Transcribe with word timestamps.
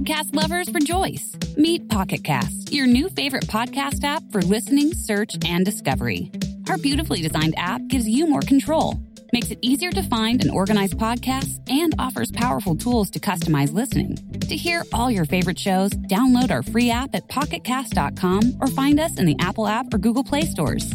podcast 0.00 0.34
lovers 0.34 0.72
rejoice. 0.72 1.36
Meet 1.56 1.88
Pocket 1.90 2.24
Casts, 2.24 2.72
your 2.72 2.86
new 2.86 3.10
favorite 3.10 3.44
podcast 3.44 4.02
app 4.02 4.22
for 4.32 4.40
listening, 4.40 4.94
search, 4.94 5.36
and 5.44 5.64
discovery. 5.64 6.30
Our 6.70 6.78
beautifully 6.78 7.20
designed 7.20 7.54
app 7.58 7.86
gives 7.88 8.08
you 8.08 8.26
more 8.26 8.40
control, 8.40 8.94
makes 9.34 9.50
it 9.50 9.58
easier 9.60 9.90
to 9.90 10.02
find 10.02 10.40
and 10.40 10.50
organize 10.50 10.94
podcasts, 10.94 11.60
and 11.68 11.94
offers 11.98 12.32
powerful 12.32 12.76
tools 12.76 13.10
to 13.10 13.20
customize 13.20 13.74
listening. 13.74 14.16
To 14.40 14.56
hear 14.56 14.84
all 14.94 15.10
your 15.10 15.26
favorite 15.26 15.58
shows, 15.58 15.90
download 15.90 16.50
our 16.50 16.62
free 16.62 16.90
app 16.90 17.14
at 17.14 17.28
pocketcasts.com 17.28 18.54
or 18.60 18.68
find 18.68 18.98
us 18.98 19.18
in 19.18 19.26
the 19.26 19.36
Apple 19.38 19.66
app 19.66 19.92
or 19.92 19.98
Google 19.98 20.24
Play 20.24 20.42
stores. 20.42 20.94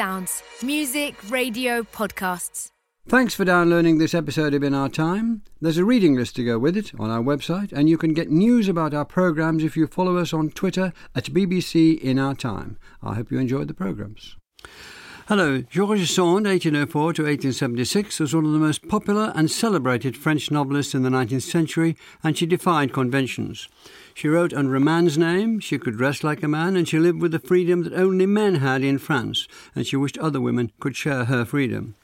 Sounds. 0.00 0.42
Music, 0.62 1.14
radio, 1.28 1.82
podcasts. 1.82 2.70
Thanks 3.06 3.34
for 3.34 3.44
downloading 3.44 3.98
this 3.98 4.14
episode 4.14 4.54
of 4.54 4.62
In 4.62 4.72
Our 4.72 4.88
Time. 4.88 5.42
There's 5.60 5.76
a 5.76 5.84
reading 5.84 6.16
list 6.16 6.36
to 6.36 6.42
go 6.42 6.58
with 6.58 6.74
it 6.74 6.98
on 6.98 7.10
our 7.10 7.20
website, 7.20 7.70
and 7.70 7.86
you 7.86 7.98
can 7.98 8.14
get 8.14 8.30
news 8.30 8.66
about 8.66 8.94
our 8.94 9.04
programmes 9.04 9.62
if 9.62 9.76
you 9.76 9.86
follow 9.86 10.16
us 10.16 10.32
on 10.32 10.52
Twitter 10.52 10.94
at 11.14 11.24
BBC 11.24 12.00
In 12.00 12.18
Our 12.18 12.34
Time. 12.34 12.78
I 13.02 13.16
hope 13.16 13.30
you 13.30 13.38
enjoyed 13.38 13.68
the 13.68 13.74
programmes. 13.74 14.38
Hello, 15.28 15.60
George 15.60 16.10
Sand, 16.10 16.46
1804 16.46 17.12
to 17.12 17.22
1876, 17.22 18.20
was 18.20 18.34
one 18.34 18.46
of 18.46 18.52
the 18.52 18.58
most 18.58 18.88
popular 18.88 19.32
and 19.36 19.50
celebrated 19.50 20.16
French 20.16 20.50
novelists 20.50 20.94
in 20.94 21.02
the 21.02 21.10
19th 21.10 21.42
century, 21.42 21.94
and 22.24 22.38
she 22.38 22.46
defied 22.46 22.94
conventions. 22.94 23.68
She 24.20 24.28
wrote 24.28 24.52
under 24.52 24.76
a 24.76 24.80
man's 24.80 25.16
name, 25.16 25.60
she 25.60 25.78
could 25.78 25.96
dress 25.96 26.22
like 26.22 26.42
a 26.42 26.46
man, 26.46 26.76
and 26.76 26.86
she 26.86 26.98
lived 26.98 27.22
with 27.22 27.32
the 27.32 27.38
freedom 27.38 27.84
that 27.84 27.94
only 27.94 28.26
men 28.26 28.56
had 28.56 28.84
in 28.84 28.98
France, 28.98 29.48
and 29.74 29.86
she 29.86 29.96
wished 29.96 30.18
other 30.18 30.42
women 30.42 30.72
could 30.78 30.94
share 30.94 31.24
her 31.24 31.46
freedom. 31.46 31.94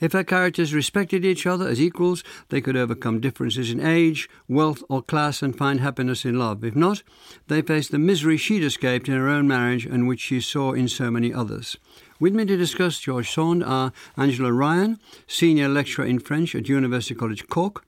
If 0.00 0.12
her 0.14 0.24
characters 0.24 0.72
respected 0.72 1.22
each 1.22 1.46
other 1.46 1.68
as 1.68 1.78
equals, 1.78 2.24
they 2.48 2.62
could 2.62 2.78
overcome 2.78 3.20
differences 3.20 3.70
in 3.70 3.78
age, 3.78 4.26
wealth, 4.48 4.82
or 4.88 5.02
class 5.02 5.42
and 5.42 5.54
find 5.54 5.80
happiness 5.80 6.24
in 6.24 6.38
love. 6.38 6.64
If 6.64 6.74
not, 6.74 7.02
they 7.48 7.60
faced 7.60 7.90
the 7.90 7.98
misery 7.98 8.38
she'd 8.38 8.64
escaped 8.64 9.06
in 9.06 9.14
her 9.16 9.28
own 9.28 9.46
marriage 9.46 9.84
and 9.84 10.08
which 10.08 10.20
she 10.20 10.40
saw 10.40 10.72
in 10.72 10.88
so 10.88 11.10
many 11.10 11.30
others. 11.30 11.76
With 12.18 12.34
me 12.34 12.46
to 12.46 12.56
discuss 12.56 13.00
George 13.00 13.30
Sand 13.30 13.62
are 13.64 13.92
Angela 14.16 14.50
Ryan, 14.50 14.98
Senior 15.26 15.68
Lecturer 15.68 16.06
in 16.06 16.20
French 16.20 16.54
at 16.54 16.70
University 16.70 17.14
College 17.14 17.46
Cork, 17.48 17.84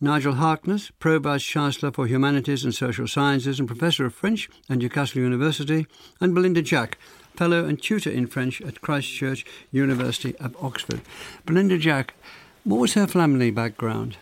Nigel 0.00 0.34
Harkness, 0.34 0.92
Pro 1.00 1.18
Vice 1.18 1.42
Chancellor 1.42 1.90
for 1.90 2.06
Humanities 2.06 2.64
and 2.64 2.72
Social 2.72 3.08
Sciences 3.08 3.58
and 3.58 3.66
Professor 3.66 4.06
of 4.06 4.14
French 4.14 4.48
at 4.70 4.78
Newcastle 4.78 5.20
University, 5.20 5.88
and 6.20 6.34
Belinda 6.34 6.62
Jack, 6.62 6.98
Fellow 7.34 7.64
and 7.64 7.82
Tutor 7.82 8.10
in 8.10 8.28
French 8.28 8.60
at 8.60 8.80
Christ 8.80 9.12
Church 9.12 9.44
University 9.72 10.36
of 10.36 10.56
Oxford. 10.62 11.00
Belinda 11.46 11.78
Jack, 11.78 12.14
what 12.62 12.78
was 12.78 12.94
her 12.94 13.08
family 13.08 13.50
background? 13.50 14.16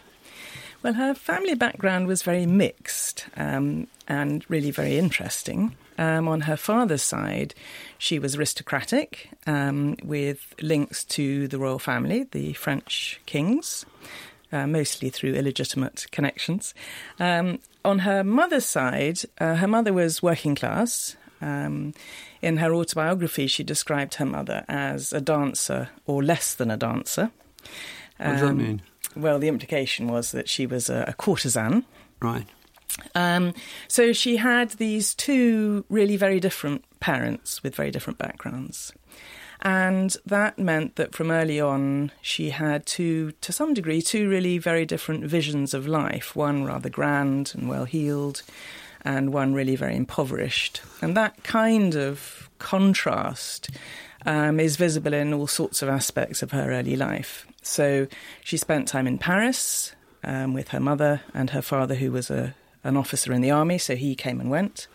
Well, 0.83 0.95
her 0.95 1.15
family 1.15 1.55
background 1.55 2.07
was 2.07 2.23
very 2.23 2.47
mixed 2.47 3.27
um, 3.37 3.87
and 4.09 4.45
really 4.49 4.71
very 4.71 4.97
interesting. 4.97 5.77
Um, 5.99 6.29
on 6.29 6.43
her 6.43 6.57
father's 6.57 7.03
side, 7.03 7.55
she 7.99 8.19
was 8.19 8.37
aristocratic 8.37 9.31
um, 9.47 9.97
with 10.03 10.55
links 10.61 11.05
to 11.05 11.49
the 11.49 11.59
royal 11.59 11.79
family, 11.79 12.25
the 12.31 12.53
French 12.53 13.21
kings, 13.27 13.85
uh, 14.53 14.67
mostly 14.67 15.11
through 15.11 15.35
illegitimate 15.35 16.07
connections. 16.13 16.75
Um, 17.19 17.59
on 17.85 18.01
her 18.01 18.25
mother's 18.25 18.67
side, 18.67 19.21
uh, 19.39 19.57
her 19.57 19.69
mother 19.69 19.93
was 19.93 20.23
working 20.23 20.55
class. 20.55 21.17
Um, 21.41 21.93
in 22.43 22.57
her 22.59 22.75
autobiography, 22.75 23.47
she 23.47 23.63
described 23.63 24.15
her 24.15 24.27
mother 24.27 24.65
as 24.69 25.13
a 25.13 25.21
dancer 25.21 25.91
or 26.07 26.23
less 26.23 26.55
than 26.55 26.71
a 26.71 26.77
dancer. 26.77 27.31
What 28.19 28.31
does 28.31 28.41
that 28.41 28.49
Um, 28.49 28.59
mean? 28.59 28.83
Well, 29.15 29.39
the 29.39 29.49
implication 29.49 30.09
was 30.09 30.33
that 30.33 30.49
she 30.49 30.67
was 30.67 30.89
a, 30.91 31.05
a 31.09 31.13
courtesan. 31.13 31.85
Right. 32.21 32.47
Um, 33.15 33.53
so 33.89 34.13
she 34.13 34.37
had 34.37 34.71
these 34.71 35.15
two 35.15 35.85
really 35.91 36.17
very 36.17 36.41
different 36.41 36.85
parents 37.01 37.63
with 37.63 37.75
very 37.75 37.91
different 37.91 38.19
backgrounds. 38.19 38.93
And 39.67 40.17
that 40.25 40.61
meant 40.61 40.95
that 40.95 41.13
from 41.13 41.33
early 41.33 41.61
on, 41.61 42.13
she 42.23 42.51
had 42.51 42.87
two, 42.87 43.33
to 43.41 43.53
some 43.53 43.75
degree, 43.75 44.01
two 44.01 44.29
really 44.29 44.59
very 44.59 44.87
different 44.87 45.25
visions 45.25 45.75
of 45.75 45.89
life 45.89 46.37
one 46.37 46.65
rather 46.65 46.89
grand 46.89 47.53
and 47.53 47.69
well 47.69 47.85
heeled, 47.85 48.45
and 49.03 49.33
one 49.33 49.55
really 49.55 49.75
very 49.75 49.97
impoverished. 49.97 50.83
And 51.03 51.17
that 51.17 51.43
kind 51.43 51.97
of 51.97 52.49
contrast 52.61 53.71
um, 54.25 54.61
is 54.61 54.77
visible 54.77 55.13
in 55.13 55.35
all 55.35 55.49
sorts 55.49 55.83
of 55.83 55.89
aspects 55.89 56.45
of 56.45 56.53
her 56.53 56.71
early 56.71 56.95
life. 56.95 57.45
So 57.61 58.07
she 58.45 58.57
spent 58.57 58.87
time 58.87 59.09
in 59.09 59.19
Paris 59.19 59.97
um, 60.23 60.55
with 60.55 60.69
her 60.69 60.81
mother 60.81 61.23
and 61.35 61.51
her 61.51 61.63
father, 61.63 61.97
who 61.97 62.13
was 62.13 62.31
a, 62.31 62.55
an 62.85 62.97
officer 62.97 63.33
in 63.33 63.41
the 63.41 63.51
army, 63.51 63.79
so 63.79 63.97
he 63.97 64.15
came 64.15 64.39
and 64.39 64.49
went. 64.49 64.87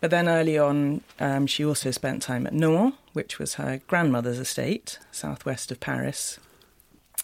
But 0.00 0.10
then 0.10 0.28
early 0.28 0.56
on, 0.56 1.00
um, 1.18 1.46
she 1.46 1.64
also 1.64 1.90
spent 1.90 2.22
time 2.22 2.46
at 2.46 2.52
Nohant, 2.54 2.94
which 3.14 3.38
was 3.38 3.54
her 3.54 3.80
grandmother's 3.88 4.38
estate, 4.38 4.98
southwest 5.10 5.72
of 5.72 5.80
Paris. 5.80 6.38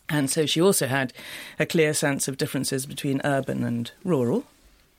And 0.09 0.29
so 0.29 0.45
she 0.45 0.61
also 0.61 0.87
had 0.87 1.13
a 1.59 1.67
clear 1.67 1.95
sense 1.95 2.29
of 2.29 2.37
differences 2.37 2.85
between 2.85 3.21
urban 3.25 3.65
and 3.65 3.91
rural. 4.05 4.45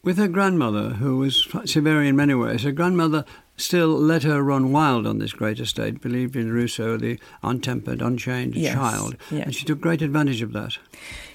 With 0.03 0.17
her 0.17 0.27
grandmother, 0.27 0.89
who 0.95 1.17
was 1.17 1.47
severe 1.65 2.03
in 2.03 2.15
many 2.15 2.33
ways, 2.35 2.63
her 2.63 2.71
grandmother 2.71 3.25
still 3.57 3.89
let 3.89 4.23
her 4.23 4.41
run 4.41 4.71
wild 4.71 5.07
on 5.07 5.17
this 5.17 5.33
great 5.33 5.59
estate, 5.59 5.99
believed 6.01 6.35
in 6.35 6.51
Rousseau, 6.51 6.97
the 6.97 7.17
untempered, 7.43 8.01
unchained 8.01 8.55
Yes, 8.55 8.73
child. 8.75 9.15
yeah. 9.31 9.43
And 9.43 9.55
she 9.55 9.65
took 9.65 9.81
great 9.81 10.01
advantage 10.01 10.41
of 10.41 10.53
that. 10.53 10.77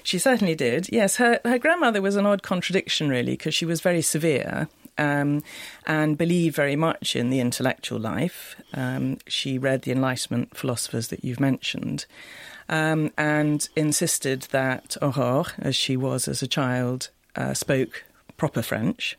She 0.03 0.17
certainly 0.19 0.55
did. 0.55 0.87
Yes, 0.91 1.17
her, 1.17 1.39
her 1.43 1.57
grandmother 1.59 2.01
was 2.01 2.15
an 2.15 2.25
odd 2.25 2.43
contradiction, 2.43 3.09
really, 3.09 3.33
because 3.33 3.53
she 3.55 3.65
was 3.65 3.81
very 3.81 4.01
severe 4.01 4.69
um, 5.01 5.41
and 5.87 6.17
believed 6.17 6.55
very 6.55 6.75
much 6.75 7.15
in 7.15 7.31
the 7.31 7.39
intellectual 7.39 7.99
life. 7.99 8.55
Um, 8.73 9.17
she 9.27 9.57
read 9.57 9.81
the 9.81 9.91
Enlightenment 9.91 10.55
philosophers 10.55 11.07
that 11.07 11.25
you've 11.25 11.39
mentioned 11.39 12.05
um, 12.69 13.11
and 13.17 13.67
insisted 13.75 14.43
that 14.51 14.95
Aurore, 15.01 15.51
as 15.57 15.75
she 15.75 15.97
was 15.97 16.27
as 16.27 16.43
a 16.43 16.47
child, 16.47 17.09
uh, 17.35 17.55
spoke 17.55 18.03
proper 18.37 18.61
French. 18.61 19.17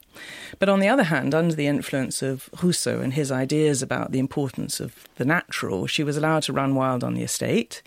But 0.58 0.68
on 0.68 0.80
the 0.80 0.88
other 0.88 1.04
hand, 1.04 1.34
under 1.34 1.54
the 1.54 1.66
influence 1.66 2.22
of 2.22 2.48
Rousseau 2.62 3.00
and 3.00 3.12
his 3.12 3.30
ideas 3.30 3.82
about 3.82 4.12
the 4.12 4.18
importance 4.18 4.80
of 4.80 5.08
the 5.16 5.24
natural, 5.24 5.86
she 5.86 6.04
was 6.04 6.16
allowed 6.16 6.44
to 6.44 6.52
run 6.52 6.74
wild 6.74 7.02
on 7.04 7.14
the 7.14 7.22
estate. 7.22 7.82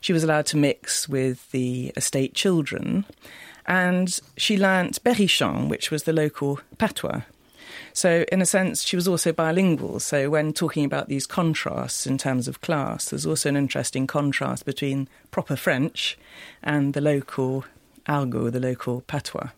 She 0.00 0.12
was 0.12 0.24
allowed 0.24 0.46
to 0.46 0.56
mix 0.56 1.08
with 1.08 1.50
the 1.50 1.92
estate 1.96 2.34
children. 2.34 3.04
And 3.66 4.20
she 4.36 4.56
learnt 4.56 5.02
Berrichon, 5.02 5.68
which 5.68 5.90
was 5.90 6.04
the 6.04 6.12
local 6.12 6.60
patois. 6.78 7.22
So, 7.96 8.26
in 8.30 8.42
a 8.42 8.46
sense, 8.46 8.82
she 8.82 8.94
was 8.94 9.08
also 9.08 9.32
bilingual. 9.32 10.00
So, 10.00 10.28
when 10.28 10.52
talking 10.52 10.84
about 10.84 11.08
these 11.08 11.26
contrasts 11.26 12.06
in 12.06 12.18
terms 12.18 12.46
of 12.46 12.60
class, 12.60 13.08
there's 13.08 13.24
also 13.24 13.48
an 13.48 13.56
interesting 13.56 14.06
contrast 14.06 14.66
between 14.66 15.08
proper 15.30 15.56
French 15.56 16.18
and 16.62 16.92
the 16.92 17.00
local 17.00 17.64
argot, 18.06 18.52
the 18.52 18.60
local 18.60 19.00
patois. 19.00 19.48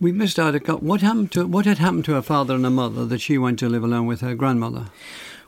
We 0.00 0.10
missed 0.10 0.40
out 0.40 0.56
a 0.56 0.58
couple. 0.58 0.88
What 0.88 1.00
happened 1.00 1.30
to 1.32 1.46
what 1.46 1.64
had 1.64 1.78
happened 1.78 2.06
to 2.06 2.14
her 2.14 2.22
father 2.22 2.56
and 2.56 2.64
her 2.64 2.70
mother 2.70 3.06
that 3.06 3.20
she 3.20 3.38
went 3.38 3.60
to 3.60 3.68
live 3.68 3.84
alone 3.84 4.06
with 4.06 4.20
her 4.20 4.34
grandmother? 4.34 4.86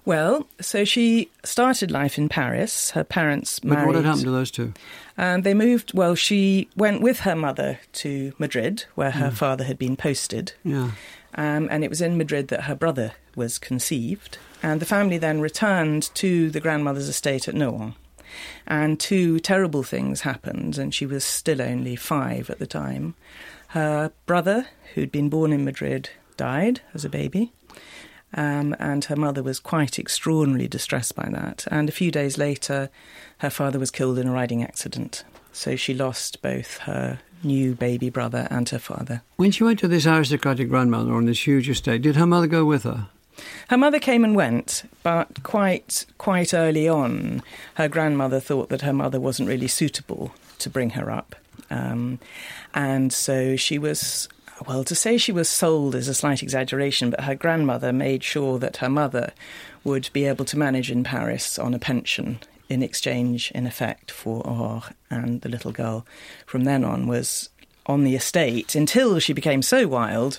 Well, 0.05 0.47
so 0.61 0.85
she 0.85 1.29
started 1.45 1.91
life 1.91 2.19
in 2.19 2.29
Paris. 2.29 2.91
Her 2.91 3.05
parents 3.05 3.59
But 3.59 3.71
married. 3.71 3.87
what 3.87 3.97
had 3.97 4.05
happened 4.05 4.25
to 4.27 4.31
those 4.31 4.53
two? 4.53 4.75
And 5.17 5.43
they 5.43 5.55
moved. 5.55 5.93
Well, 5.93 6.15
she 6.15 6.69
went 6.77 7.03
with 7.03 7.21
her 7.21 7.35
mother 7.35 7.81
to 7.95 8.33
Madrid, 8.39 8.85
where 8.95 9.11
her 9.11 9.31
mm. 9.31 9.35
father 9.35 9.65
had 9.65 9.79
been 9.79 9.97
posted. 9.97 10.53
Yeah. 10.63 10.93
Um, 11.35 11.69
and 11.71 11.83
it 11.83 11.91
was 11.91 12.01
in 12.01 12.19
Madrid 12.19 12.49
that 12.49 12.65
her 12.65 12.75
brother 12.75 13.13
was 13.35 13.59
conceived. 13.59 14.39
And 14.63 14.81
the 14.81 14.87
family 14.87 15.19
then 15.19 15.41
returned 15.41 16.15
to 16.15 16.51
the 16.51 16.61
grandmother's 16.61 17.09
estate 17.09 17.49
at 17.49 17.55
Nohant. 17.55 17.95
And 18.67 18.99
two 18.99 19.41
terrible 19.41 19.83
things 19.83 20.23
happened, 20.23 20.79
and 20.79 20.95
she 20.95 21.05
was 21.05 21.25
still 21.25 21.61
only 21.61 21.97
five 21.97 22.49
at 22.49 22.59
the 22.59 22.67
time. 22.67 23.15
Her 23.69 24.13
brother, 24.27 24.69
who'd 24.95 25.13
been 25.13 25.29
born 25.29 25.53
in 25.53 25.65
Madrid, 25.65 26.11
died 26.37 26.81
as 26.95 27.05
a 27.05 27.11
baby. 27.11 27.53
Um, 28.35 28.75
and 28.79 29.05
her 29.07 29.17
mother 29.17 29.43
was 29.43 29.61
quite 29.61 29.99
extraordinarily 29.99 30.69
distressed 30.69 31.15
by 31.15 31.29
that. 31.31 31.67
And 31.71 31.89
a 31.89 31.93
few 31.93 32.11
days 32.11 32.39
later, 32.39 32.89
her 33.39 33.51
father 33.51 33.79
was 33.79 33.91
killed 33.91 34.19
in 34.19 34.29
a 34.29 34.33
riding 34.33 34.63
accident. 34.63 35.25
So 35.53 35.77
she 35.77 35.93
lost 35.93 36.41
both 36.41 36.79
her 36.79 37.21
new 37.45 37.75
baby 37.75 38.11
brother 38.11 38.47
and 38.51 38.69
her 38.69 38.79
father. 38.79 39.23
When 39.37 39.51
she 39.51 39.65
went 39.65 39.79
to 39.81 39.89
this 39.89 40.07
aristocratic 40.07 40.69
grandmother 40.69 41.13
on 41.13 41.27
this 41.27 41.47
huge 41.47 41.69
estate, 41.69 42.03
did 42.03 42.17
her 42.17 42.27
mother 42.27 42.47
go 42.47 42.65
with 42.65 42.85
her? 42.85 43.09
Her 43.69 43.79
mother 43.79 43.99
came 43.99 44.25
and 44.25 44.37
went, 44.37 44.83
but 45.03 45.43
quite 45.43 46.05
quite 46.19 46.53
early 46.53 46.89
on, 46.89 47.43
her 47.75 47.89
grandmother 47.89 48.41
thought 48.41 48.69
that 48.69 48.83
her 48.83 48.93
mother 48.93 49.19
wasn't 49.19 49.49
really 49.49 49.69
suitable 49.69 50.35
to 50.59 50.71
bring 50.71 50.91
her 50.91 51.11
up, 51.11 51.35
um, 51.71 52.19
and 52.75 53.13
so 53.13 53.57
she 53.57 53.79
was. 53.79 54.29
Well, 54.67 54.85
to 54.85 54.95
say 54.95 55.19
she 55.19 55.33
was 55.33 55.49
sold 55.49 55.97
is 55.97 56.07
a 56.07 56.15
slight 56.15 56.41
exaggeration, 56.41 57.11
but 57.11 57.23
her 57.23 57.35
grandmother 57.35 57.93
made 57.93 58.23
sure 58.23 58.61
that 58.61 58.77
her 58.77 58.89
mother 58.89 59.33
would 59.83 60.09
be 60.13 60.25
able 60.27 60.45
to 60.45 60.59
manage 60.59 60.89
in 60.89 61.03
Paris 61.03 61.59
on 61.59 61.75
a 61.75 61.81
pension 61.81 62.39
in 62.73 62.83
exchange, 62.83 63.51
in 63.53 63.67
effect, 63.67 64.11
for 64.11 64.43
Aurore 64.47 64.93
and 65.11 65.43
the 65.43 65.49
little 65.49 65.73
girl. 65.73 66.07
From 66.47 66.65
then 66.65 66.85
on 66.85 67.07
was 67.07 67.51
on 67.87 68.05
the 68.05 68.15
estate 68.15 68.75
until 68.75 69.19
she 69.19 69.33
became 69.33 69.63
so 69.63 69.89
wild 69.89 70.39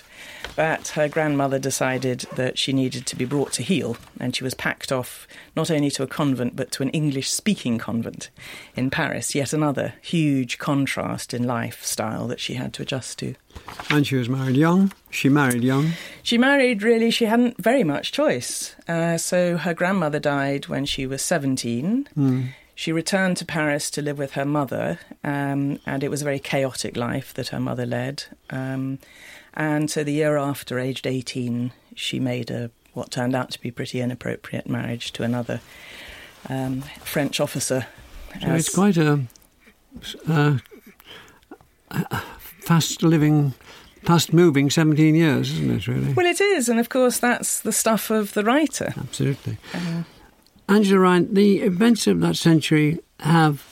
that 0.56 0.88
her 0.88 1.08
grandmother 1.08 1.58
decided 1.58 2.20
that 2.36 2.58
she 2.58 2.72
needed 2.72 3.06
to 3.06 3.16
be 3.16 3.24
brought 3.24 3.52
to 3.52 3.62
heel, 3.62 3.96
and 4.20 4.34
she 4.34 4.44
was 4.44 4.54
packed 4.54 4.92
off 4.92 5.26
not 5.56 5.70
only 5.70 5.90
to 5.90 6.02
a 6.02 6.06
convent 6.06 6.54
but 6.54 6.70
to 6.72 6.82
an 6.82 6.90
English 6.90 7.30
speaking 7.30 7.78
convent 7.78 8.30
in 8.76 8.90
Paris, 8.90 9.34
yet 9.34 9.52
another 9.52 9.94
huge 10.00 10.58
contrast 10.58 11.34
in 11.34 11.44
lifestyle 11.44 12.26
that 12.28 12.40
she 12.40 12.54
had 12.54 12.72
to 12.72 12.82
adjust 12.82 13.18
to. 13.18 13.34
And 13.90 14.06
she 14.06 14.16
was 14.16 14.28
married 14.28 14.56
young. 14.56 14.92
She 15.10 15.28
married 15.28 15.62
young. 15.62 15.92
She 16.22 16.38
married, 16.38 16.82
really, 16.82 17.10
she 17.10 17.24
hadn't 17.24 17.62
very 17.62 17.84
much 17.84 18.12
choice. 18.12 18.74
Uh, 18.88 19.16
so 19.18 19.56
her 19.56 19.74
grandmother 19.74 20.18
died 20.18 20.68
when 20.68 20.84
she 20.84 21.06
was 21.06 21.22
17. 21.22 22.08
Mm. 22.16 22.48
She 22.74 22.92
returned 22.92 23.36
to 23.36 23.44
Paris 23.44 23.90
to 23.92 24.02
live 24.02 24.18
with 24.18 24.32
her 24.32 24.44
mother, 24.44 24.98
um, 25.22 25.78
and 25.86 26.02
it 26.02 26.10
was 26.10 26.22
a 26.22 26.24
very 26.24 26.40
chaotic 26.40 26.96
life 26.96 27.32
that 27.34 27.48
her 27.48 27.60
mother 27.60 27.86
led. 27.86 28.24
Um, 28.50 28.98
and 29.54 29.90
so 29.90 30.02
the 30.02 30.12
year 30.12 30.36
after, 30.36 30.78
aged 30.78 31.06
18, 31.06 31.72
she 31.94 32.18
made 32.18 32.50
a 32.50 32.70
what 32.94 33.10
turned 33.10 33.34
out 33.34 33.50
to 33.50 33.60
be 33.60 33.70
pretty 33.70 34.00
inappropriate 34.00 34.68
marriage 34.68 35.12
to 35.12 35.24
another 35.24 35.60
um, 36.48 36.82
French 37.02 37.40
officer. 37.40 37.86
So 38.40 38.54
it's 38.54 38.72
quite 38.72 38.96
a, 38.96 39.20
a, 40.28 40.60
a 41.90 42.22
fast 42.60 43.02
living 43.02 43.54
fast 44.04 44.32
moving 44.32 44.70
17 44.70 45.14
years, 45.14 45.50
isn't 45.52 45.70
it, 45.70 45.88
really? 45.88 46.12
Well, 46.12 46.26
it 46.26 46.40
is, 46.40 46.68
and 46.68 46.78
of 46.78 46.88
course, 46.88 47.18
that's 47.18 47.60
the 47.60 47.72
stuff 47.72 48.10
of 48.10 48.34
the 48.34 48.44
writer. 48.44 48.92
Absolutely. 48.96 49.56
Uh, 49.72 50.02
Angela 50.68 51.00
Ryan, 51.00 51.34
the 51.34 51.60
events 51.60 52.06
of 52.06 52.20
that 52.20 52.36
century 52.36 53.00
have, 53.20 53.64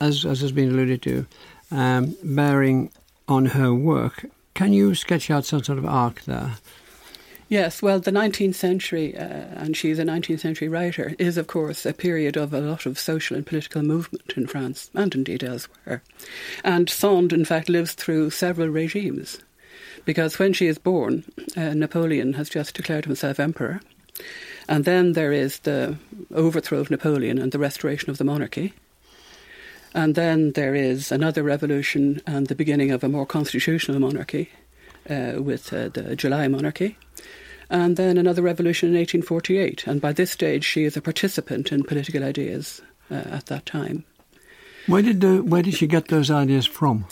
as, 0.00 0.24
as 0.24 0.40
has 0.40 0.52
been 0.52 0.70
alluded 0.70 1.02
to, 1.02 1.26
um, 1.70 2.16
bearing 2.22 2.90
on 3.28 3.46
her 3.46 3.72
work. 3.72 4.26
Can 4.54 4.72
you 4.72 4.94
sketch 4.94 5.30
out 5.30 5.44
some 5.44 5.62
sort 5.62 5.78
of 5.78 5.86
arc 5.86 6.22
there? 6.22 6.56
Yes, 7.48 7.82
well, 7.82 8.00
the 8.00 8.10
19th 8.10 8.54
century, 8.54 9.16
uh, 9.16 9.22
and 9.22 9.76
she's 9.76 9.98
a 9.98 10.04
19th 10.04 10.40
century 10.40 10.68
writer, 10.68 11.14
is, 11.18 11.36
of 11.36 11.46
course, 11.46 11.84
a 11.84 11.92
period 11.92 12.36
of 12.36 12.54
a 12.54 12.60
lot 12.60 12.86
of 12.86 12.98
social 12.98 13.36
and 13.36 13.46
political 13.46 13.82
movement 13.82 14.32
in 14.36 14.46
France, 14.46 14.90
and 14.94 15.14
indeed 15.14 15.44
elsewhere. 15.44 16.02
And 16.62 16.88
Sand, 16.88 17.32
in 17.32 17.44
fact, 17.44 17.68
lives 17.68 17.92
through 17.92 18.30
several 18.30 18.68
regimes. 18.68 19.38
Because 20.04 20.38
when 20.38 20.52
she 20.52 20.66
is 20.66 20.78
born, 20.78 21.24
uh, 21.56 21.74
Napoleon 21.74 22.34
has 22.34 22.48
just 22.48 22.74
declared 22.74 23.04
himself 23.04 23.38
emperor. 23.38 23.80
And 24.68 24.84
then 24.84 25.12
there 25.12 25.32
is 25.32 25.58
the 25.60 25.96
overthrow 26.32 26.78
of 26.78 26.90
Napoleon 26.90 27.38
and 27.38 27.52
the 27.52 27.58
restoration 27.58 28.10
of 28.10 28.18
the 28.18 28.24
monarchy. 28.24 28.72
And 29.94 30.14
then 30.14 30.52
there 30.52 30.74
is 30.74 31.12
another 31.12 31.42
revolution 31.42 32.20
and 32.26 32.46
the 32.46 32.54
beginning 32.54 32.90
of 32.90 33.04
a 33.04 33.08
more 33.08 33.26
constitutional 33.26 34.00
monarchy 34.00 34.50
uh, 35.08 35.34
with 35.38 35.72
uh, 35.72 35.88
the 35.88 36.16
July 36.16 36.48
monarchy. 36.48 36.96
And 37.70 37.96
then 37.96 38.18
another 38.18 38.42
revolution 38.42 38.90
in 38.90 38.96
1848. 38.96 39.86
And 39.86 40.00
by 40.00 40.12
this 40.12 40.30
stage, 40.30 40.64
she 40.64 40.84
is 40.84 40.96
a 40.96 41.02
participant 41.02 41.70
in 41.70 41.84
political 41.84 42.24
ideas 42.24 42.82
uh, 43.10 43.14
at 43.14 43.46
that 43.46 43.66
time. 43.66 44.04
Where 44.86 45.02
did, 45.02 45.20
the, 45.20 45.42
where 45.42 45.62
did 45.62 45.74
she 45.74 45.86
get 45.86 46.08
those 46.08 46.30
ideas 46.30 46.66
from? 46.66 47.06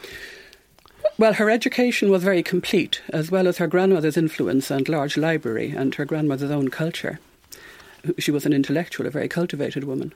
Well, 1.18 1.34
her 1.34 1.50
education 1.50 2.10
was 2.10 2.22
very 2.22 2.42
complete, 2.42 3.00
as 3.10 3.30
well 3.30 3.46
as 3.46 3.58
her 3.58 3.66
grandmother's 3.66 4.16
influence 4.16 4.70
and 4.70 4.88
large 4.88 5.16
library 5.16 5.70
and 5.70 5.94
her 5.94 6.04
grandmother's 6.04 6.50
own 6.50 6.68
culture 6.68 7.20
she 8.18 8.30
was 8.30 8.46
an 8.46 8.52
intellectual, 8.52 9.06
a 9.06 9.10
very 9.10 9.28
cultivated 9.28 9.84
woman. 9.84 10.12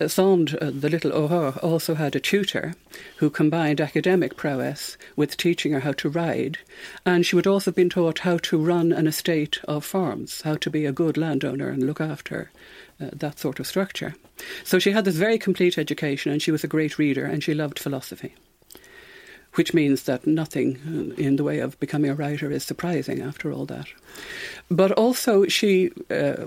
Uh, 0.00 0.08
Sand, 0.08 0.56
uh, 0.60 0.70
the 0.72 0.88
little 0.88 1.12
Aurore, 1.12 1.62
also 1.62 1.94
had 1.94 2.16
a 2.16 2.20
tutor 2.20 2.74
who 3.16 3.30
combined 3.30 3.80
academic 3.80 4.36
prowess 4.36 4.96
with 5.16 5.36
teaching 5.36 5.72
her 5.72 5.80
how 5.80 5.92
to 5.92 6.08
ride, 6.08 6.58
and 7.06 7.24
she 7.24 7.36
would 7.36 7.46
also 7.46 7.70
have 7.70 7.76
been 7.76 7.90
taught 7.90 8.20
how 8.20 8.38
to 8.38 8.58
run 8.58 8.92
an 8.92 9.06
estate 9.06 9.60
of 9.64 9.84
farms, 9.84 10.42
how 10.42 10.56
to 10.56 10.70
be 10.70 10.86
a 10.86 10.92
good 10.92 11.16
landowner 11.16 11.68
and 11.68 11.84
look 11.84 12.00
after 12.00 12.50
uh, 13.00 13.10
that 13.12 13.38
sort 13.38 13.60
of 13.60 13.66
structure. 13.66 14.14
So 14.64 14.78
she 14.78 14.92
had 14.92 15.04
this 15.04 15.16
very 15.16 15.38
complete 15.38 15.78
education, 15.78 16.32
and 16.32 16.42
she 16.42 16.52
was 16.52 16.64
a 16.64 16.68
great 16.68 16.98
reader, 16.98 17.24
and 17.24 17.42
she 17.42 17.54
loved 17.54 17.78
philosophy 17.78 18.34
which 19.58 19.74
means 19.74 20.04
that 20.04 20.24
nothing 20.24 20.78
uh, 20.86 21.20
in 21.20 21.34
the 21.34 21.42
way 21.42 21.58
of 21.58 21.78
becoming 21.80 22.08
a 22.08 22.14
writer 22.14 22.48
is 22.48 22.62
surprising 22.62 23.20
after 23.20 23.52
all 23.52 23.66
that. 23.66 23.88
But 24.70 24.92
also, 24.92 25.46
she 25.46 25.90
uh, 26.10 26.46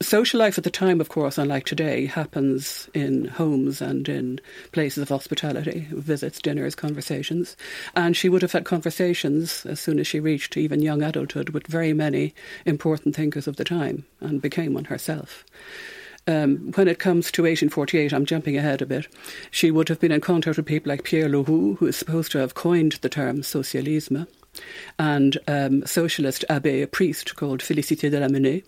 social 0.00 0.40
life 0.40 0.56
at 0.56 0.64
the 0.64 0.70
time, 0.70 1.02
of 1.02 1.10
course, 1.10 1.36
unlike 1.36 1.66
today, 1.66 2.06
happens 2.06 2.88
in 2.94 3.26
homes 3.26 3.82
and 3.82 4.08
in 4.08 4.40
places 4.72 5.02
of 5.02 5.10
hospitality, 5.10 5.86
visits, 5.90 6.40
dinners, 6.40 6.74
conversations, 6.74 7.58
and 7.94 8.16
she 8.16 8.30
would 8.30 8.40
have 8.40 8.52
had 8.52 8.64
conversations 8.64 9.66
as 9.66 9.78
soon 9.78 9.98
as 9.98 10.06
she 10.06 10.18
reached 10.18 10.56
even 10.56 10.80
young 10.80 11.02
adulthood 11.02 11.50
with 11.50 11.66
very 11.66 11.92
many 11.92 12.34
important 12.64 13.14
thinkers 13.14 13.46
of 13.46 13.56
the 13.56 13.64
time, 13.64 14.06
and 14.20 14.40
became 14.40 14.72
one 14.72 14.86
herself. 14.86 15.44
Um, 16.26 16.72
when 16.74 16.88
it 16.88 16.98
comes 16.98 17.30
to 17.32 17.42
1848, 17.42 18.12
I'm 18.12 18.24
jumping 18.24 18.56
ahead 18.56 18.80
a 18.80 18.86
bit, 18.86 19.08
she 19.50 19.70
would 19.70 19.88
have 19.88 20.00
been 20.00 20.12
in 20.12 20.20
contact 20.20 20.56
with 20.56 20.66
people 20.66 20.90
like 20.90 21.04
Pierre 21.04 21.28
Leroux, 21.28 21.74
who 21.74 21.86
is 21.86 21.96
supposed 21.96 22.32
to 22.32 22.38
have 22.38 22.54
coined 22.54 22.92
the 23.02 23.10
term 23.10 23.42
socialisme, 23.42 24.26
and 24.98 25.38
um, 25.46 25.84
socialist 25.84 26.44
abbé, 26.48 26.82
a 26.82 26.86
priest 26.86 27.36
called 27.36 27.60
Félicité 27.60 28.10
de 28.10 28.20
Lamennais, 28.20 28.64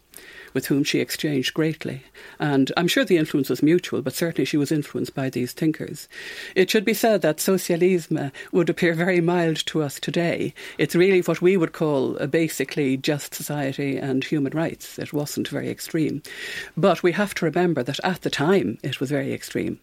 with 0.56 0.68
whom 0.68 0.82
she 0.82 1.00
exchanged 1.00 1.52
greatly. 1.52 2.02
And 2.40 2.72
I'm 2.78 2.88
sure 2.88 3.04
the 3.04 3.18
influence 3.18 3.50
was 3.50 3.62
mutual, 3.62 4.00
but 4.00 4.14
certainly 4.14 4.46
she 4.46 4.56
was 4.56 4.72
influenced 4.72 5.14
by 5.14 5.28
these 5.28 5.52
thinkers. 5.52 6.08
It 6.54 6.70
should 6.70 6.86
be 6.86 6.94
said 6.94 7.20
that 7.20 7.36
socialisme 7.36 8.28
uh, 8.28 8.30
would 8.52 8.70
appear 8.70 8.94
very 8.94 9.20
mild 9.20 9.58
to 9.66 9.82
us 9.82 10.00
today. 10.00 10.54
It's 10.78 10.94
really 10.94 11.20
what 11.20 11.42
we 11.42 11.58
would 11.58 11.74
call 11.74 12.16
a 12.16 12.26
basically 12.26 12.96
just 12.96 13.34
society 13.34 13.98
and 13.98 14.24
human 14.24 14.56
rights. 14.56 14.98
It 14.98 15.12
wasn't 15.12 15.48
very 15.48 15.68
extreme. 15.68 16.22
But 16.74 17.02
we 17.02 17.12
have 17.12 17.34
to 17.34 17.44
remember 17.44 17.82
that 17.82 18.00
at 18.02 18.22
the 18.22 18.30
time 18.30 18.78
it 18.82 18.98
was 18.98 19.10
very 19.10 19.34
extreme. 19.34 19.78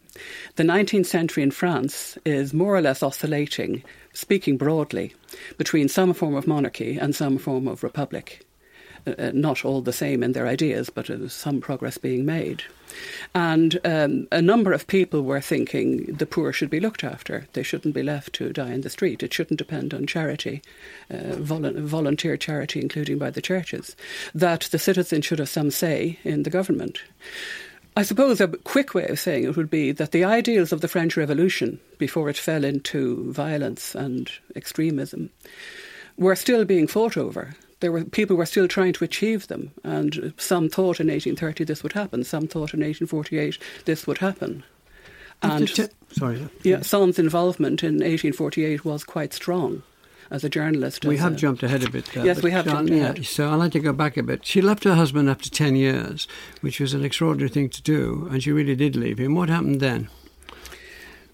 The 0.55 0.63
19th 0.63 1.05
century 1.05 1.43
in 1.43 1.51
France 1.51 2.17
is 2.25 2.51
more 2.51 2.75
or 2.75 2.81
less 2.81 3.03
oscillating, 3.03 3.83
speaking 4.11 4.57
broadly, 4.57 5.13
between 5.59 5.87
some 5.87 6.15
form 6.15 6.33
of 6.33 6.47
monarchy 6.47 6.97
and 6.97 7.15
some 7.15 7.37
form 7.37 7.67
of 7.67 7.83
republic. 7.83 8.43
Uh, 9.05 9.31
not 9.33 9.65
all 9.65 9.81
the 9.81 9.91
same 9.91 10.23
in 10.23 10.31
their 10.31 10.47
ideas, 10.47 10.89
but 10.89 11.09
uh, 11.09 11.27
some 11.27 11.59
progress 11.59 11.97
being 11.97 12.25
made. 12.25 12.63
And 13.35 13.79
um, 13.83 14.27
a 14.31 14.41
number 14.41 14.71
of 14.71 14.88
people 14.88 15.23
were 15.23 15.41
thinking 15.41 16.05
the 16.05 16.25
poor 16.25 16.53
should 16.53 16.69
be 16.69 16.79
looked 16.79 17.03
after. 17.03 17.48
They 17.51 17.63
shouldn't 17.63 17.95
be 17.95 18.03
left 18.03 18.33
to 18.33 18.53
die 18.53 18.72
in 18.72 18.81
the 18.81 18.89
street. 18.89 19.22
It 19.22 19.33
shouldn't 19.33 19.57
depend 19.57 19.93
on 19.93 20.07
charity, 20.07 20.62
uh, 21.10 21.36
vol- 21.36 21.81
volunteer 21.81 22.38
charity, 22.38 22.79
including 22.79 23.17
by 23.17 23.29
the 23.29 23.41
churches. 23.41 23.95
That 24.33 24.69
the 24.72 24.79
citizens 24.79 25.25
should 25.25 25.39
have 25.39 25.50
some 25.50 25.72
say 25.72 26.19
in 26.24 26.43
the 26.43 26.50
government. 26.50 27.03
I 27.98 28.03
suppose 28.03 28.39
a 28.39 28.48
quick 28.48 28.93
way 28.93 29.07
of 29.07 29.19
saying 29.19 29.43
it 29.43 29.57
would 29.57 29.69
be 29.69 29.91
that 29.91 30.12
the 30.12 30.24
ideals 30.24 30.72
of 30.72 30.81
the 30.81 30.88
French 30.88 31.17
Revolution, 31.17 31.79
before 31.98 32.29
it 32.29 32.38
fell 32.38 32.63
into 32.63 33.31
violence 33.31 33.95
and 33.95 34.31
extremism, 34.55 35.29
were 36.17 36.36
still 36.36 36.63
being 36.63 36.88
fought 36.88 37.17
over 37.17 37.55
there 37.83 37.91
were 37.91 38.05
people 38.05 38.37
were 38.37 38.45
still 38.45 38.69
trying 38.69 38.93
to 38.93 39.03
achieve 39.03 39.47
them, 39.47 39.71
and 39.83 40.33
some 40.37 40.69
thought 40.69 41.01
in 41.01 41.07
1830 41.07 41.65
this 41.65 41.83
would 41.83 41.91
happen. 41.91 42.23
Some 42.23 42.47
thought 42.47 42.73
in 42.73 42.79
1848 42.79 43.57
this 43.83 44.07
would 44.07 44.19
happen. 44.19 44.63
And 45.41 45.67
t- 45.67 45.87
sorry, 46.09 46.47
yeah, 46.63 46.79
Sand's 46.79 47.19
involvement 47.19 47.83
in 47.83 47.95
1848 47.95 48.85
was 48.85 49.03
quite 49.03 49.33
strong 49.33 49.83
as 50.31 50.45
a 50.45 50.49
journalist. 50.49 51.03
We 51.03 51.17
have 51.17 51.33
a, 51.33 51.35
jumped 51.35 51.61
ahead 51.61 51.83
a 51.83 51.89
bit. 51.89 52.05
There, 52.05 52.25
yes, 52.25 52.41
we 52.41 52.51
have 52.51 52.63
jumped 52.63 52.89
ahead. 52.89 53.25
so 53.25 53.49
I'd 53.49 53.55
like 53.55 53.73
to 53.73 53.81
go 53.81 53.91
back 53.91 54.15
a 54.15 54.23
bit. 54.23 54.45
She 54.45 54.61
left 54.61 54.85
her 54.85 54.95
husband 54.95 55.29
after 55.29 55.49
10 55.49 55.75
years, 55.75 56.25
which 56.61 56.79
was 56.79 56.93
an 56.93 57.03
extraordinary 57.03 57.49
thing 57.49 57.67
to 57.67 57.81
do, 57.81 58.29
and 58.31 58.41
she 58.41 58.53
really 58.53 58.77
did 58.77 58.95
leave 58.95 59.17
him. 59.17 59.35
What 59.35 59.49
happened 59.49 59.81
then? 59.81 60.07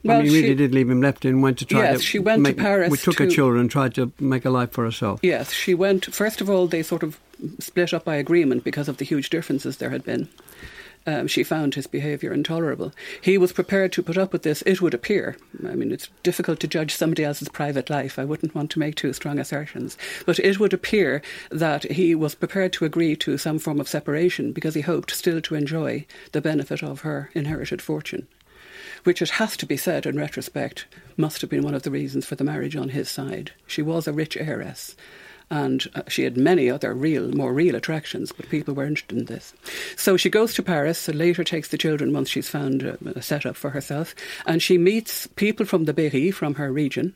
Well, 0.04 0.20
I 0.20 0.22
mean, 0.22 0.32
she 0.32 0.42
really 0.42 0.56
did 0.56 0.74
leave 0.74 0.90
him 0.90 1.02
left 1.02 1.26
and 1.26 1.42
went 1.42 1.58
to 1.60 1.66
try 1.66 1.82
yes, 1.82 1.98
to. 1.98 2.04
she 2.04 2.20
went 2.20 2.42
make, 2.42 2.56
to 2.56 2.64
Paris. 2.64 2.90
We 2.90 2.98
took 2.98 3.18
to, 3.18 3.26
her 3.26 3.30
children 3.30 3.62
and 3.62 3.70
tried 3.72 3.94
to 3.96 4.12
make 4.20 4.46
a 4.46 4.50
life 4.50 4.72
for 4.72 4.86
herself. 4.86 5.20
Yes, 5.22 5.52
she 5.52 5.74
went. 5.74 6.14
First 6.14 6.40
of 6.40 6.50
all, 6.50 6.68
they 6.68 6.84
sort 6.84 7.04
of 7.04 7.20
split 7.60 7.94
up 7.94 8.06
by 8.06 8.16
agreement 8.16 8.64
because 8.64 8.88
of 8.88 8.98
the 8.98 9.06
huge 9.06 9.30
differences 9.30 9.78
there 9.78 9.90
had 9.90 10.06
been. 10.06 10.30
Um, 11.08 11.28
she 11.28 11.44
found 11.44 11.76
his 11.76 11.88
behaviour 11.88 12.34
intolerable. 12.34 12.94
He 13.22 13.38
was 13.38 13.54
prepared 13.54 13.92
to 13.94 14.04
put 14.04 14.18
up 14.18 14.32
with 14.32 14.44
this, 14.44 14.62
it 14.64 14.82
would 14.82 14.94
appear. 14.94 15.38
I 15.66 15.74
mean, 15.74 15.92
it's 15.92 16.10
difficult 16.24 16.60
to 16.60 16.68
judge 16.68 16.94
somebody 16.94 17.24
else's 17.24 17.50
private 17.50 17.90
life. 17.90 18.20
I 18.20 18.26
wouldn't 18.26 18.54
want 18.54 18.70
to 18.72 18.80
make 18.80 18.96
too 18.96 19.14
strong 19.14 19.40
assertions. 19.40 19.98
But 20.26 20.40
it 20.40 20.60
would 20.60 20.74
appear 20.74 21.22
that 21.50 21.84
he 21.92 22.16
was 22.16 22.36
prepared 22.36 22.74
to 22.74 22.86
agree 22.86 23.16
to 23.18 23.38
some 23.38 23.60
form 23.60 23.80
of 23.80 23.88
separation 23.88 24.52
because 24.52 24.76
he 24.76 24.82
hoped 24.82 25.12
still 25.12 25.42
to 25.42 25.56
enjoy 25.56 26.06
the 26.32 26.42
benefit 26.42 26.84
of 26.84 27.02
her 27.02 27.32
inherited 27.34 27.82
fortune 27.82 28.28
which 29.10 29.24
it 29.24 29.30
has 29.32 29.58
to 29.58 29.66
be 29.66 29.76
said 29.76 30.06
in 30.06 30.16
retrospect 30.16 30.86
must 31.18 31.42
have 31.42 31.50
been 31.50 31.64
one 31.64 31.74
of 31.74 31.82
the 31.82 31.90
reasons 31.90 32.28
for 32.28 32.36
the 32.36 32.44
marriage 32.44 32.76
on 32.76 32.90
his 32.90 33.10
side. 33.10 33.52
She 33.66 33.82
was 33.82 34.08
a 34.08 34.14
rich 34.14 34.38
heiress, 34.38 34.96
and 35.50 35.84
uh, 35.96 36.04
she 36.08 36.26
had 36.26 36.38
many 36.38 36.70
other 36.70 36.94
real, 36.94 37.32
more 37.32 37.52
real 37.52 37.74
attractions, 37.74 38.32
but 38.32 38.50
people 38.50 38.76
were 38.76 38.86
interested 38.86 39.18
in 39.18 39.26
this. 39.26 39.56
So 39.96 40.16
she 40.16 40.30
goes 40.30 40.54
to 40.54 40.62
Paris, 40.62 41.08
and 41.08 41.18
later 41.18 41.44
takes 41.44 41.70
the 41.70 41.78
children 41.80 42.14
once 42.14 42.30
she's 42.30 42.50
found 42.50 42.84
a, 42.84 43.00
a 43.16 43.24
setup 43.24 43.56
for 43.56 43.72
herself, 43.72 44.14
and 44.46 44.62
she 44.62 44.78
meets 44.78 45.26
people 45.26 45.66
from 45.66 45.86
the 45.86 45.94
Berry, 45.94 46.30
from 46.30 46.54
her 46.54 46.72
region, 46.72 47.16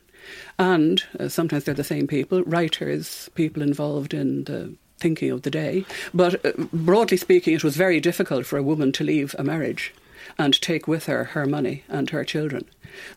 and 0.58 1.00
uh, 1.20 1.28
sometimes 1.28 1.62
they're 1.62 1.74
the 1.74 1.84
same 1.84 2.08
people, 2.08 2.42
writers, 2.42 3.30
people 3.36 3.62
involved 3.62 4.12
in 4.12 4.42
the 4.46 4.74
thinking 4.98 5.30
of 5.30 5.42
the 5.42 5.50
day. 5.52 5.84
But 6.12 6.44
uh, 6.44 6.54
broadly 6.72 7.18
speaking, 7.18 7.54
it 7.54 7.62
was 7.62 7.76
very 7.76 8.00
difficult 8.00 8.46
for 8.46 8.58
a 8.58 8.64
woman 8.64 8.90
to 8.90 9.04
leave 9.04 9.36
a 9.38 9.44
marriage 9.44 9.94
and 10.38 10.60
take 10.60 10.88
with 10.88 11.06
her 11.06 11.24
her 11.24 11.46
money 11.46 11.84
and 11.88 12.10
her 12.10 12.24
children. 12.24 12.64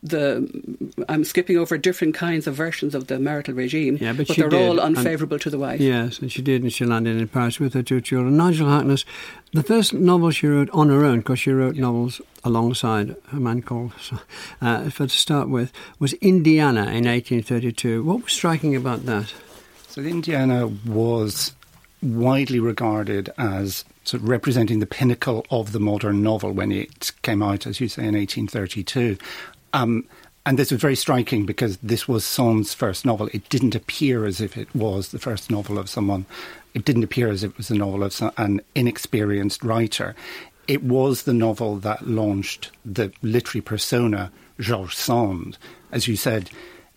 The 0.02 0.50
I'm 1.08 1.24
skipping 1.24 1.58
over 1.58 1.78
different 1.78 2.16
kinds 2.16 2.48
of 2.48 2.56
versions 2.56 2.96
of 2.96 3.08
the 3.08 3.20
marital 3.20 3.54
regime, 3.54 3.98
yeah, 4.02 4.14
but, 4.14 4.28
but 4.28 4.38
they're 4.38 4.50
did, 4.50 4.68
all 4.68 4.80
unfavourable 4.80 5.40
to 5.40 5.50
the 5.50 5.60
wife. 5.60 5.80
Yes, 5.80 6.20
and 6.20 6.32
she 6.32 6.42
did, 6.42 6.64
and 6.64 6.74
she 6.74 6.86
landed 6.86 7.18
in 7.18 7.28
Paris 7.28 7.60
with 7.60 7.74
her 7.74 7.84
two 7.84 8.02
children. 8.02 8.38
Nigel 8.38 8.68
Harkness, 8.68 9.06
the 9.54 9.64
first 9.64 9.94
novel 9.94 10.32
she 10.32 10.48
wrote 10.48 10.70
on 10.72 10.90
her 10.90 11.06
own, 11.06 11.20
because 11.20 11.40
she 11.40 11.52
wrote 11.52 11.76
novels 11.76 12.22
alongside 12.44 13.16
a 13.32 13.36
man 13.36 13.62
called, 13.62 13.92
uh, 14.62 14.90
for 14.90 15.08
to 15.08 15.10
start 15.10 15.50
with, 15.50 15.72
was 16.00 16.14
Indiana 16.14 16.82
in 16.82 17.06
1832. 17.06 18.04
What 18.04 18.24
was 18.24 18.34
striking 18.34 18.76
about 18.76 19.06
that? 19.06 19.34
So 19.88 20.02
Indiana 20.02 20.68
was 20.86 21.54
widely 22.02 22.60
regarded 22.60 23.30
as 23.38 23.84
sort 24.08 24.24
of 24.24 24.30
representing 24.30 24.80
the 24.80 24.86
pinnacle 24.86 25.46
of 25.52 25.74
the 25.74 25.80
modern 25.80 26.24
novel 26.24 26.52
when 26.52 26.72
it 26.72 27.12
came 27.24 27.44
out, 27.44 27.68
as 27.68 27.82
you 27.82 27.90
say, 27.90 28.04
in 28.04 28.16
1832. 28.16 29.18
Um, 29.74 30.06
and 30.46 30.58
this 30.58 30.72
was 30.72 30.80
very 30.80 30.96
striking 30.96 31.46
because 31.46 31.76
this 31.78 32.08
was 32.08 32.24
Sand's 32.24 32.74
first 32.74 33.06
novel. 33.06 33.30
It 33.34 33.50
didn't 33.50 33.76
appear 33.76 34.26
as 34.26 34.40
if 34.40 34.58
it 34.58 34.74
was 34.74 35.10
the 35.10 35.20
first 35.20 35.52
novel 35.52 35.78
of 35.78 35.90
someone. 35.90 36.26
It 36.74 36.86
didn't 36.86 37.04
appear 37.04 37.30
as 37.30 37.44
if 37.44 37.52
it 37.52 37.58
was 37.58 37.68
the 37.68 37.76
novel 37.76 38.02
of 38.02 38.14
some, 38.14 38.32
an 38.38 38.62
inexperienced 38.74 39.62
writer. 39.62 40.16
It 40.70 40.84
was 40.84 41.24
the 41.24 41.34
novel 41.34 41.76
that 41.78 42.08
launched 42.08 42.72
the 42.86 43.12
literary 43.22 43.62
persona 43.62 44.32
George 44.58 44.96
Sand. 44.96 45.58
As 45.92 46.08
you 46.08 46.16
said, 46.16 46.50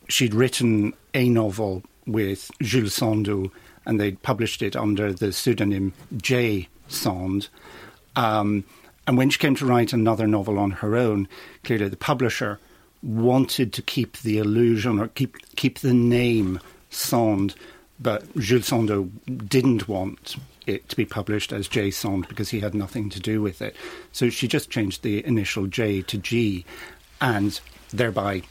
she'd 0.08 0.34
written 0.34 0.94
a 1.12 1.28
novel 1.28 1.82
with 2.06 2.52
Jules 2.62 2.96
Sandeau, 2.96 3.50
and 3.84 3.98
they'd 3.98 4.22
published 4.22 4.62
it 4.62 4.76
under 4.76 5.12
the 5.12 5.32
pseudonym 5.32 5.92
J. 6.16 6.68
Sand. 6.92 7.48
Um, 8.16 8.64
and 9.06 9.16
when 9.16 9.30
she 9.30 9.38
came 9.38 9.54
to 9.56 9.66
write 9.66 9.92
another 9.92 10.26
novel 10.26 10.58
on 10.58 10.70
her 10.70 10.96
own, 10.96 11.28
clearly 11.64 11.88
the 11.88 11.96
publisher 11.96 12.58
wanted 13.02 13.72
to 13.72 13.82
keep 13.82 14.18
the 14.18 14.38
illusion 14.38 14.98
or 14.98 15.08
keep 15.08 15.36
keep 15.56 15.78
the 15.78 15.94
name 15.94 16.60
Sand, 16.90 17.54
but 17.98 18.22
Jules 18.36 18.68
Sandeau 18.68 19.10
didn't 19.48 19.88
want 19.88 20.36
it 20.66 20.88
to 20.88 20.96
be 20.96 21.04
published 21.04 21.52
as 21.52 21.68
J 21.68 21.90
Sand 21.90 22.28
because 22.28 22.50
he 22.50 22.60
had 22.60 22.74
nothing 22.74 23.08
to 23.10 23.20
do 23.20 23.40
with 23.40 23.62
it. 23.62 23.74
So 24.12 24.28
she 24.28 24.46
just 24.48 24.70
changed 24.70 25.02
the 25.02 25.24
initial 25.26 25.66
J 25.66 26.02
to 26.02 26.18
G, 26.18 26.64
and 27.20 27.58
thereby 27.90 28.42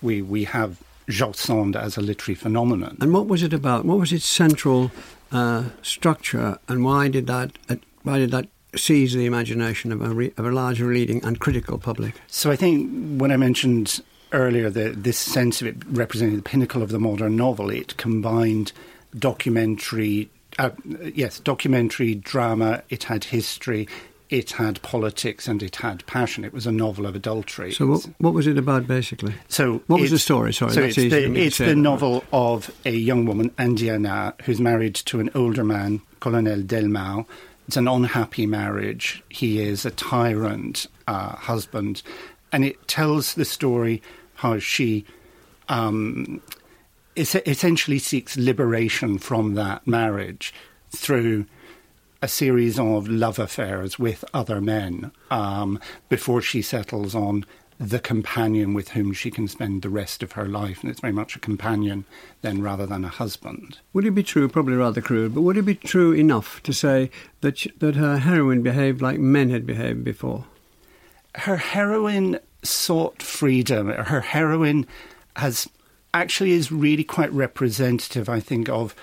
we 0.00 0.22
we 0.22 0.44
have 0.44 0.82
George 1.08 1.36
Sand 1.36 1.76
as 1.76 1.96
a 1.96 2.00
literary 2.00 2.36
phenomenon. 2.36 2.96
And 3.00 3.12
what 3.12 3.26
was 3.26 3.42
it 3.42 3.52
about? 3.52 3.84
What 3.84 3.98
was 3.98 4.12
its 4.12 4.26
central 4.26 4.90
uh, 5.32 5.64
structure, 5.82 6.58
and 6.68 6.84
why 6.84 7.08
did 7.08 7.26
that 7.26 7.52
uh, 7.68 7.76
why 8.02 8.18
did 8.18 8.30
that 8.30 8.48
seize 8.76 9.14
the 9.14 9.26
imagination 9.26 9.92
of 9.92 10.00
a, 10.00 10.10
re- 10.10 10.32
of 10.36 10.46
a 10.46 10.50
large 10.50 10.80
reading 10.80 11.24
and 11.24 11.40
critical 11.40 11.78
public? 11.78 12.14
So 12.26 12.50
I 12.50 12.56
think 12.56 13.20
when 13.20 13.32
I 13.32 13.36
mentioned 13.36 14.00
earlier 14.32 14.70
that 14.70 15.02
this 15.02 15.18
sense 15.18 15.60
of 15.60 15.66
it 15.66 15.76
representing 15.86 16.36
the 16.36 16.42
pinnacle 16.42 16.82
of 16.82 16.90
the 16.90 17.00
modern 17.00 17.36
novel, 17.36 17.70
it 17.70 17.96
combined 17.96 18.72
documentary. 19.18 20.30
Uh, 20.58 20.70
yes, 21.14 21.40
documentary 21.40 22.14
drama. 22.14 22.82
It 22.90 23.04
had 23.04 23.24
history 23.24 23.88
it 24.30 24.52
had 24.52 24.80
politics 24.82 25.48
and 25.48 25.62
it 25.62 25.76
had 25.76 26.06
passion. 26.06 26.44
It 26.44 26.52
was 26.52 26.66
a 26.66 26.72
novel 26.72 27.04
of 27.04 27.16
adultery. 27.16 27.72
So, 27.72 27.86
what, 27.86 28.08
what 28.18 28.32
was 28.32 28.46
it 28.46 28.56
about, 28.56 28.86
basically? 28.86 29.34
So, 29.48 29.82
what 29.88 30.00
was 30.00 30.12
the 30.12 30.18
story? 30.18 30.54
Sorry, 30.54 30.72
so 30.72 30.82
it's 30.82 30.96
the, 30.96 31.36
it's 31.36 31.58
the 31.58 31.74
novel 31.74 32.24
of 32.32 32.70
a 32.84 32.92
young 32.92 33.26
woman, 33.26 33.50
Indiana, 33.58 34.34
who's 34.44 34.60
married 34.60 34.94
to 34.94 35.18
an 35.18 35.30
older 35.34 35.64
man, 35.64 36.00
Colonel 36.20 36.62
Delmare. 36.62 37.26
It's 37.66 37.76
an 37.76 37.88
unhappy 37.88 38.46
marriage. 38.46 39.22
He 39.28 39.60
is 39.60 39.84
a 39.84 39.90
tyrant 39.90 40.86
uh, 41.08 41.36
husband, 41.36 42.02
and 42.52 42.64
it 42.64 42.86
tells 42.88 43.34
the 43.34 43.44
story 43.44 44.00
how 44.34 44.58
she. 44.58 45.04
Um, 45.68 46.40
essentially 47.16 47.98
seeks 47.98 48.36
liberation 48.36 49.18
from 49.18 49.54
that 49.54 49.86
marriage 49.86 50.54
through 50.90 51.44
a 52.22 52.28
series 52.28 52.78
of 52.78 53.08
love 53.08 53.38
affairs 53.38 53.98
with 53.98 54.24
other 54.34 54.60
men 54.60 55.10
um, 55.30 55.78
before 56.08 56.42
she 56.42 56.60
settles 56.60 57.14
on 57.14 57.44
the 57.78 57.98
companion 57.98 58.74
with 58.74 58.90
whom 58.90 59.10
she 59.10 59.30
can 59.30 59.48
spend 59.48 59.80
the 59.80 59.88
rest 59.88 60.22
of 60.22 60.32
her 60.32 60.44
life. 60.44 60.82
And 60.82 60.90
it's 60.90 61.00
very 61.00 61.14
much 61.14 61.34
a 61.34 61.38
companion 61.38 62.04
then 62.42 62.60
rather 62.60 62.84
than 62.84 63.06
a 63.06 63.08
husband. 63.08 63.78
Would 63.94 64.04
it 64.04 64.10
be 64.10 64.22
true, 64.22 64.50
probably 64.50 64.74
rather 64.74 65.00
crude, 65.00 65.34
but 65.34 65.40
would 65.40 65.56
it 65.56 65.64
be 65.64 65.74
true 65.74 66.12
enough 66.12 66.62
to 66.64 66.74
say 66.74 67.10
that, 67.40 67.56
she, 67.56 67.70
that 67.78 67.96
her 67.96 68.18
heroine 68.18 68.62
behaved 68.62 69.00
like 69.00 69.18
men 69.18 69.48
had 69.48 69.66
behaved 69.66 70.04
before? 70.04 70.44
Her 71.36 71.56
heroine 71.56 72.38
sought 72.62 73.22
freedom. 73.22 73.88
Her 73.88 74.20
heroine 74.20 74.86
has 75.36 75.66
actually 76.12 76.50
is 76.50 76.70
really 76.70 77.04
quite 77.04 77.32
representative, 77.32 78.28
I 78.28 78.40
think, 78.40 78.68
of 78.68 78.94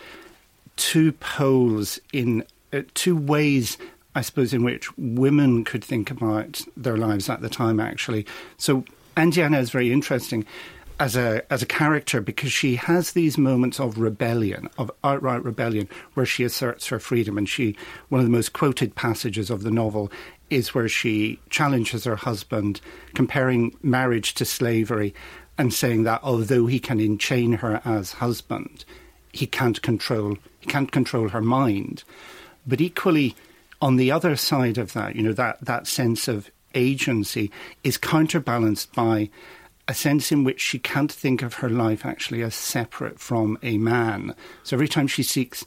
two 0.75 1.13
poles 1.13 1.99
in 2.13 2.43
Uh, 2.73 2.81
two 2.93 3.15
ways, 3.15 3.77
I 4.15 4.21
suppose, 4.21 4.53
in 4.53 4.63
which 4.63 4.95
women 4.97 5.63
could 5.63 5.83
think 5.83 6.11
about 6.11 6.61
their 6.75 6.97
lives 6.97 7.29
at 7.29 7.41
the 7.41 7.49
time, 7.49 7.79
actually. 7.79 8.25
So 8.57 8.83
Indiana 9.15 9.59
is 9.59 9.69
very 9.69 9.91
interesting 9.91 10.45
as 10.99 11.15
a 11.15 11.43
as 11.51 11.61
a 11.61 11.67
character 11.67 12.21
because 12.21 12.51
she 12.51 12.75
has 12.75 13.11
these 13.11 13.37
moments 13.37 13.79
of 13.79 13.99
rebellion, 13.99 14.69
of 14.77 14.91
outright 15.03 15.43
rebellion, 15.43 15.87
where 16.13 16.25
she 16.25 16.43
asserts 16.43 16.87
her 16.87 16.99
freedom. 16.99 17.37
And 17.37 17.47
she, 17.47 17.75
one 18.09 18.19
of 18.19 18.25
the 18.25 18.31
most 18.31 18.53
quoted 18.53 18.95
passages 18.95 19.49
of 19.49 19.63
the 19.63 19.71
novel, 19.71 20.11
is 20.49 20.73
where 20.73 20.89
she 20.89 21.39
challenges 21.49 22.05
her 22.05 22.15
husband, 22.15 22.81
comparing 23.13 23.77
marriage 23.81 24.33
to 24.35 24.45
slavery, 24.45 25.13
and 25.57 25.73
saying 25.73 26.03
that 26.03 26.21
although 26.23 26.67
he 26.67 26.79
can 26.79 26.99
enchain 26.99 27.59
her 27.59 27.81
as 27.85 28.13
husband, 28.13 28.85
he 29.33 29.45
can't 29.45 29.81
control 29.81 30.37
he 30.59 30.67
can't 30.67 30.91
control 30.91 31.29
her 31.29 31.41
mind. 31.41 32.03
But 32.67 32.81
equally, 32.81 33.35
on 33.81 33.95
the 33.95 34.11
other 34.11 34.35
side 34.35 34.77
of 34.77 34.93
that, 34.93 35.15
you 35.15 35.23
know, 35.23 35.33
that, 35.33 35.59
that 35.61 35.87
sense 35.87 36.27
of 36.27 36.51
agency 36.75 37.51
is 37.83 37.97
counterbalanced 37.97 38.93
by 38.93 39.29
a 39.87 39.93
sense 39.93 40.31
in 40.31 40.43
which 40.43 40.59
she 40.59 40.79
can't 40.79 41.11
think 41.11 41.41
of 41.41 41.55
her 41.55 41.69
life 41.69 42.05
actually 42.05 42.43
as 42.43 42.53
separate 42.53 43.19
from 43.19 43.57
a 43.63 43.77
man. 43.77 44.35
So 44.63 44.75
every 44.75 44.89
time 44.89 45.07
she 45.07 45.23
seeks 45.23 45.65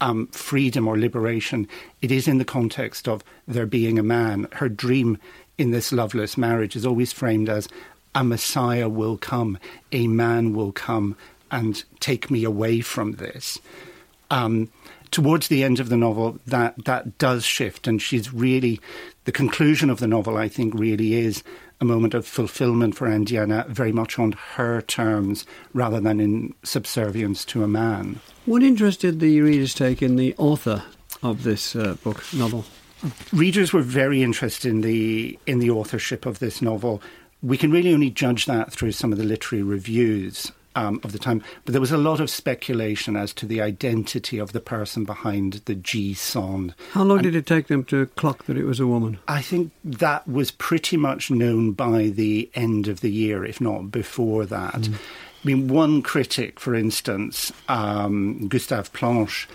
um, 0.00 0.26
freedom 0.28 0.86
or 0.86 0.98
liberation, 0.98 1.66
it 2.02 2.12
is 2.12 2.28
in 2.28 2.36
the 2.36 2.44
context 2.44 3.08
of 3.08 3.24
there 3.48 3.66
being 3.66 3.98
a 3.98 4.02
man. 4.02 4.46
Her 4.52 4.68
dream 4.68 5.18
in 5.56 5.70
this 5.70 5.90
loveless 5.90 6.36
marriage 6.36 6.76
is 6.76 6.84
always 6.84 7.14
framed 7.14 7.48
as 7.48 7.66
a 8.14 8.22
Messiah 8.22 8.88
will 8.88 9.16
come, 9.16 9.58
a 9.92 10.06
man 10.06 10.54
will 10.54 10.72
come 10.72 11.16
and 11.50 11.82
take 12.00 12.30
me 12.30 12.44
away 12.44 12.80
from 12.80 13.12
this. 13.12 13.58
Um, 14.30 14.70
towards 15.10 15.48
the 15.48 15.62
end 15.62 15.80
of 15.80 15.88
the 15.88 15.96
novel, 15.96 16.38
that 16.46 16.84
that 16.84 17.18
does 17.18 17.44
shift, 17.44 17.86
and 17.86 18.02
she's 18.02 18.32
really 18.32 18.80
the 19.24 19.32
conclusion 19.32 19.90
of 19.90 19.98
the 19.98 20.06
novel. 20.06 20.36
I 20.36 20.48
think 20.48 20.74
really 20.74 21.14
is 21.14 21.42
a 21.80 21.84
moment 21.84 22.14
of 22.14 22.26
fulfillment 22.26 22.94
for 22.96 23.10
Indiana, 23.10 23.66
very 23.68 23.92
much 23.92 24.18
on 24.18 24.32
her 24.32 24.80
terms 24.80 25.44
rather 25.74 26.00
than 26.00 26.20
in 26.20 26.54
subservience 26.62 27.44
to 27.46 27.62
a 27.62 27.68
man. 27.68 28.20
What 28.46 28.62
interest 28.62 29.00
did 29.00 29.20
the 29.20 29.40
readers 29.40 29.74
take 29.74 30.02
in 30.02 30.16
the 30.16 30.34
author 30.38 30.82
of 31.22 31.42
this 31.42 31.76
uh, 31.76 31.96
book 32.02 32.24
novel? 32.32 32.64
Readers 33.32 33.72
were 33.72 33.82
very 33.82 34.22
interested 34.22 34.70
in 34.70 34.80
the 34.80 35.38
in 35.46 35.58
the 35.58 35.70
authorship 35.70 36.24
of 36.24 36.38
this 36.38 36.62
novel. 36.62 37.02
We 37.42 37.58
can 37.58 37.70
really 37.70 37.92
only 37.92 38.10
judge 38.10 38.46
that 38.46 38.72
through 38.72 38.92
some 38.92 39.12
of 39.12 39.18
the 39.18 39.24
literary 39.24 39.62
reviews 39.62 40.50
um, 40.76 41.00
of 41.02 41.12
the 41.12 41.18
time. 41.18 41.42
But 41.64 41.72
there 41.72 41.80
was 41.80 41.90
a 41.90 41.96
lot 41.96 42.20
of 42.20 42.30
speculation 42.30 43.16
as 43.16 43.32
to 43.34 43.46
the 43.46 43.60
identity 43.60 44.38
of 44.38 44.52
the 44.52 44.60
person 44.60 45.04
behind 45.04 45.54
the 45.64 45.74
G 45.74 46.14
Sand. 46.14 46.74
How 46.92 47.02
long 47.02 47.18
and 47.18 47.24
did 47.24 47.34
it 47.34 47.46
take 47.46 47.66
them 47.66 47.82
to 47.84 48.06
clock 48.06 48.44
that 48.44 48.56
it 48.56 48.64
was 48.64 48.78
a 48.78 48.86
woman? 48.86 49.18
I 49.26 49.42
think 49.42 49.72
that 49.82 50.28
was 50.28 50.50
pretty 50.52 50.96
much 50.96 51.30
known 51.30 51.72
by 51.72 52.08
the 52.08 52.48
end 52.54 52.86
of 52.86 53.00
the 53.00 53.10
year, 53.10 53.44
if 53.44 53.60
not 53.60 53.90
before 53.90 54.44
that. 54.46 54.74
Mm. 54.74 54.94
I 54.94 55.46
mean, 55.46 55.68
one 55.68 56.02
critic, 56.02 56.60
for 56.60 56.74
instance, 56.74 57.52
um, 57.68 58.46
Gustave 58.48 58.90
Planche, 58.90 59.46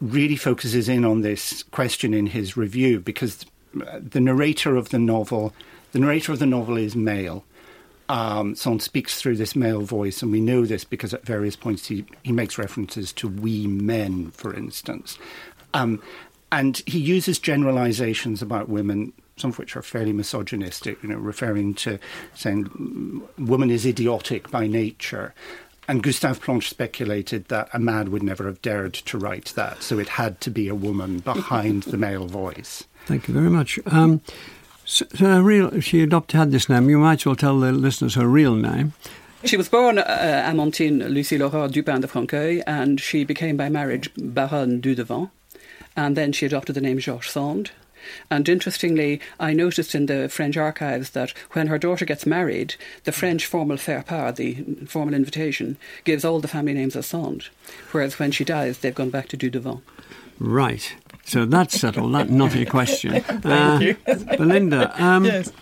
really 0.00 0.36
focuses 0.36 0.88
in 0.88 1.04
on 1.04 1.22
this 1.22 1.62
question 1.64 2.14
in 2.14 2.26
his 2.26 2.56
review 2.56 3.00
because 3.00 3.44
the 3.72 4.20
narrator 4.20 4.76
of 4.76 4.90
the 4.90 4.98
novel, 4.98 5.54
the 5.92 5.98
narrator 5.98 6.32
of 6.32 6.38
the 6.38 6.46
novel 6.46 6.76
is 6.76 6.94
male 6.94 7.44
um, 8.08 8.54
Sand 8.54 8.82
speaks 8.82 9.20
through 9.20 9.36
this 9.36 9.56
male 9.56 9.82
voice, 9.82 10.22
and 10.22 10.30
we 10.30 10.40
know 10.40 10.64
this 10.64 10.84
because 10.84 11.12
at 11.12 11.24
various 11.24 11.56
points 11.56 11.86
he, 11.86 12.04
he 12.22 12.32
makes 12.32 12.58
references 12.58 13.12
to 13.14 13.28
we 13.28 13.66
men, 13.66 14.30
for 14.30 14.54
instance. 14.54 15.18
Um, 15.74 16.02
and 16.52 16.82
he 16.86 16.98
uses 16.98 17.38
generalizations 17.38 18.40
about 18.40 18.68
women, 18.68 19.12
some 19.36 19.50
of 19.50 19.58
which 19.58 19.76
are 19.76 19.82
fairly 19.82 20.12
misogynistic, 20.12 21.02
you 21.02 21.08
know, 21.08 21.16
referring 21.16 21.74
to 21.74 21.98
saying 22.34 23.22
woman 23.38 23.70
is 23.70 23.84
idiotic 23.84 24.50
by 24.50 24.66
nature. 24.66 25.34
And 25.88 26.02
Gustave 26.02 26.40
Planche 26.40 26.68
speculated 26.68 27.46
that 27.46 27.68
a 27.72 27.78
man 27.78 28.10
would 28.10 28.22
never 28.22 28.46
have 28.46 28.60
dared 28.62 28.94
to 28.94 29.18
write 29.18 29.52
that, 29.56 29.82
so 29.82 29.98
it 29.98 30.08
had 30.08 30.40
to 30.40 30.50
be 30.50 30.68
a 30.68 30.74
woman 30.74 31.20
behind 31.20 31.84
the 31.84 31.96
male 31.96 32.26
voice. 32.26 32.84
Thank 33.06 33.28
you 33.28 33.34
very 33.34 33.50
much. 33.50 33.78
Um, 33.86 34.20
so, 34.86 35.04
so 35.14 35.40
real, 35.40 35.80
she 35.80 36.00
adopted 36.00 36.38
had 36.38 36.52
this 36.52 36.68
name. 36.68 36.88
You 36.88 36.98
might 36.98 37.20
as 37.20 37.26
well 37.26 37.36
tell 37.36 37.58
the 37.60 37.72
listeners 37.72 38.14
her 38.14 38.26
real 38.26 38.54
name. 38.54 38.94
She 39.44 39.56
was 39.56 39.68
born 39.68 39.98
uh, 39.98 40.04
Amantine 40.46 41.08
Lucile 41.08 41.42
Aurore 41.42 41.70
Dupin 41.70 42.00
de 42.00 42.08
Francueil, 42.08 42.62
and 42.66 43.00
she 43.00 43.24
became 43.24 43.56
by 43.56 43.68
marriage 43.68 44.10
Baronne 44.16 44.80
Dudevant. 44.80 45.30
And 45.96 46.16
then 46.16 46.32
she 46.32 46.46
adopted 46.46 46.74
the 46.74 46.80
name 46.80 46.98
Georges 46.98 47.32
Sand. 47.32 47.70
And 48.30 48.48
interestingly, 48.48 49.20
I 49.40 49.52
noticed 49.52 49.94
in 49.94 50.06
the 50.06 50.28
French 50.28 50.56
archives 50.56 51.10
that 51.10 51.32
when 51.52 51.66
her 51.66 51.78
daughter 51.78 52.04
gets 52.04 52.26
married, 52.26 52.76
the 53.04 53.12
French 53.12 53.46
formal 53.46 53.76
faire 53.76 54.02
part, 54.02 54.36
the 54.36 54.54
formal 54.86 55.14
invitation, 55.14 55.76
gives 56.04 56.24
all 56.24 56.40
the 56.40 56.48
family 56.48 56.74
names 56.74 56.96
as 56.96 57.06
Sand. 57.06 57.48
Whereas 57.90 58.18
when 58.18 58.30
she 58.30 58.44
dies, 58.44 58.78
they've 58.78 58.94
gone 58.94 59.10
back 59.10 59.28
to 59.28 59.36
Dudevant. 59.36 59.82
Right. 60.38 60.94
So 61.26 61.44
that's 61.44 61.78
settled 61.78 62.14
that 62.14 62.30
knotty 62.38 62.64
question. 62.64 63.20
Thank 63.20 63.46
uh, 63.46 63.78
you. 63.80 64.36
Belinda, 64.36 65.02
um, 65.02 65.24
yes. 65.24 65.52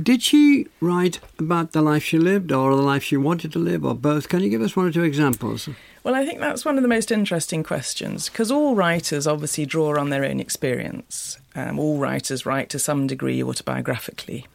did 0.00 0.22
she 0.22 0.68
write 0.80 1.18
about 1.38 1.72
the 1.72 1.82
life 1.82 2.04
she 2.04 2.18
lived 2.18 2.52
or 2.52 2.74
the 2.76 2.82
life 2.82 3.02
she 3.02 3.16
wanted 3.16 3.52
to 3.52 3.58
live 3.58 3.84
or 3.84 3.94
both? 3.94 4.28
Can 4.28 4.40
you 4.40 4.48
give 4.48 4.62
us 4.62 4.76
one 4.76 4.86
or 4.86 4.92
two 4.92 5.02
examples? 5.02 5.68
Well, 6.04 6.14
I 6.14 6.24
think 6.24 6.38
that's 6.38 6.64
one 6.64 6.76
of 6.76 6.82
the 6.82 6.88
most 6.88 7.10
interesting 7.10 7.64
questions 7.64 8.28
because 8.28 8.52
all 8.52 8.76
writers 8.76 9.26
obviously 9.26 9.66
draw 9.66 9.98
on 9.98 10.10
their 10.10 10.24
own 10.24 10.38
experience. 10.38 11.38
Um, 11.56 11.80
all 11.80 11.98
writers 11.98 12.46
write 12.46 12.70
to 12.70 12.78
some 12.78 13.08
degree 13.08 13.40
autobiographically. 13.40 14.46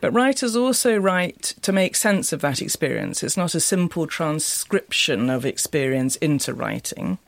But 0.00 0.12
writers 0.12 0.54
also 0.54 0.96
write 0.96 1.54
to 1.62 1.72
make 1.72 1.96
sense 1.96 2.32
of 2.32 2.40
that 2.42 2.62
experience. 2.62 3.24
It's 3.24 3.36
not 3.36 3.56
a 3.56 3.60
simple 3.60 4.06
transcription 4.06 5.28
of 5.28 5.44
experience 5.44 6.14
into 6.16 6.54
writing. 6.54 7.18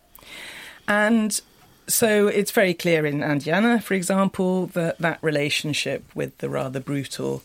And 0.87 1.41
so 1.87 2.29
it's 2.29 2.51
very 2.51 2.75
clear 2.75 3.05
in 3.07 3.23
Indiana, 3.23 3.81
for 3.81 3.95
example, 3.95 4.67
that 4.69 4.99
that 4.99 5.19
relationship 5.23 6.05
with 6.15 6.37
the 6.39 6.49
rather 6.49 6.81
brutal 6.81 7.43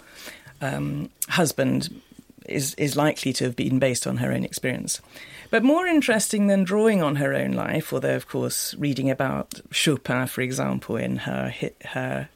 um, 0.61 1.09
husband 1.29 2.01
is 2.47 2.73
is 2.75 2.95
likely 2.95 3.33
to 3.33 3.43
have 3.43 3.55
been 3.55 3.79
based 3.79 4.07
on 4.07 4.17
her 4.17 4.31
own 4.31 4.43
experience. 4.43 5.01
But 5.49 5.63
more 5.63 5.85
interesting 5.87 6.47
than 6.47 6.63
drawing 6.63 7.01
on 7.01 7.17
her 7.17 7.33
own 7.33 7.51
life, 7.51 7.93
although 7.93 8.15
of 8.15 8.27
course 8.27 8.75
reading 8.75 9.09
about 9.09 9.61
Chopin, 9.71 10.27
for 10.27 10.41
example, 10.41 10.97
in 10.97 11.17
her 11.17 11.53
her 11.85 12.29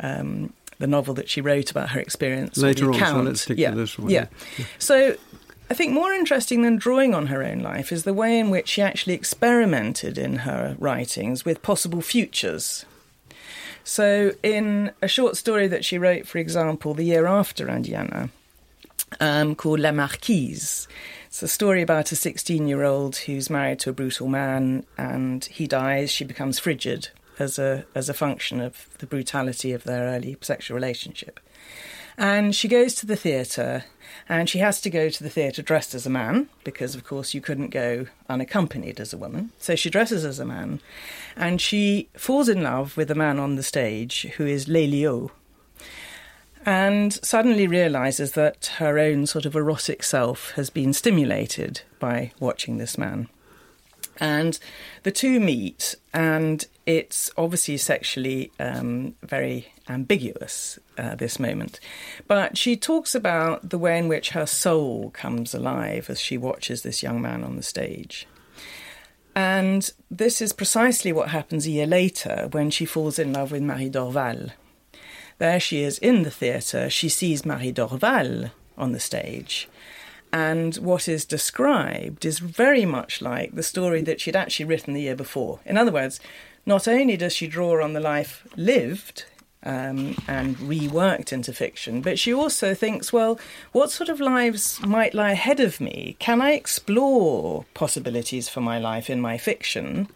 um, 0.00 0.52
the 0.78 0.86
novel 0.86 1.14
that 1.14 1.28
she 1.28 1.40
wrote 1.40 1.70
about 1.70 1.90
her 1.90 2.00
experience 2.00 2.56
later 2.58 2.92
on. 2.92 2.98
So 2.98 3.22
let's 3.22 3.42
stick 3.42 3.58
yeah. 3.58 3.70
to 3.70 3.76
this 3.76 3.98
one. 3.98 4.10
Yeah. 4.10 4.26
yeah. 4.58 4.66
So 4.78 5.16
I 5.70 5.74
think 5.74 5.92
more 5.92 6.12
interesting 6.12 6.62
than 6.62 6.76
drawing 6.76 7.14
on 7.14 7.26
her 7.28 7.42
own 7.42 7.60
life 7.60 7.90
is 7.90 8.04
the 8.04 8.12
way 8.12 8.38
in 8.38 8.50
which 8.50 8.68
she 8.68 8.82
actually 8.82 9.14
experimented 9.14 10.18
in 10.18 10.36
her 10.36 10.76
writings 10.78 11.44
with 11.44 11.62
possible 11.62 12.02
futures. 12.02 12.84
So, 13.82 14.32
in 14.42 14.92
a 15.02 15.08
short 15.08 15.36
story 15.36 15.66
that 15.68 15.84
she 15.84 15.98
wrote, 15.98 16.26
for 16.26 16.38
example, 16.38 16.94
the 16.94 17.04
year 17.04 17.26
after 17.26 17.68
Indiana, 17.68 18.30
um, 19.20 19.54
called 19.54 19.80
La 19.80 19.92
Marquise, 19.92 20.88
it's 21.26 21.42
a 21.42 21.48
story 21.48 21.82
about 21.82 22.12
a 22.12 22.16
16 22.16 22.68
year 22.68 22.84
old 22.84 23.16
who's 23.16 23.50
married 23.50 23.80
to 23.80 23.90
a 23.90 23.92
brutal 23.92 24.28
man 24.28 24.86
and 24.96 25.44
he 25.46 25.66
dies. 25.66 26.10
She 26.10 26.24
becomes 26.24 26.58
frigid 26.58 27.08
as 27.38 27.58
a, 27.58 27.84
as 27.94 28.08
a 28.08 28.14
function 28.14 28.60
of 28.60 28.88
the 28.98 29.06
brutality 29.06 29.72
of 29.72 29.84
their 29.84 30.04
early 30.04 30.36
sexual 30.40 30.76
relationship. 30.76 31.40
And 32.16 32.54
she 32.54 32.68
goes 32.68 32.94
to 32.96 33.06
the 33.06 33.16
theatre, 33.16 33.84
and 34.28 34.48
she 34.48 34.58
has 34.58 34.80
to 34.80 34.90
go 34.90 35.08
to 35.08 35.22
the 35.22 35.30
theatre 35.30 35.62
dressed 35.62 35.94
as 35.94 36.06
a 36.06 36.10
man, 36.10 36.48
because 36.64 36.94
of 36.94 37.04
course 37.04 37.34
you 37.34 37.40
couldn't 37.40 37.70
go 37.70 38.06
unaccompanied 38.28 39.00
as 39.00 39.12
a 39.12 39.18
woman. 39.18 39.50
So 39.58 39.76
she 39.76 39.90
dresses 39.90 40.24
as 40.24 40.38
a 40.38 40.44
man, 40.44 40.80
and 41.36 41.60
she 41.60 42.08
falls 42.16 42.48
in 42.48 42.62
love 42.62 42.96
with 42.96 43.10
a 43.10 43.14
man 43.14 43.38
on 43.38 43.56
the 43.56 43.62
stage 43.62 44.22
who 44.36 44.46
is 44.46 44.66
Lelio, 44.68 45.30
and 46.66 47.12
suddenly 47.24 47.66
realizes 47.66 48.32
that 48.32 48.72
her 48.78 48.98
own 48.98 49.26
sort 49.26 49.44
of 49.44 49.54
erotic 49.54 50.02
self 50.02 50.52
has 50.52 50.70
been 50.70 50.92
stimulated 50.92 51.82
by 51.98 52.32
watching 52.40 52.78
this 52.78 52.96
man. 52.96 53.28
And 54.18 54.58
the 55.02 55.10
two 55.10 55.40
meet, 55.40 55.96
and 56.12 56.64
it's 56.86 57.30
obviously 57.36 57.76
sexually 57.76 58.52
um, 58.60 59.14
very 59.22 59.72
ambiguous, 59.88 60.78
uh, 60.98 61.14
this 61.14 61.38
moment. 61.40 61.80
But 62.28 62.56
she 62.56 62.76
talks 62.76 63.14
about 63.14 63.70
the 63.70 63.78
way 63.78 63.98
in 63.98 64.08
which 64.08 64.30
her 64.30 64.46
soul 64.46 65.10
comes 65.10 65.54
alive 65.54 66.08
as 66.08 66.20
she 66.20 66.38
watches 66.38 66.82
this 66.82 67.02
young 67.02 67.20
man 67.20 67.42
on 67.42 67.56
the 67.56 67.62
stage. 67.62 68.26
And 69.34 69.90
this 70.10 70.40
is 70.40 70.52
precisely 70.52 71.12
what 71.12 71.30
happens 71.30 71.66
a 71.66 71.70
year 71.70 71.86
later 71.86 72.48
when 72.52 72.70
she 72.70 72.84
falls 72.84 73.18
in 73.18 73.32
love 73.32 73.50
with 73.50 73.62
Marie 73.62 73.90
Dorval. 73.90 74.52
There 75.38 75.58
she 75.58 75.82
is 75.82 75.98
in 75.98 76.22
the 76.22 76.30
theatre, 76.30 76.88
she 76.88 77.08
sees 77.08 77.44
Marie 77.44 77.72
Dorval 77.72 78.52
on 78.78 78.92
the 78.92 79.00
stage. 79.00 79.68
And 80.34 80.74
what 80.78 81.06
is 81.06 81.24
described 81.24 82.24
is 82.24 82.40
very 82.40 82.84
much 82.84 83.22
like 83.22 83.54
the 83.54 83.62
story 83.62 84.02
that 84.02 84.20
she'd 84.20 84.34
actually 84.34 84.66
written 84.66 84.92
the 84.92 85.02
year 85.02 85.14
before. 85.14 85.60
In 85.64 85.78
other 85.78 85.92
words, 85.92 86.18
not 86.66 86.88
only 86.88 87.16
does 87.16 87.32
she 87.32 87.46
draw 87.46 87.80
on 87.80 87.92
the 87.92 88.00
life 88.00 88.44
lived 88.56 89.26
um, 89.62 90.16
and 90.26 90.56
reworked 90.56 91.32
into 91.32 91.52
fiction, 91.52 92.00
but 92.00 92.18
she 92.18 92.34
also 92.34 92.74
thinks, 92.74 93.12
well, 93.12 93.38
what 93.70 93.92
sort 93.92 94.08
of 94.08 94.18
lives 94.18 94.84
might 94.84 95.14
lie 95.14 95.30
ahead 95.30 95.60
of 95.60 95.80
me? 95.80 96.16
Can 96.18 96.40
I 96.42 96.54
explore 96.54 97.64
possibilities 97.72 98.48
for 98.48 98.60
my 98.60 98.80
life 98.80 99.08
in 99.08 99.20
my 99.20 99.38
fiction 99.38 100.08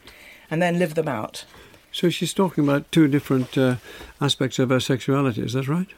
and 0.51 0.61
then 0.61 0.81
live 0.81 0.97
them 0.97 1.07
out? 1.07 1.45
So 1.93 2.11
she's 2.11 2.35
talking 2.35 2.65
about 2.65 2.91
two 2.91 3.07
different 3.07 3.57
uh, 3.57 3.77
aspects 4.21 4.59
of 4.59 4.71
her 4.71 4.81
sexuality, 4.81 5.43
is 5.43 5.53
that 5.53 5.69
right? 5.69 5.89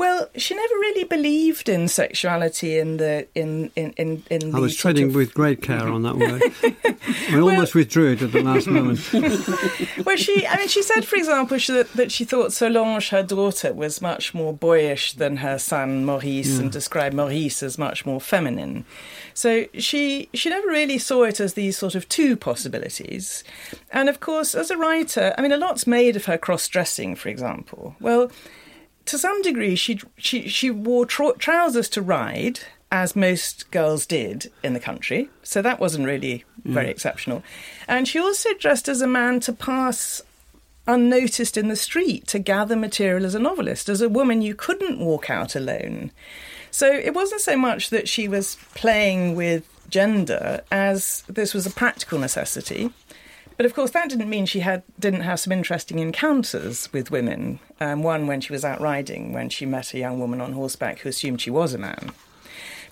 Well, 0.00 0.30
she 0.34 0.54
never 0.54 0.74
really 0.76 1.04
believed 1.04 1.68
in 1.68 1.86
sexuality 1.86 2.78
in 2.78 2.96
the 2.96 3.28
in 3.34 3.70
in 3.76 3.92
in. 3.98 4.22
in 4.30 4.54
I 4.54 4.58
was 4.58 4.74
treading 4.74 5.08
of... 5.08 5.14
with 5.14 5.34
great 5.34 5.60
care 5.60 5.86
on 5.86 6.04
that 6.04 6.16
word. 6.16 6.40
I 7.28 7.34
well, 7.34 7.50
almost 7.50 7.74
withdrew 7.74 8.12
it 8.12 8.22
at 8.22 8.32
the 8.32 8.42
last 8.42 8.66
moment. 8.78 8.98
well, 10.06 10.16
she 10.16 10.46
I 10.46 10.56
mean, 10.56 10.68
she 10.68 10.82
said, 10.82 11.04
for 11.04 11.16
example, 11.16 11.58
she, 11.58 11.74
that, 11.74 11.92
that 11.92 12.10
she 12.10 12.24
thought 12.24 12.54
Solange, 12.54 13.10
her 13.10 13.22
daughter, 13.22 13.74
was 13.74 14.00
much 14.00 14.32
more 14.32 14.54
boyish 14.54 15.12
than 15.12 15.36
her 15.36 15.58
son 15.58 16.06
Maurice, 16.06 16.54
yeah. 16.54 16.60
and 16.60 16.72
described 16.72 17.14
Maurice 17.14 17.62
as 17.62 17.76
much 17.76 18.06
more 18.06 18.22
feminine. 18.22 18.86
So 19.34 19.66
she 19.74 20.30
she 20.32 20.48
never 20.48 20.68
really 20.68 20.96
saw 20.96 21.24
it 21.24 21.40
as 21.40 21.52
these 21.52 21.76
sort 21.76 21.94
of 21.94 22.08
two 22.08 22.38
possibilities. 22.38 23.44
And 23.92 24.08
of 24.08 24.20
course, 24.20 24.54
as 24.54 24.70
a 24.70 24.78
writer, 24.78 25.34
I 25.36 25.42
mean, 25.42 25.52
a 25.52 25.58
lot's 25.58 25.86
made 25.86 26.16
of 26.16 26.24
her 26.24 26.38
cross 26.38 26.66
dressing, 26.68 27.16
for 27.16 27.28
example. 27.28 27.96
Well 28.00 28.30
to 29.06 29.18
some 29.18 29.42
degree, 29.42 29.76
she 29.76 30.00
she 30.16 30.48
she 30.48 30.70
wore 30.70 31.06
trousers 31.06 31.88
to 31.90 32.02
ride, 32.02 32.60
as 32.92 33.14
most 33.14 33.70
girls 33.70 34.06
did 34.06 34.50
in 34.62 34.72
the 34.72 34.80
country. 34.80 35.28
So 35.42 35.62
that 35.62 35.80
wasn't 35.80 36.06
really 36.06 36.44
very 36.64 36.86
mm. 36.86 36.90
exceptional. 36.90 37.42
And 37.88 38.06
she 38.06 38.18
also 38.18 38.54
dressed 38.54 38.88
as 38.88 39.00
a 39.00 39.06
man 39.06 39.40
to 39.40 39.52
pass 39.52 40.22
unnoticed 40.86 41.56
in 41.56 41.68
the 41.68 41.76
street 41.76 42.26
to 42.26 42.38
gather 42.38 42.76
material 42.76 43.24
as 43.24 43.34
a 43.34 43.38
novelist. 43.38 43.88
As 43.88 44.00
a 44.00 44.08
woman, 44.08 44.42
you 44.42 44.54
couldn't 44.54 44.98
walk 44.98 45.30
out 45.30 45.54
alone. 45.54 46.10
So 46.70 46.90
it 46.90 47.14
wasn't 47.14 47.40
so 47.40 47.56
much 47.56 47.90
that 47.90 48.08
she 48.08 48.28
was 48.28 48.56
playing 48.74 49.34
with 49.34 49.68
gender 49.88 50.62
as 50.70 51.22
this 51.28 51.52
was 51.52 51.66
a 51.66 51.70
practical 51.70 52.18
necessity. 52.18 52.90
But 53.60 53.66
of 53.66 53.74
course, 53.74 53.90
that 53.90 54.08
didn't 54.08 54.30
mean 54.30 54.46
she 54.46 54.60
had 54.60 54.84
didn't 54.98 55.20
have 55.20 55.38
some 55.38 55.52
interesting 55.52 55.98
encounters 55.98 56.90
with 56.94 57.10
women. 57.10 57.58
Um, 57.78 58.02
one 58.02 58.26
when 58.26 58.40
she 58.40 58.54
was 58.54 58.64
out 58.64 58.80
riding, 58.80 59.34
when 59.34 59.50
she 59.50 59.66
met 59.66 59.92
a 59.92 59.98
young 59.98 60.18
woman 60.18 60.40
on 60.40 60.54
horseback 60.54 61.00
who 61.00 61.10
assumed 61.10 61.42
she 61.42 61.50
was 61.50 61.74
a 61.74 61.78
man. 61.78 62.12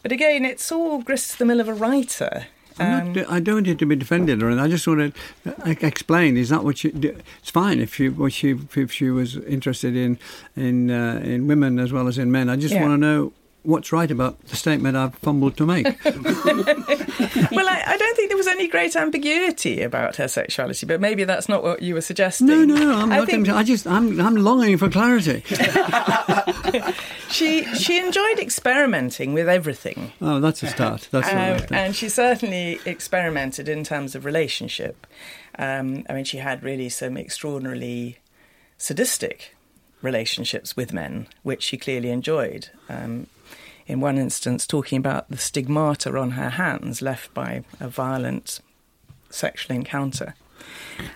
But 0.03 0.13
again, 0.13 0.45
it's 0.45 0.71
all 0.71 1.01
grist 1.01 1.39
the 1.39 1.47
mill 1.47 1.61
of 1.61 1.69
a 1.69 1.73
writer. 1.73 2.49
Um, 2.79 3.15
not, 3.15 3.31
I 3.31 3.41
don't 3.41 3.63
need 3.63 3.79
to 3.79 3.87
be 3.87 3.97
defended 3.97 4.43
or. 4.43 4.51
I 4.61 4.69
just 4.69 4.87
want 4.87 5.15
to 5.15 5.51
uh, 5.51 5.75
explain. 5.81 6.37
Is 6.37 6.51
that 6.51 6.65
what 6.65 6.77
she? 6.77 6.89
It's 6.91 7.51
fine 7.51 7.81
if 7.81 7.95
she, 7.95 8.11
what 8.11 8.35
she, 8.35 8.55
if 8.77 8.93
she 8.93 9.09
was 9.09 9.37
interested 9.37 9.97
in, 9.97 10.19
in, 10.55 10.91
uh, 10.91 11.23
in 11.25 11.47
women 11.47 11.79
as 11.79 11.95
well 11.95 12.09
as 12.09 12.19
in 12.19 12.31
men. 12.31 12.51
I 12.51 12.57
just 12.57 12.75
yeah. 12.75 12.83
want 12.83 12.93
to 12.93 12.99
know 12.99 13.33
what's 13.63 13.93
right 13.93 14.11
about 14.11 14.41
the 14.47 14.57
statement 14.57 14.97
I've 14.97 15.15
fumbled 15.17 15.57
to 15.59 15.67
make. 15.67 15.85
well, 16.05 16.15
I, 16.15 17.83
I, 17.87 17.97
don't 17.99 18.17
think 18.17 18.29
there 18.29 18.37
was 18.37 18.47
any 18.47 18.69
great 18.69 18.97
ambiguity 18.97 19.83
about 19.83 20.17
her 20.17 20.29
sexuality, 20.29 20.87
but 20.87 21.01
maybe 21.01 21.25
that's 21.25 21.49
not 21.49 21.63
what 21.63 21.83
you 21.83 21.95
were 21.95 22.01
suggesting. 22.01 22.47
No, 22.47 22.65
no, 22.65 22.97
I'm 22.97 23.13
I, 23.13 23.25
think... 23.27 23.49
I 23.49 23.63
just 23.63 23.87
I'm 23.87 24.21
I'm 24.21 24.37
longing 24.37 24.79
for 24.79 24.89
clarity. 24.89 25.43
she 27.31 27.65
she 27.75 27.99
enjoyed 27.99 28.39
experimenting 28.39 29.35
with 29.35 29.49
everything. 29.49 30.13
Oh, 30.21 30.41
that's 30.41 30.63
a 30.63 30.69
start. 30.69 31.09
That's 31.11 31.29
um, 31.29 31.67
and 31.77 31.95
she 31.95 32.09
certainly 32.09 32.81
experimented 32.85 33.69
in 33.69 33.85
terms 33.85 34.15
of 34.15 34.25
relationship. 34.25 35.07
Um, 35.59 36.05
I 36.09 36.15
mean, 36.15 36.25
she 36.25 36.39
had 36.39 36.63
really 36.63 36.89
some 36.89 37.17
extraordinarily 37.17 38.19
sadistic 38.77 39.57
relationships 40.01 40.77
with 40.77 40.93
men, 40.93 41.27
which 41.43 41.63
she 41.63 41.77
clearly 41.77 42.11
enjoyed. 42.11 42.69
Um, 42.89 43.27
in 43.89 44.01
one 44.01 44.19
instance, 44.19 44.67
talking 44.67 44.99
about 44.99 45.29
the 45.31 45.39
stigmata 45.39 46.17
on 46.17 46.33
her 46.33 46.51
hands 46.51 47.01
left 47.03 47.33
by 47.33 47.65
a 47.81 47.89
violent 47.89 48.61
sexual 49.31 49.75
encounter. 49.75 50.35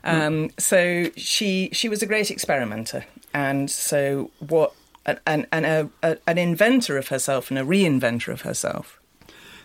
Um, 0.02 0.50
so 0.58 1.10
she 1.16 1.68
she 1.72 1.88
was 1.88 2.02
a 2.02 2.06
great 2.06 2.30
experimenter, 2.30 3.04
and 3.34 3.70
so 3.70 4.30
what 4.38 4.72
an 5.04 5.46
an, 5.52 5.64
a, 5.64 5.90
a, 6.02 6.16
an 6.26 6.38
inventor 6.38 6.96
of 6.96 7.08
herself 7.08 7.50
and 7.50 7.58
a 7.58 7.64
reinventor 7.64 8.32
of 8.32 8.42
herself. 8.42 8.98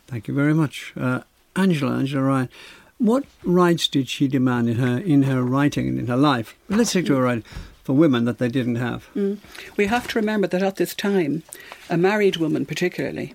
Thank 0.08 0.28
you 0.28 0.34
very 0.34 0.54
much, 0.54 0.93
uh, 1.00 1.22
Angela. 1.56 1.98
Angela 1.98 2.24
Ryan. 2.24 2.50
What 2.98 3.26
rights 3.43 3.88
did 3.88 4.10
she 4.10 4.28
demand 4.28 4.70
in 4.70 4.78
her 4.78 4.98
in 4.98 5.24
her 5.24 5.43
writing 5.43 5.88
and 5.88 6.00
in 6.00 6.08
her 6.08 6.17
life? 6.17 6.56
Let's 6.67 6.89
stick 6.89 7.06
to 7.06 7.15
her 7.15 7.24
writing 7.24 7.46
for 7.88 7.93
women 7.93 8.26
that 8.26 8.38
they 8.38 8.50
didn't 8.50 8.76
have. 8.76 9.08
Mm. 9.15 9.38
We 9.78 9.86
have 9.86 10.10
to 10.10 10.19
remember 10.19 10.45
that 10.47 10.62
at 10.62 10.76
this 10.76 10.93
time, 10.93 11.43
a 11.89 11.95
married 11.95 12.36
woman, 12.36 12.65
particularly, 12.65 13.34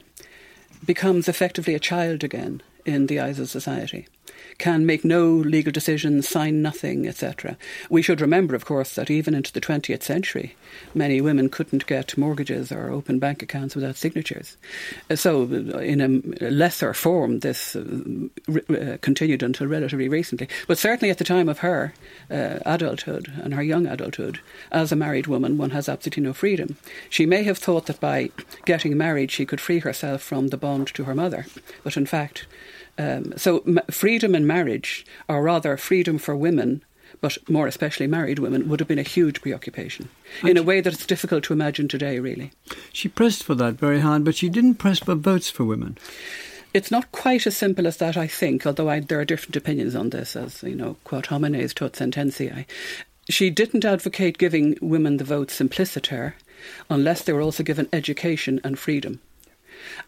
becomes 0.84 1.26
effectively 1.26 1.74
a 1.74 1.78
child 1.78 2.22
again 2.22 2.60
in 2.84 3.06
the 3.06 3.18
eyes 3.18 3.38
of 3.38 3.48
society 3.48 4.08
can 4.58 4.86
make 4.86 5.04
no 5.04 5.28
legal 5.28 5.72
decisions, 5.72 6.28
sign 6.28 6.62
nothing, 6.62 7.06
etc. 7.06 7.56
We 7.90 8.02
should 8.02 8.20
remember, 8.20 8.54
of 8.54 8.64
course, 8.64 8.94
that 8.94 9.10
even 9.10 9.34
into 9.34 9.52
the 9.52 9.60
20th 9.60 10.02
century, 10.02 10.54
many 10.94 11.20
women 11.20 11.48
couldn't 11.48 11.86
get 11.86 12.16
mortgages 12.16 12.70
or 12.70 12.90
open 12.90 13.18
bank 13.18 13.42
accounts 13.42 13.74
without 13.74 13.96
signatures. 13.96 14.56
Uh, 15.10 15.16
so, 15.16 15.42
uh, 15.42 15.78
in 15.78 16.00
a 16.00 16.50
lesser 16.50 16.94
form, 16.94 17.40
this 17.40 17.74
uh, 17.74 18.98
continued 19.00 19.42
until 19.42 19.66
relatively 19.66 20.08
recently. 20.08 20.48
But 20.66 20.78
certainly 20.78 21.10
at 21.10 21.18
the 21.18 21.24
time 21.24 21.48
of 21.48 21.58
her 21.58 21.92
uh, 22.30 22.58
adulthood 22.64 23.32
and 23.42 23.54
her 23.54 23.62
young 23.62 23.86
adulthood, 23.86 24.40
as 24.70 24.92
a 24.92 24.96
married 24.96 25.26
woman, 25.26 25.58
one 25.58 25.70
has 25.70 25.88
absolutely 25.88 26.22
no 26.22 26.32
freedom. 26.32 26.76
She 27.10 27.26
may 27.26 27.42
have 27.42 27.58
thought 27.58 27.86
that 27.86 28.00
by 28.00 28.30
getting 28.64 28.96
married, 28.96 29.30
she 29.30 29.46
could 29.46 29.60
free 29.60 29.80
herself 29.80 30.22
from 30.22 30.48
the 30.48 30.56
bond 30.56 30.88
to 30.94 31.04
her 31.04 31.14
mother, 31.14 31.46
but 31.82 31.96
in 31.96 32.06
fact, 32.06 32.46
um, 32.98 33.32
so, 33.36 33.60
m- 33.66 33.80
freedom 33.90 34.34
in 34.34 34.46
marriage, 34.46 35.06
or 35.28 35.42
rather 35.42 35.76
freedom 35.76 36.18
for 36.18 36.36
women, 36.36 36.82
but 37.20 37.38
more 37.48 37.66
especially 37.66 38.06
married 38.06 38.38
women, 38.38 38.68
would 38.68 38.80
have 38.80 38.88
been 38.88 38.98
a 38.98 39.02
huge 39.02 39.40
preoccupation 39.40 40.08
in 40.42 40.56
a 40.56 40.62
way 40.62 40.80
that 40.80 40.92
it's 40.92 41.06
difficult 41.06 41.44
to 41.44 41.52
imagine 41.52 41.88
today, 41.88 42.18
really. 42.18 42.52
She 42.92 43.08
pressed 43.08 43.44
for 43.44 43.54
that 43.54 43.74
very 43.74 44.00
hard, 44.00 44.24
but 44.24 44.34
she 44.34 44.48
didn't 44.48 44.74
press 44.74 44.98
for 44.98 45.14
votes 45.14 45.50
for 45.50 45.64
women. 45.64 45.98
It's 46.74 46.90
not 46.90 47.12
quite 47.12 47.46
as 47.46 47.56
simple 47.56 47.86
as 47.86 47.98
that, 47.98 48.16
I 48.16 48.26
think, 48.26 48.66
although 48.66 48.88
I, 48.88 49.00
there 49.00 49.20
are 49.20 49.26
different 49.26 49.56
opinions 49.56 49.94
on 49.94 50.10
this, 50.10 50.34
as, 50.34 50.62
you 50.62 50.74
know, 50.74 50.96
quot 51.04 51.26
homines 51.26 51.74
tot 51.74 51.92
sententiae. 51.92 52.64
She 53.28 53.50
didn't 53.50 53.84
advocate 53.84 54.38
giving 54.38 54.78
women 54.80 55.18
the 55.18 55.24
vote 55.24 55.50
simpliciter 55.50 56.34
unless 56.88 57.22
they 57.22 57.32
were 57.32 57.42
also 57.42 57.62
given 57.62 57.88
education 57.92 58.60
and 58.64 58.78
freedom. 58.78 59.20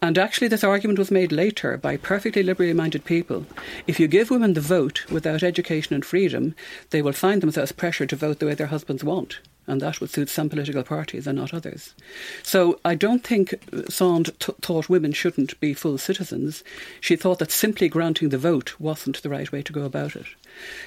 And 0.01 0.17
actually, 0.17 0.47
this 0.47 0.63
argument 0.63 0.99
was 0.99 1.11
made 1.11 1.31
later 1.31 1.77
by 1.77 1.97
perfectly 1.97 2.43
liberally 2.43 2.73
minded 2.73 3.05
people. 3.05 3.45
If 3.87 3.99
you 3.99 4.07
give 4.07 4.29
women 4.29 4.53
the 4.53 4.61
vote 4.61 5.05
without 5.09 5.43
education 5.43 5.93
and 5.93 6.05
freedom, 6.05 6.55
they 6.89 7.01
will 7.01 7.13
find 7.13 7.41
themselves 7.41 7.71
pressured 7.71 8.09
to 8.09 8.15
vote 8.15 8.39
the 8.39 8.45
way 8.45 8.55
their 8.55 8.67
husbands 8.67 9.03
want. 9.03 9.39
And 9.67 9.81
that 9.81 9.99
would 9.99 10.11
suit 10.11 10.29
some 10.29 10.47
political 10.47 10.83
parties 10.83 11.25
and 11.25 11.39
not 11.39 11.53
others. 11.53 11.95
So 12.43 12.79
I 12.85 12.93
don't 12.93 13.23
think 13.23 13.55
Sand 13.89 14.31
t- 14.39 14.53
thought 14.61 14.89
women 14.89 15.11
shouldn't 15.11 15.59
be 15.59 15.73
full 15.73 15.97
citizens. 15.97 16.63
She 17.01 17.15
thought 17.15 17.39
that 17.39 17.51
simply 17.51 17.89
granting 17.89 18.29
the 18.29 18.37
vote 18.37 18.79
wasn't 18.79 19.23
the 19.23 19.29
right 19.29 19.51
way 19.51 19.63
to 19.63 19.73
go 19.73 19.83
about 19.83 20.15
it. 20.15 20.27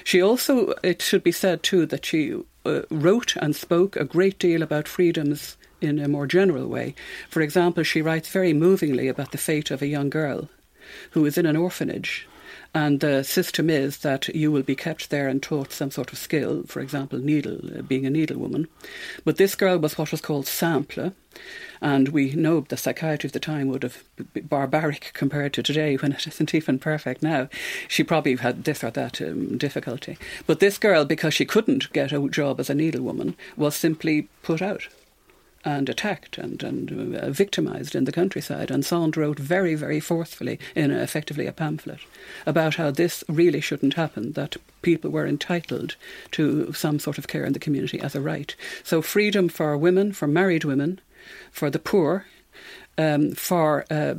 She 0.05 0.21
also, 0.21 0.73
it 0.81 1.01
should 1.01 1.23
be 1.23 1.31
said 1.33 1.61
too, 1.61 1.85
that 1.87 2.05
she 2.05 2.35
uh, 2.65 2.81
wrote 2.89 3.35
and 3.35 3.53
spoke 3.53 3.97
a 3.97 4.05
great 4.05 4.39
deal 4.39 4.61
about 4.61 4.87
freedoms 4.87 5.57
in 5.81 5.99
a 5.99 6.07
more 6.07 6.27
general 6.27 6.67
way. 6.67 6.95
For 7.29 7.41
example, 7.41 7.83
she 7.83 8.01
writes 8.01 8.29
very 8.29 8.53
movingly 8.53 9.07
about 9.07 9.31
the 9.31 9.37
fate 9.37 9.71
of 9.71 9.81
a 9.81 9.87
young 9.87 10.09
girl 10.09 10.49
who 11.11 11.25
is 11.25 11.37
in 11.37 11.45
an 11.45 11.55
orphanage. 11.55 12.27
And 12.73 12.99
the 12.99 13.23
system 13.23 13.69
is 13.69 13.99
that 13.99 14.27
you 14.29 14.51
will 14.51 14.61
be 14.61 14.75
kept 14.75 15.09
there 15.09 15.27
and 15.27 15.41
taught 15.41 15.71
some 15.71 15.89
sort 15.89 16.11
of 16.11 16.19
skill, 16.19 16.63
for 16.67 16.81
example, 16.81 17.17
needle, 17.17 17.59
uh, 17.75 17.81
being 17.81 18.05
a 18.05 18.11
needlewoman. 18.11 18.67
But 19.25 19.37
this 19.37 19.55
girl 19.55 19.79
was 19.79 19.97
what 19.97 20.11
was 20.11 20.21
called 20.21 20.45
simple, 20.45 21.13
and 21.81 22.09
we 22.09 22.33
know 22.33 22.61
the 22.61 22.77
psychiatry 22.77 23.27
of 23.27 23.31
the 23.31 23.39
time 23.39 23.69
would 23.69 23.81
have 23.81 24.03
been 24.33 24.45
barbaric 24.45 25.11
compared 25.13 25.53
to 25.53 25.63
today 25.63 25.95
when 25.95 26.11
it 26.11 26.27
isn't 26.27 26.53
even 26.53 26.77
perfect 26.77 27.23
now. 27.23 27.49
She 27.87 28.03
probably 28.03 28.35
had 28.35 28.63
this 28.63 28.83
or 28.83 28.91
that 28.91 29.19
um, 29.19 29.57
difficulty. 29.57 30.17
But 30.45 30.59
this 30.59 30.77
girl, 30.77 31.05
because 31.05 31.33
she 31.33 31.45
couldn't 31.45 31.91
get 31.91 32.11
a 32.11 32.27
job 32.29 32.59
as 32.59 32.69
a 32.69 32.75
needlewoman, 32.75 33.35
was 33.57 33.75
simply 33.75 34.27
put 34.43 34.61
out 34.61 34.87
and 35.65 35.89
attacked 35.89 36.37
and, 36.37 36.63
and 36.63 37.15
uh, 37.15 37.29
victimized 37.29 37.95
in 37.95 38.05
the 38.05 38.11
countryside. 38.11 38.71
And 38.71 38.85
Sand 38.85 39.17
wrote 39.17 39.39
very, 39.39 39.75
very 39.75 39.99
forcefully 39.99 40.59
in 40.75 40.91
a, 40.91 40.97
effectively 40.99 41.47
a 41.47 41.51
pamphlet 41.51 41.99
about 42.45 42.75
how 42.75 42.91
this 42.91 43.23
really 43.27 43.61
shouldn't 43.61 43.95
happen, 43.95 44.33
that 44.33 44.57
people 44.81 45.09
were 45.09 45.27
entitled 45.27 45.95
to 46.31 46.71
some 46.73 46.99
sort 46.99 47.17
of 47.17 47.27
care 47.27 47.45
in 47.45 47.53
the 47.53 47.59
community 47.59 47.99
as 47.99 48.15
a 48.15 48.21
right. 48.21 48.55
So 48.83 49.01
freedom 49.01 49.49
for 49.49 49.77
women, 49.77 50.13
for 50.13 50.27
married 50.27 50.63
women, 50.63 51.01
for 51.51 51.69
the 51.69 51.79
poor, 51.79 52.25
um, 52.97 53.31
for 53.31 53.85
uh, 53.89 54.15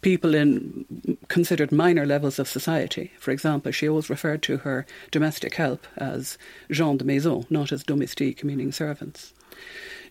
people 0.00 0.34
in 0.34 1.16
considered 1.28 1.70
minor 1.70 2.04
levels 2.04 2.38
of 2.38 2.48
society. 2.48 3.12
For 3.18 3.30
example, 3.30 3.72
she 3.72 3.88
always 3.88 4.10
referred 4.10 4.42
to 4.42 4.58
her 4.58 4.86
domestic 5.10 5.54
help 5.54 5.86
as 5.96 6.36
gens 6.70 6.98
de 6.98 7.04
maison, 7.04 7.46
not 7.48 7.72
as 7.72 7.84
domestiques, 7.84 8.44
meaning 8.44 8.72
servants. 8.72 9.32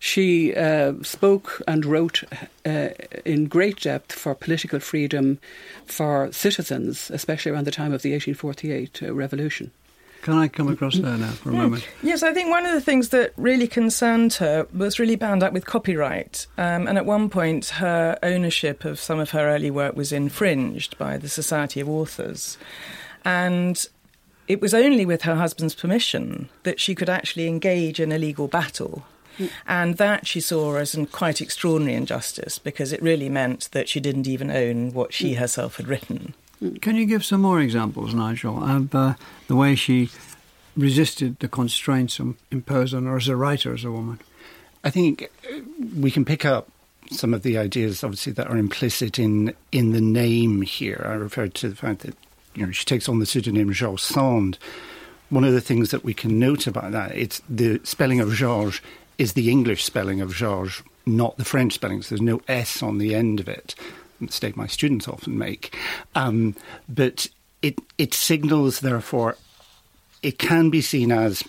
She 0.03 0.53
uh, 0.53 0.95
spoke 1.01 1.61
and 1.65 1.85
wrote 1.85 2.25
uh, 2.65 2.89
in 3.23 3.45
great 3.45 3.79
depth 3.79 4.11
for 4.11 4.35
political 4.35 4.81
freedom 4.81 5.39
for 5.85 6.29
citizens, 6.33 7.09
especially 7.09 7.53
around 7.53 7.63
the 7.63 7.71
time 7.71 7.93
of 7.93 8.01
the 8.01 8.11
1848 8.11 9.01
uh, 9.01 9.13
revolution. 9.13 9.71
Can 10.23 10.33
I 10.33 10.49
come 10.49 10.67
across 10.67 10.97
there 10.97 11.17
now 11.17 11.31
for 11.31 11.51
a 11.51 11.53
moment? 11.53 11.87
Yes, 12.01 12.21
I 12.21 12.33
think 12.33 12.49
one 12.49 12.65
of 12.65 12.73
the 12.73 12.81
things 12.81 13.09
that 13.09 13.31
really 13.37 13.65
concerned 13.65 14.33
her 14.33 14.67
was 14.73 14.99
really 14.99 15.15
bound 15.15 15.41
up 15.41 15.53
with 15.53 15.65
copyright. 15.65 16.47
Um, 16.57 16.85
and 16.85 16.97
at 16.97 17.05
one 17.05 17.29
point, 17.29 17.67
her 17.67 18.19
ownership 18.21 18.83
of 18.83 18.99
some 18.99 19.21
of 19.21 19.29
her 19.29 19.47
early 19.55 19.71
work 19.71 19.95
was 19.95 20.11
infringed 20.11 20.97
by 20.97 21.17
the 21.17 21.29
Society 21.29 21.79
of 21.79 21.87
Authors. 21.87 22.57
And 23.23 23.81
it 24.49 24.59
was 24.59 24.73
only 24.73 25.05
with 25.05 25.21
her 25.21 25.35
husband's 25.35 25.75
permission 25.75 26.49
that 26.63 26.81
she 26.81 26.93
could 26.93 27.09
actually 27.09 27.47
engage 27.47 28.01
in 28.01 28.11
a 28.11 28.17
legal 28.17 28.49
battle 28.49 29.05
and 29.67 29.97
that 29.97 30.27
she 30.27 30.39
saw 30.39 30.75
as 30.75 30.95
a 30.95 31.05
quite 31.05 31.41
extraordinary 31.41 31.95
injustice 31.95 32.59
because 32.59 32.91
it 32.91 33.01
really 33.01 33.29
meant 33.29 33.69
that 33.71 33.89
she 33.89 33.99
didn't 33.99 34.27
even 34.27 34.51
own 34.51 34.93
what 34.93 35.13
she 35.13 35.33
mm. 35.33 35.37
herself 35.37 35.77
had 35.77 35.87
written. 35.87 36.33
Can 36.81 36.95
you 36.95 37.05
give 37.05 37.25
some 37.25 37.41
more 37.41 37.59
examples, 37.59 38.13
Nigel, 38.13 38.63
of 38.63 38.95
uh, 38.95 39.15
the 39.47 39.55
way 39.55 39.75
she 39.75 40.09
resisted 40.77 41.39
the 41.39 41.47
constraints 41.47 42.19
imposed 42.51 42.93
on 42.93 43.05
her 43.05 43.17
as 43.17 43.27
a 43.27 43.35
writer, 43.35 43.73
as 43.73 43.83
a 43.83 43.91
woman? 43.91 44.19
I 44.83 44.89
think 44.89 45.29
uh, 45.51 45.59
we 45.99 46.11
can 46.11 46.25
pick 46.25 46.45
up 46.45 46.69
some 47.11 47.33
of 47.33 47.43
the 47.43 47.57
ideas, 47.57 48.03
obviously, 48.03 48.33
that 48.33 48.47
are 48.47 48.57
implicit 48.57 49.19
in 49.19 49.53
in 49.71 49.91
the 49.91 50.01
name 50.01 50.61
here. 50.61 51.05
I 51.05 51.13
referred 51.13 51.53
to 51.55 51.69
the 51.69 51.75
fact 51.75 52.01
that 52.01 52.15
you 52.55 52.65
know 52.65 52.71
she 52.71 52.85
takes 52.85 53.09
on 53.09 53.19
the 53.19 53.25
pseudonym 53.25 53.73
George 53.73 54.01
Sand. 54.01 54.57
One 55.29 55.43
of 55.43 55.53
the 55.53 55.61
things 55.61 55.91
that 55.91 56.03
we 56.03 56.13
can 56.13 56.37
note 56.37 56.67
about 56.67 56.91
that 56.91 57.15
it's 57.15 57.41
the 57.49 57.81
spelling 57.83 58.19
of 58.19 58.33
George 58.33 58.83
is 59.17 59.33
the 59.33 59.49
English 59.49 59.83
spelling 59.83 60.21
of 60.21 60.33
George, 60.33 60.83
not 61.05 61.37
the 61.37 61.45
French 61.45 61.73
spelling. 61.73 62.01
So 62.01 62.15
there's 62.15 62.21
no 62.21 62.41
S 62.47 62.81
on 62.81 62.97
the 62.97 63.13
end 63.15 63.39
of 63.39 63.47
it. 63.47 63.75
A 64.19 64.23
mistake 64.23 64.55
my 64.55 64.67
students 64.67 65.07
often 65.07 65.37
make. 65.37 65.77
Um, 66.15 66.55
but 66.87 67.27
it 67.61 67.79
it 67.97 68.13
signals, 68.13 68.79
therefore, 68.79 69.37
it 70.21 70.39
can 70.39 70.69
be 70.69 70.81
seen 70.81 71.11
as 71.11 71.43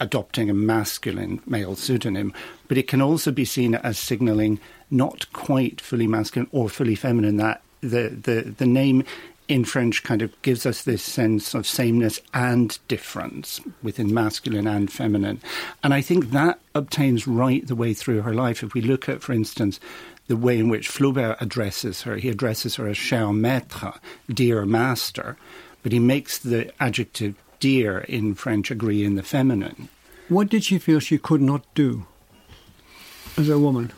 adopting 0.00 0.50
a 0.50 0.54
masculine 0.54 1.40
male 1.46 1.76
pseudonym, 1.76 2.32
but 2.68 2.76
it 2.78 2.88
can 2.88 3.00
also 3.00 3.30
be 3.30 3.44
seen 3.44 3.74
as 3.76 3.98
signalling 3.98 4.60
not 4.90 5.32
quite 5.32 5.80
fully 5.80 6.06
masculine 6.06 6.48
or 6.52 6.68
fully 6.68 6.94
feminine. 6.94 7.36
That 7.36 7.62
the 7.80 8.08
the 8.08 8.54
the 8.56 8.66
name 8.66 9.04
in 9.48 9.64
French 9.64 10.02
kind 10.02 10.22
of 10.22 10.40
gives 10.42 10.64
us 10.64 10.82
this 10.82 11.02
sense 11.02 11.54
of 11.54 11.66
sameness 11.66 12.20
and 12.32 12.78
difference 12.88 13.60
within 13.82 14.12
masculine 14.12 14.66
and 14.66 14.90
feminine. 14.90 15.40
And 15.82 15.92
I 15.92 16.00
think 16.00 16.30
that 16.30 16.60
obtains 16.74 17.26
right 17.26 17.66
the 17.66 17.74
way 17.74 17.94
through 17.94 18.22
her 18.22 18.34
life. 18.34 18.62
If 18.62 18.74
we 18.74 18.80
look 18.80 19.08
at, 19.08 19.22
for 19.22 19.32
instance, 19.32 19.80
the 20.28 20.36
way 20.36 20.58
in 20.58 20.68
which 20.68 20.88
Flaubert 20.88 21.36
addresses 21.40 22.02
her, 22.02 22.16
he 22.16 22.30
addresses 22.30 22.76
her 22.76 22.88
as 22.88 22.96
cher 22.96 23.26
maître, 23.26 23.98
dear 24.28 24.64
master, 24.64 25.36
but 25.82 25.92
he 25.92 25.98
makes 25.98 26.38
the 26.38 26.72
adjective 26.82 27.34
dear 27.60 27.98
in 28.00 28.34
French 28.34 28.70
agree 28.70 29.04
in 29.04 29.14
the 29.14 29.22
feminine. 29.22 29.88
What 30.28 30.48
did 30.48 30.64
she 30.64 30.78
feel 30.78 31.00
she 31.00 31.18
could 31.18 31.42
not 31.42 31.62
do 31.74 32.06
as 33.36 33.48
a 33.48 33.58
woman? 33.58 33.92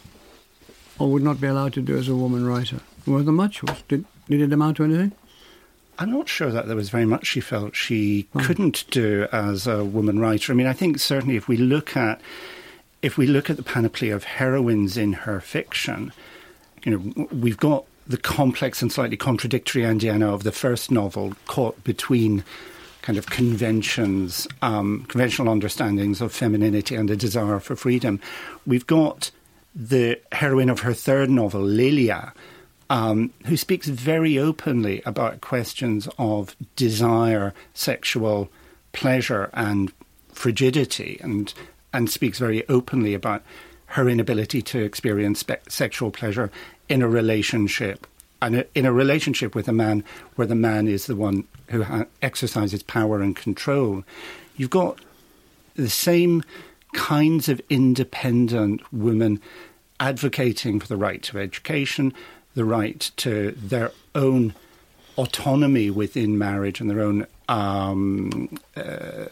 or 0.98 1.10
would 1.10 1.22
not 1.22 1.40
be 1.40 1.46
allowed 1.46 1.72
to 1.74 1.82
do 1.82 1.96
as 1.96 2.08
a 2.08 2.16
woman 2.16 2.46
writer? 2.46 2.80
Was 3.06 3.24
there 3.24 3.32
much? 3.32 3.62
Did, 3.88 4.04
did 4.28 4.40
it 4.40 4.52
amount 4.52 4.78
to 4.78 4.84
anything? 4.84 5.12
I'm 5.98 6.10
not 6.10 6.28
sure 6.28 6.50
that 6.50 6.66
there 6.66 6.76
was 6.76 6.90
very 6.90 7.06
much 7.06 7.26
she 7.26 7.40
felt 7.40 7.74
she 7.74 8.28
couldn't 8.38 8.84
do 8.90 9.26
as 9.32 9.66
a 9.66 9.84
woman 9.84 10.18
writer. 10.18 10.52
I 10.52 10.54
mean, 10.54 10.66
I 10.66 10.72
think 10.72 10.98
certainly 10.98 11.36
if 11.36 11.48
we 11.48 11.56
look 11.56 11.96
at 11.96 12.20
if 13.02 13.16
we 13.16 13.26
look 13.26 13.48
at 13.50 13.56
the 13.56 13.62
panoply 13.62 14.10
of 14.10 14.24
heroines 14.24 14.96
in 14.96 15.12
her 15.12 15.40
fiction, 15.40 16.12
you 16.84 16.92
know, 16.92 17.26
we've 17.32 17.56
got 17.56 17.84
the 18.06 18.16
complex 18.16 18.82
and 18.82 18.90
slightly 18.90 19.16
contradictory 19.16 19.84
Indiana 19.84 20.32
of 20.32 20.42
the 20.44 20.52
first 20.52 20.90
novel, 20.90 21.34
caught 21.46 21.82
between 21.84 22.44
kind 23.02 23.18
of 23.18 23.26
conventions, 23.26 24.48
um, 24.62 25.04
conventional 25.08 25.48
understandings 25.48 26.20
of 26.20 26.32
femininity 26.32 26.94
and 26.94 27.10
a 27.10 27.16
desire 27.16 27.60
for 27.60 27.76
freedom. 27.76 28.20
We've 28.66 28.86
got 28.86 29.30
the 29.74 30.20
heroine 30.32 30.70
of 30.70 30.80
her 30.80 30.94
third 30.94 31.30
novel, 31.30 31.62
Lelia, 31.62 32.32
um, 32.90 33.32
who 33.46 33.56
speaks 33.56 33.88
very 33.88 34.38
openly 34.38 35.02
about 35.04 35.40
questions 35.40 36.08
of 36.18 36.56
desire, 36.76 37.54
sexual 37.74 38.48
pleasure, 38.92 39.50
and 39.52 39.92
frigidity, 40.32 41.18
and 41.22 41.52
and 41.92 42.10
speaks 42.10 42.38
very 42.38 42.66
openly 42.68 43.14
about 43.14 43.42
her 43.86 44.08
inability 44.08 44.60
to 44.60 44.82
experience 44.82 45.40
spe- 45.40 45.68
sexual 45.68 46.10
pleasure 46.10 46.50
in 46.88 47.02
a 47.02 47.08
relationship 47.08 48.06
and 48.42 48.64
in 48.74 48.84
a 48.84 48.92
relationship 48.92 49.54
with 49.54 49.66
a 49.68 49.72
man 49.72 50.04
where 50.34 50.46
the 50.46 50.54
man 50.54 50.86
is 50.86 51.06
the 51.06 51.16
one 51.16 51.44
who 51.68 51.82
ha- 51.82 52.04
exercises 52.20 52.82
power 52.82 53.20
and 53.20 53.34
control. 53.34 54.04
You've 54.56 54.70
got 54.70 55.00
the 55.74 55.88
same 55.88 56.42
kinds 56.92 57.48
of 57.48 57.60
independent 57.70 58.80
women 58.92 59.40
advocating 60.00 60.80
for 60.80 60.86
the 60.86 60.96
right 60.96 61.22
to 61.22 61.38
education, 61.38 62.12
the 62.56 62.64
right 62.64 63.12
to 63.18 63.52
their 63.52 63.92
own 64.14 64.54
autonomy 65.16 65.90
within 65.90 66.36
marriage 66.36 66.80
and 66.80 66.90
their 66.90 67.00
own 67.00 67.26
um, 67.48 68.58
uh, 68.76 69.26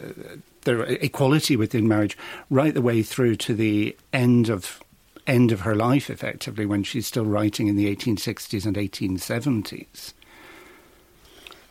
their 0.61 0.83
equality 0.83 1.55
within 1.55 1.87
marriage, 1.87 2.17
right 2.49 2.73
the 2.73 2.81
way 2.81 3.03
through 3.03 3.35
to 3.35 3.53
the 3.53 3.95
end 4.13 4.49
of 4.49 4.81
end 5.27 5.51
of 5.51 5.61
her 5.61 5.75
life, 5.75 6.09
effectively, 6.09 6.65
when 6.65 6.83
she's 6.83 7.07
still 7.07 7.25
writing 7.25 7.67
in 7.67 7.75
the 7.75 7.93
1860s 7.93 8.65
and 8.65 8.75
1870s. 8.75 10.13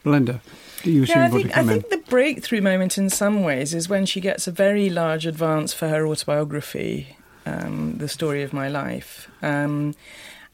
Belinda, 0.03 0.43
do 0.83 0.90
you 0.90 1.05
yeah, 1.05 1.25
I 1.25 1.31
think, 1.31 1.57
I 1.57 1.62
think 1.62 1.88
the 1.88 1.99
breakthrough 1.99 2.61
moment 2.61 2.99
in 2.99 3.09
some 3.09 3.43
ways 3.43 3.73
is 3.73 3.88
when 3.88 4.07
she 4.07 4.21
gets 4.21 4.47
a 4.47 4.51
very 4.51 4.90
large 4.90 5.25
advance 5.25 5.73
for 5.73 5.88
her 5.88 6.07
autobiography, 6.07 7.17
um, 7.47 7.97
The 7.99 8.09
Story 8.09 8.43
of 8.43 8.53
My 8.53 8.69
Life. 8.69 9.29
Um, 9.40 9.95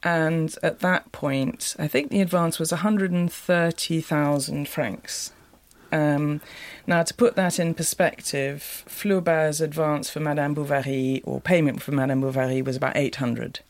and 0.03 0.57
at 0.63 0.81
that 0.81 1.13
point, 1.13 1.77
I 1.79 1.87
think 1.87 2.11
the 2.11 2.21
advance 2.21 2.59
was 2.59 2.73
130,000 2.73 4.69
francs. 4.69 5.33
Um, 5.93 6.41
now, 6.87 7.03
to 7.03 7.13
put 7.13 7.35
that 7.37 7.59
in 7.59 7.75
perspective, 7.75 8.85
Flaubert's 8.89 9.61
advance 9.61 10.09
for 10.09 10.21
Madame 10.21 10.55
Bovary, 10.55 11.21
or 11.25 11.41
payment 11.41 11.83
for 11.83 11.93
Madame 11.93 12.21
Bovary, 12.21 12.63
was 12.63 12.77
about 12.77 12.97
800. 12.97 13.61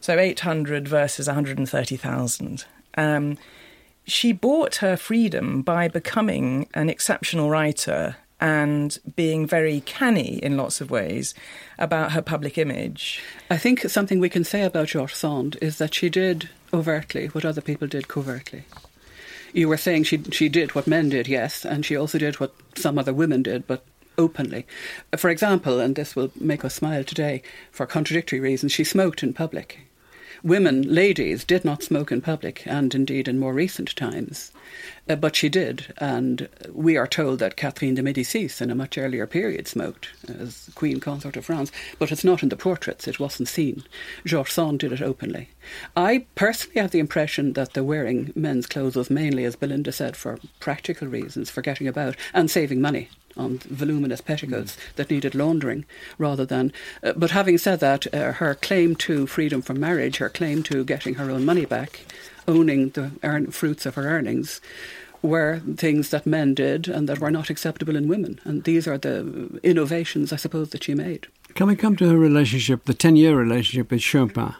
So 0.00 0.18
800 0.18 0.88
versus 0.88 1.26
130,000. 1.26 2.64
Um, 2.96 3.38
she 4.06 4.32
bought 4.32 4.76
her 4.76 4.96
freedom 4.96 5.62
by 5.62 5.88
becoming 5.88 6.68
an 6.74 6.90
exceptional 6.90 7.48
writer 7.50 8.16
and 8.44 8.98
being 9.16 9.46
very 9.46 9.80
canny 9.80 10.38
in 10.42 10.58
lots 10.58 10.82
of 10.82 10.90
ways 10.90 11.34
about 11.78 12.12
her 12.12 12.20
public 12.20 12.58
image. 12.58 13.22
I 13.48 13.56
think 13.56 13.80
something 13.88 14.20
we 14.20 14.28
can 14.28 14.44
say 14.44 14.64
about 14.64 14.88
George 14.88 15.14
Sand 15.14 15.56
is 15.62 15.78
that 15.78 15.94
she 15.94 16.10
did 16.10 16.50
overtly 16.70 17.28
what 17.28 17.46
other 17.46 17.62
people 17.62 17.88
did 17.88 18.06
covertly. 18.06 18.64
You 19.54 19.66
were 19.66 19.78
saying 19.78 20.04
she 20.04 20.22
she 20.30 20.50
did 20.50 20.74
what 20.74 20.86
men 20.86 21.08
did, 21.08 21.26
yes, 21.26 21.64
and 21.64 21.86
she 21.86 21.96
also 21.96 22.18
did 22.18 22.38
what 22.38 22.52
some 22.76 22.98
other 22.98 23.14
women 23.14 23.42
did, 23.42 23.66
but 23.66 23.82
openly. 24.18 24.66
For 25.16 25.30
example, 25.30 25.80
and 25.80 25.96
this 25.96 26.14
will 26.14 26.30
make 26.38 26.66
us 26.66 26.74
smile 26.74 27.02
today, 27.02 27.42
for 27.72 27.86
contradictory 27.86 28.40
reasons, 28.40 28.72
she 28.72 28.84
smoked 28.84 29.22
in 29.22 29.32
public. 29.32 29.78
Women, 30.44 30.82
ladies, 30.82 31.42
did 31.42 31.64
not 31.64 31.82
smoke 31.82 32.12
in 32.12 32.20
public, 32.20 32.66
and 32.66 32.94
indeed 32.94 33.28
in 33.28 33.38
more 33.38 33.54
recent 33.54 33.96
times. 33.96 34.52
Uh, 35.08 35.16
but 35.16 35.34
she 35.34 35.48
did, 35.48 35.94
and 35.96 36.50
we 36.70 36.98
are 36.98 37.06
told 37.06 37.38
that 37.38 37.56
Catherine 37.56 37.94
de 37.94 38.02
Medicis, 38.02 38.60
in 38.60 38.70
a 38.70 38.74
much 38.74 38.98
earlier 38.98 39.26
period, 39.26 39.66
smoked 39.66 40.08
as 40.28 40.68
Queen 40.74 41.00
Consort 41.00 41.38
of 41.38 41.46
France, 41.46 41.72
but 41.98 42.12
it's 42.12 42.24
not 42.24 42.42
in 42.42 42.50
the 42.50 42.58
portraits, 42.58 43.08
it 43.08 43.18
wasn't 43.18 43.48
seen. 43.48 43.84
George 44.26 44.50
Sand 44.50 44.80
did 44.80 44.92
it 44.92 45.00
openly. 45.00 45.48
I 45.96 46.26
personally 46.34 46.78
have 46.78 46.90
the 46.90 46.98
impression 46.98 47.54
that 47.54 47.72
the 47.72 47.82
wearing 47.82 48.30
men's 48.36 48.66
clothes 48.66 48.96
was 48.96 49.08
mainly, 49.08 49.44
as 49.44 49.56
Belinda 49.56 49.92
said, 49.92 50.14
for 50.14 50.38
practical 50.60 51.08
reasons, 51.08 51.48
for 51.48 51.62
getting 51.62 51.88
about 51.88 52.16
and 52.34 52.50
saving 52.50 52.82
money 52.82 53.08
on 53.36 53.58
voluminous 53.58 54.20
petticoats 54.20 54.76
mm. 54.76 54.94
that 54.96 55.10
needed 55.10 55.34
laundering 55.34 55.84
rather 56.18 56.44
than. 56.44 56.72
Uh, 57.02 57.12
but 57.16 57.30
having 57.30 57.58
said 57.58 57.80
that, 57.80 58.12
uh, 58.14 58.32
her 58.32 58.54
claim 58.54 58.96
to 58.96 59.26
freedom 59.26 59.62
from 59.62 59.80
marriage, 59.80 60.18
her 60.18 60.28
claim 60.28 60.62
to 60.64 60.84
getting 60.84 61.14
her 61.14 61.30
own 61.30 61.44
money 61.44 61.64
back, 61.64 62.00
owning 62.46 62.90
the 62.90 63.10
earn- 63.22 63.50
fruits 63.50 63.86
of 63.86 63.94
her 63.94 64.06
earnings, 64.06 64.60
were 65.22 65.60
things 65.76 66.10
that 66.10 66.26
men 66.26 66.54
did 66.54 66.86
and 66.86 67.08
that 67.08 67.18
were 67.18 67.30
not 67.30 67.48
acceptable 67.48 67.96
in 67.96 68.08
women. 68.08 68.38
And 68.44 68.64
these 68.64 68.86
are 68.86 68.98
the 68.98 69.58
innovations, 69.62 70.32
I 70.32 70.36
suppose, 70.36 70.70
that 70.70 70.84
she 70.84 70.94
made. 70.94 71.26
Can 71.54 71.66
we 71.66 71.76
come 71.76 71.96
to 71.96 72.08
her 72.10 72.18
relationship, 72.18 72.84
the 72.84 72.94
10 72.94 73.16
year 73.16 73.34
relationship 73.34 73.90
with 73.90 74.02
Chopin, 74.02 74.54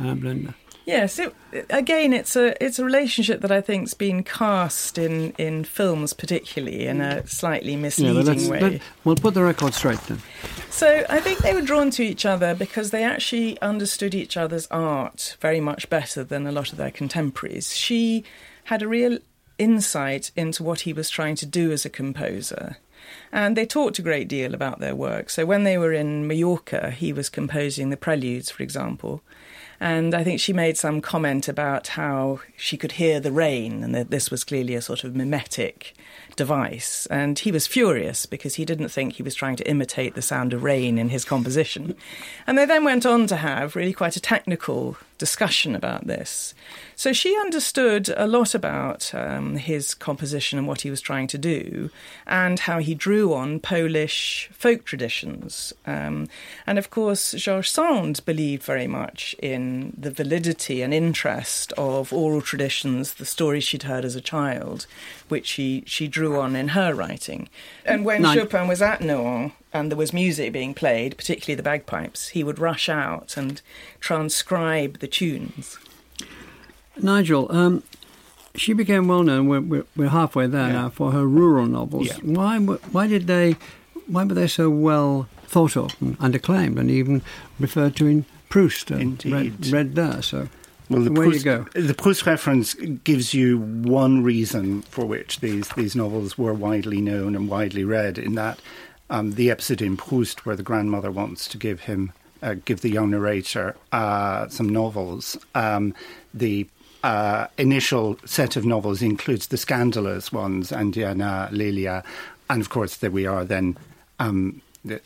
uh, 0.00 0.14
Belinda? 0.14 0.54
Yes, 0.86 1.18
it, 1.18 1.34
again, 1.68 2.12
it's 2.12 2.36
a 2.36 2.64
it's 2.64 2.78
a 2.78 2.84
relationship 2.84 3.40
that 3.40 3.50
I 3.50 3.60
think's 3.60 3.92
been 3.92 4.22
cast 4.22 4.98
in, 4.98 5.32
in 5.32 5.64
films, 5.64 6.12
particularly 6.12 6.86
in 6.86 7.00
a 7.00 7.26
slightly 7.26 7.74
misleading 7.74 8.38
yeah, 8.38 8.50
way. 8.50 8.60
Let, 8.60 8.82
we'll 9.02 9.16
put 9.16 9.34
the 9.34 9.42
record 9.42 9.74
straight 9.74 9.98
then. 10.02 10.20
So 10.70 11.04
I 11.08 11.18
think 11.18 11.40
they 11.40 11.54
were 11.54 11.60
drawn 11.60 11.90
to 11.90 12.04
each 12.04 12.24
other 12.24 12.54
because 12.54 12.92
they 12.92 13.02
actually 13.02 13.60
understood 13.60 14.14
each 14.14 14.36
other's 14.36 14.68
art 14.68 15.36
very 15.40 15.58
much 15.58 15.90
better 15.90 16.22
than 16.22 16.46
a 16.46 16.52
lot 16.52 16.70
of 16.70 16.78
their 16.78 16.92
contemporaries. 16.92 17.74
She 17.74 18.22
had 18.64 18.80
a 18.80 18.88
real 18.88 19.18
insight 19.58 20.30
into 20.36 20.62
what 20.62 20.80
he 20.80 20.92
was 20.92 21.10
trying 21.10 21.34
to 21.36 21.46
do 21.46 21.72
as 21.72 21.84
a 21.84 21.90
composer. 21.90 22.76
And 23.32 23.56
they 23.56 23.66
talked 23.66 23.98
a 23.98 24.02
great 24.02 24.28
deal 24.28 24.54
about 24.54 24.78
their 24.78 24.94
work. 24.94 25.30
So 25.30 25.46
when 25.46 25.64
they 25.64 25.78
were 25.78 25.92
in 25.92 26.28
Mallorca, 26.28 26.90
he 26.90 27.12
was 27.12 27.28
composing 27.28 27.90
the 27.90 27.96
preludes, 27.96 28.50
for 28.50 28.62
example. 28.62 29.22
And 29.80 30.14
I 30.14 30.24
think 30.24 30.40
she 30.40 30.52
made 30.52 30.76
some 30.76 31.00
comment 31.00 31.48
about 31.48 31.88
how 31.88 32.40
she 32.56 32.76
could 32.76 32.92
hear 32.92 33.20
the 33.20 33.32
rain, 33.32 33.82
and 33.84 33.94
that 33.94 34.10
this 34.10 34.30
was 34.30 34.44
clearly 34.44 34.74
a 34.74 34.82
sort 34.82 35.04
of 35.04 35.14
mimetic 35.14 35.94
device. 36.36 37.06
And 37.06 37.38
he 37.38 37.52
was 37.52 37.66
furious 37.66 38.26
because 38.26 38.54
he 38.54 38.64
didn't 38.64 38.88
think 38.88 39.14
he 39.14 39.22
was 39.22 39.34
trying 39.34 39.56
to 39.56 39.68
imitate 39.68 40.14
the 40.14 40.22
sound 40.22 40.52
of 40.52 40.62
rain 40.62 40.98
in 40.98 41.08
his 41.08 41.24
composition. 41.24 41.96
And 42.46 42.56
they 42.56 42.64
then 42.64 42.84
went 42.84 43.06
on 43.06 43.26
to 43.28 43.36
have 43.36 43.76
really 43.76 43.92
quite 43.92 44.16
a 44.16 44.20
technical 44.20 44.96
discussion 45.18 45.74
about 45.74 46.06
this. 46.06 46.54
So 46.94 47.12
she 47.12 47.36
understood 47.36 48.08
a 48.16 48.26
lot 48.26 48.54
about 48.54 49.14
um, 49.14 49.56
his 49.56 49.94
composition 49.94 50.58
and 50.58 50.68
what 50.68 50.82
he 50.82 50.90
was 50.90 51.00
trying 51.00 51.26
to 51.28 51.38
do, 51.38 51.90
and 52.26 52.58
how 52.60 52.78
he 52.78 52.94
drew 52.94 53.34
on 53.34 53.60
Polish 53.60 54.48
folk 54.52 54.84
traditions. 54.84 55.72
Um, 55.86 56.28
and 56.66 56.78
of 56.78 56.90
course, 56.90 57.32
George 57.32 57.70
Sand 57.70 58.24
believed 58.24 58.62
very 58.62 58.86
much 58.86 59.34
in 59.42 59.92
the 59.96 60.10
validity 60.10 60.82
and 60.82 60.92
interest 60.94 61.72
of 61.76 62.12
oral 62.12 62.40
traditions, 62.40 63.14
the 63.14 63.24
stories 63.24 63.64
she'd 63.64 63.84
heard 63.84 64.04
as 64.04 64.16
a 64.16 64.20
child, 64.20 64.86
which 65.28 65.46
she, 65.46 65.82
she 65.86 66.08
drew 66.08 66.38
on 66.38 66.56
in 66.56 66.68
her 66.68 66.94
writing. 66.94 67.48
And 67.84 68.04
when 68.04 68.22
Nine. 68.22 68.36
Chopin 68.36 68.68
was 68.68 68.82
at 68.82 69.00
Nohant, 69.00 69.52
and 69.76 69.90
there 69.90 69.98
was 69.98 70.12
music 70.12 70.52
being 70.52 70.74
played, 70.74 71.16
particularly 71.16 71.54
the 71.54 71.62
bagpipes, 71.62 72.28
he 72.28 72.42
would 72.42 72.58
rush 72.58 72.88
out 72.88 73.36
and 73.36 73.60
transcribe 74.00 74.98
the 74.98 75.06
tunes. 75.06 75.78
Nigel, 77.00 77.46
um, 77.50 77.82
she 78.54 78.72
became 78.72 79.06
well 79.06 79.22
known. 79.22 79.48
We're, 79.48 79.60
we're, 79.60 79.86
we're 79.94 80.08
halfway 80.08 80.46
there 80.46 80.68
yeah. 80.68 80.72
now 80.72 80.88
for 80.88 81.12
her 81.12 81.26
rural 81.26 81.66
novels. 81.66 82.08
Yeah. 82.08 82.16
Why 82.22 82.58
why 82.58 83.06
did 83.06 83.26
they 83.26 83.56
why 84.06 84.24
were 84.24 84.34
they 84.34 84.46
so 84.48 84.70
well 84.70 85.28
thought 85.44 85.76
of 85.76 85.94
and 86.00 86.34
acclaimed 86.34 86.78
and 86.78 86.90
even 86.90 87.22
referred 87.60 87.96
to 87.96 88.06
in 88.06 88.24
Proust 88.48 88.90
and 88.90 89.24
read, 89.24 89.66
read 89.66 89.94
there? 89.94 90.22
So. 90.22 90.48
Well, 90.88 91.02
the 91.02 91.10
Proust, 91.10 91.44
the 91.74 91.94
Proust 91.94 92.26
reference 92.26 92.74
gives 92.74 93.34
you 93.34 93.58
one 93.58 94.22
reason 94.22 94.82
for 94.82 95.04
which 95.04 95.40
these, 95.40 95.68
these 95.70 95.96
novels 95.96 96.38
were 96.38 96.54
widely 96.54 97.00
known 97.00 97.34
and 97.34 97.48
widely 97.48 97.82
read, 97.82 98.18
in 98.18 98.36
that 98.36 98.60
um, 99.10 99.32
the 99.32 99.50
episode 99.50 99.82
in 99.82 99.96
Proust 99.96 100.46
where 100.46 100.56
the 100.56 100.62
grandmother 100.62 101.10
wants 101.10 101.48
to 101.48 101.58
give 101.58 101.80
him, 101.80 102.12
uh, 102.42 102.54
give 102.64 102.80
the 102.80 102.90
young 102.90 103.10
narrator 103.10 103.76
uh, 103.92 104.48
some 104.48 104.68
novels. 104.68 105.36
Um, 105.54 105.94
the 106.34 106.66
uh, 107.02 107.46
initial 107.58 108.18
set 108.24 108.56
of 108.56 108.64
novels 108.64 109.02
includes 109.02 109.48
the 109.48 109.56
scandalous 109.56 110.32
ones, 110.32 110.72
Indiana, 110.72 111.48
Lelia, 111.52 112.02
and 112.48 112.60
of 112.60 112.70
course, 112.70 112.96
there 112.96 113.10
we 113.10 113.26
are 113.26 113.44
then. 113.44 113.76
Um, 114.18 114.62
the, 114.84 115.00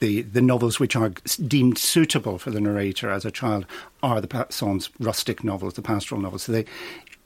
the 0.00 0.22
the 0.22 0.40
novels 0.40 0.78
which 0.78 0.96
are 0.96 1.10
deemed 1.46 1.76
suitable 1.76 2.38
for 2.38 2.50
the 2.50 2.60
narrator 2.60 3.10
as 3.10 3.24
a 3.24 3.30
child 3.30 3.66
are 4.02 4.20
the 4.20 4.46
Sand's 4.50 4.90
rustic 4.98 5.44
novels, 5.44 5.74
the 5.74 5.82
pastoral 5.82 6.20
novels. 6.20 6.44
So 6.44 6.52
they, 6.52 6.64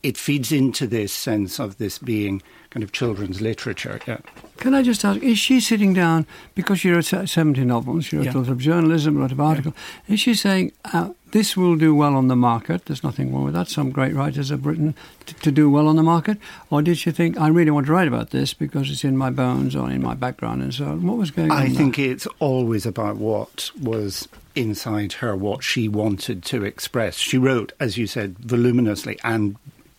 it 0.02 0.16
feeds 0.16 0.52
into 0.52 0.86
this 0.86 1.12
sense 1.12 1.58
of 1.58 1.78
this 1.78 1.98
being 1.98 2.42
kind 2.70 2.84
of 2.84 2.92
children's 2.92 3.40
literature. 3.40 4.00
Yeah. 4.06 4.18
Can 4.58 4.74
I 4.74 4.82
just 4.82 5.04
ask, 5.04 5.22
is 5.22 5.38
she 5.38 5.60
sitting 5.60 5.94
down, 5.94 6.26
because 6.54 6.80
she 6.80 6.90
wrote 6.90 7.04
70 7.04 7.64
novels, 7.64 8.04
she 8.04 8.16
wrote 8.16 8.26
yeah. 8.26 8.34
a 8.34 8.38
lot 8.38 8.48
of 8.48 8.58
journalism, 8.58 9.16
a 9.16 9.20
lot 9.20 9.32
of 9.32 9.40
articles, 9.40 9.74
yeah. 10.06 10.14
is 10.14 10.20
she 10.20 10.34
saying, 10.34 10.72
uh, 10.92 11.10
this 11.32 11.56
will 11.56 11.76
do 11.76 11.94
well 11.94 12.14
on 12.14 12.28
the 12.28 12.36
market, 12.36 12.84
there's 12.84 13.02
nothing 13.02 13.32
wrong 13.34 13.44
with 13.44 13.54
that, 13.54 13.68
some 13.68 13.90
great 13.90 14.14
writers 14.14 14.50
have 14.50 14.66
written 14.66 14.94
t- 15.24 15.34
to 15.40 15.50
do 15.50 15.70
well 15.70 15.88
on 15.88 15.96
the 15.96 16.02
market, 16.02 16.38
or 16.70 16.82
did 16.82 16.98
she 16.98 17.10
think, 17.10 17.38
I 17.38 17.48
really 17.48 17.70
want 17.70 17.86
to 17.86 17.92
write 17.92 18.08
about 18.08 18.30
this 18.30 18.52
because 18.52 18.90
it's 18.90 19.04
in 19.04 19.16
my 19.16 19.30
bones 19.30 19.74
or 19.74 19.90
in 19.90 20.02
my 20.02 20.14
background 20.14 20.62
and 20.62 20.74
so 20.74 20.84
on? 20.84 21.06
What 21.06 21.16
was 21.16 21.30
going 21.30 21.50
on? 21.50 21.56
I 21.56 21.68
think 21.68 21.96
there? 21.96 22.10
it's 22.10 22.26
always 22.38 22.84
about 22.84 23.16
what 23.16 23.70
was 23.80 24.28
inside 24.54 25.14
her, 25.14 25.36
what 25.36 25.62
she 25.62 25.88
wanted 25.88 26.42
to 26.44 26.64
express. 26.64 27.16
She 27.16 27.38
wrote, 27.38 27.72
as 27.80 27.96
you 27.96 28.06
said, 28.06 28.38
voluminously 28.38 29.18
and 29.22 29.56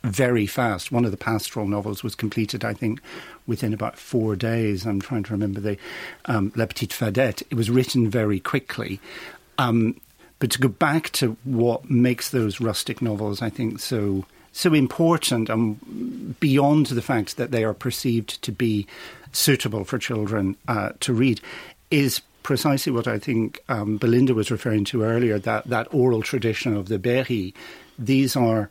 very 0.07 0.45
fast. 0.45 0.91
One 0.91 1.05
of 1.05 1.11
the 1.11 1.17
pastoral 1.17 1.67
novels 1.67 2.03
was 2.03 2.15
completed, 2.15 2.63
I 2.63 2.73
think, 2.73 3.01
within 3.45 3.73
about 3.73 3.97
four 3.97 4.35
days. 4.35 4.85
I'm 4.85 5.01
trying 5.01 5.23
to 5.23 5.33
remember 5.33 5.59
the 5.59 5.77
um, 6.25 6.51
La 6.55 6.65
Petite 6.65 6.91
Fadette. 6.91 7.43
It 7.49 7.55
was 7.55 7.69
written 7.69 8.09
very 8.09 8.39
quickly. 8.39 8.99
Um, 9.57 9.99
but 10.39 10.51
to 10.51 10.59
go 10.59 10.67
back 10.67 11.09
to 11.11 11.35
what 11.43 11.89
makes 11.89 12.29
those 12.29 12.61
rustic 12.61 13.01
novels, 13.01 13.41
I 13.41 13.49
think, 13.49 13.79
so 13.79 14.25
so 14.53 14.73
important, 14.73 15.49
and 15.49 16.39
beyond 16.39 16.87
the 16.87 17.01
fact 17.01 17.37
that 17.37 17.51
they 17.51 17.63
are 17.63 17.75
perceived 17.75 18.41
to 18.41 18.51
be 18.51 18.87
suitable 19.31 19.83
for 19.83 19.99
children 19.99 20.55
uh, 20.67 20.89
to 21.01 21.13
read, 21.13 21.39
is 21.91 22.21
precisely 22.41 22.91
what 22.91 23.07
I 23.07 23.19
think 23.19 23.63
um, 23.69 23.97
Belinda 23.97 24.33
was 24.33 24.49
referring 24.49 24.85
to 24.85 25.03
earlier. 25.03 25.37
That 25.37 25.65
that 25.65 25.93
oral 25.93 26.21
tradition 26.21 26.75
of 26.75 26.87
the 26.87 26.97
Berry. 26.97 27.53
These 27.99 28.35
are 28.35 28.69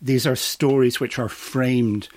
these 0.00 0.26
are 0.26 0.36
stories 0.36 1.00
which 1.00 1.18
are 1.18 1.28
framed 1.28 2.08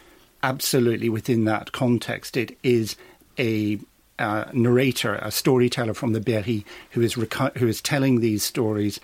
absolutely 0.43 1.09
within 1.09 1.45
that 1.45 1.71
context. 1.71 2.37
It 2.37 2.57
is 2.63 2.95
a 3.37 3.79
uh, 4.19 4.45
narrator, 4.53 5.15
a 5.15 5.31
storyteller 5.31 5.93
from 5.93 6.13
the 6.13 6.19
Berry, 6.19 6.65
who 6.91 7.01
is 7.01 7.13
who 7.13 7.67
is 7.67 7.81
telling 7.81 8.19
these 8.19 8.43
stories 8.43 8.99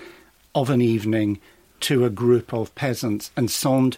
of 0.54 0.70
an 0.70 0.82
evening 0.82 1.40
to 1.80 2.06
a 2.06 2.10
group 2.10 2.54
of 2.54 2.74
peasants, 2.76 3.32
and 3.36 3.50
Sand 3.50 3.98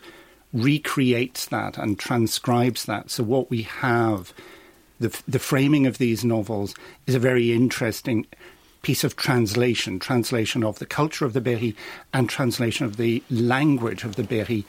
recreates 0.53 1.45
that 1.47 1.77
and 1.77 1.99
transcribes 1.99 2.85
that. 2.85 3.09
So 3.11 3.23
what 3.23 3.49
we 3.49 3.63
have, 3.63 4.33
the 4.99 5.17
the 5.27 5.39
framing 5.39 5.87
of 5.87 5.97
these 5.97 6.23
novels 6.23 6.73
is 7.05 7.15
a 7.15 7.19
very 7.19 7.51
interesting 7.51 8.25
piece 8.81 9.03
of 9.03 9.15
translation, 9.15 9.99
translation 9.99 10.63
of 10.63 10.79
the 10.79 10.85
culture 10.85 11.25
of 11.25 11.33
the 11.33 11.41
Berry 11.41 11.75
and 12.13 12.29
translation 12.29 12.85
of 12.85 12.97
the 12.97 13.23
language 13.29 14.03
of 14.03 14.15
the 14.15 14.23
Berry 14.23 14.65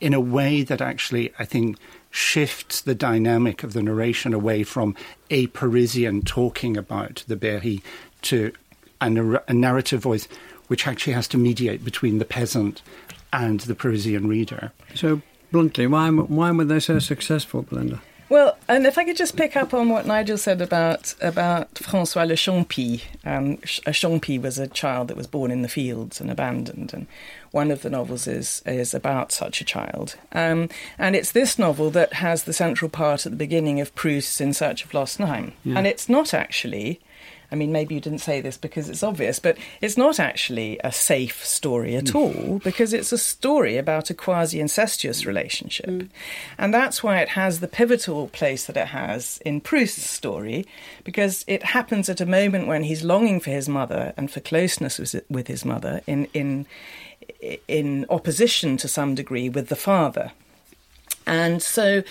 in 0.00 0.12
a 0.12 0.20
way 0.20 0.62
that 0.62 0.80
actually, 0.80 1.32
I 1.38 1.44
think, 1.44 1.78
shifts 2.10 2.80
the 2.80 2.94
dynamic 2.94 3.62
of 3.62 3.72
the 3.72 3.82
narration 3.82 4.34
away 4.34 4.62
from 4.62 4.94
a 5.30 5.46
Parisian 5.48 6.22
talking 6.22 6.76
about 6.76 7.24
the 7.26 7.36
Berry 7.36 7.82
to 8.22 8.52
a, 9.00 9.10
nar- 9.10 9.44
a 9.48 9.54
narrative 9.54 10.02
voice 10.02 10.28
which 10.68 10.86
actually 10.86 11.12
has 11.12 11.28
to 11.28 11.38
mediate 11.38 11.84
between 11.84 12.18
the 12.18 12.24
peasant 12.24 12.82
and 13.32 13.60
the 13.60 13.74
Parisian 13.74 14.28
reader. 14.28 14.72
So, 14.94 15.22
bluntly, 15.50 15.86
why, 15.86 16.10
why 16.10 16.50
were 16.52 16.64
they 16.64 16.80
so 16.80 16.98
successful, 16.98 17.62
Belinda? 17.62 18.00
Well, 18.28 18.56
and 18.68 18.86
if 18.86 18.96
I 18.96 19.04
could 19.04 19.16
just 19.16 19.36
pick 19.36 19.56
up 19.56 19.74
on 19.74 19.88
what 19.90 20.06
Nigel 20.06 20.38
said 20.38 20.60
about 20.60 21.14
about 21.20 21.74
François 21.74 22.26
Le 22.26 22.34
Champi. 22.34 23.02
Um, 23.24 23.54
a 23.86 23.92
Champi 23.92 24.40
was 24.40 24.58
a 24.58 24.66
child 24.66 25.08
that 25.08 25.16
was 25.16 25.26
born 25.26 25.50
in 25.50 25.62
the 25.62 25.68
fields 25.68 26.20
and 26.20 26.30
abandoned, 26.30 26.94
and 26.94 27.06
one 27.50 27.70
of 27.70 27.82
the 27.82 27.90
novels 27.90 28.26
is 28.26 28.62
is 28.64 28.94
about 28.94 29.32
such 29.32 29.60
a 29.60 29.64
child. 29.64 30.16
Um, 30.32 30.68
and 30.98 31.14
it's 31.14 31.32
this 31.32 31.58
novel 31.58 31.90
that 31.90 32.14
has 32.14 32.44
the 32.44 32.52
central 32.52 32.88
part 32.88 33.26
at 33.26 33.32
the 33.32 33.36
beginning 33.36 33.80
of 33.80 33.94
Proust's 33.94 34.40
In 34.40 34.52
Search 34.52 34.84
of 34.84 34.94
Lost 34.94 35.18
Time, 35.18 35.52
yeah. 35.64 35.78
and 35.78 35.86
it's 35.86 36.08
not 36.08 36.32
actually 36.32 37.00
I 37.50 37.54
mean, 37.56 37.72
maybe 37.72 37.94
you 37.94 38.00
didn't 38.00 38.20
say 38.20 38.40
this 38.40 38.56
because 38.56 38.88
it's 38.88 39.02
obvious, 39.02 39.38
but 39.38 39.56
it's 39.80 39.96
not 39.96 40.18
actually 40.18 40.78
a 40.82 40.92
safe 40.92 41.44
story 41.44 41.96
at 41.96 42.04
mm. 42.04 42.14
all 42.14 42.58
because 42.60 42.92
it's 42.92 43.12
a 43.12 43.18
story 43.18 43.76
about 43.76 44.10
a 44.10 44.14
quasi 44.14 44.60
incestuous 44.60 45.26
relationship. 45.26 45.86
Mm. 45.86 46.08
And 46.58 46.74
that's 46.74 47.02
why 47.02 47.18
it 47.18 47.30
has 47.30 47.60
the 47.60 47.68
pivotal 47.68 48.28
place 48.28 48.66
that 48.66 48.76
it 48.76 48.88
has 48.88 49.38
in 49.44 49.60
Proust's 49.60 50.08
story 50.08 50.66
because 51.04 51.44
it 51.46 51.62
happens 51.62 52.08
at 52.08 52.20
a 52.20 52.26
moment 52.26 52.66
when 52.66 52.84
he's 52.84 53.04
longing 53.04 53.40
for 53.40 53.50
his 53.50 53.68
mother 53.68 54.12
and 54.16 54.30
for 54.30 54.40
closeness 54.40 54.98
with 55.28 55.46
his 55.46 55.64
mother 55.64 56.00
in, 56.06 56.26
in, 56.34 56.66
in 57.68 58.06
opposition 58.10 58.76
to 58.78 58.88
some 58.88 59.14
degree 59.14 59.48
with 59.48 59.68
the 59.68 59.76
father. 59.76 60.32
And 61.26 61.62
so 61.62 62.02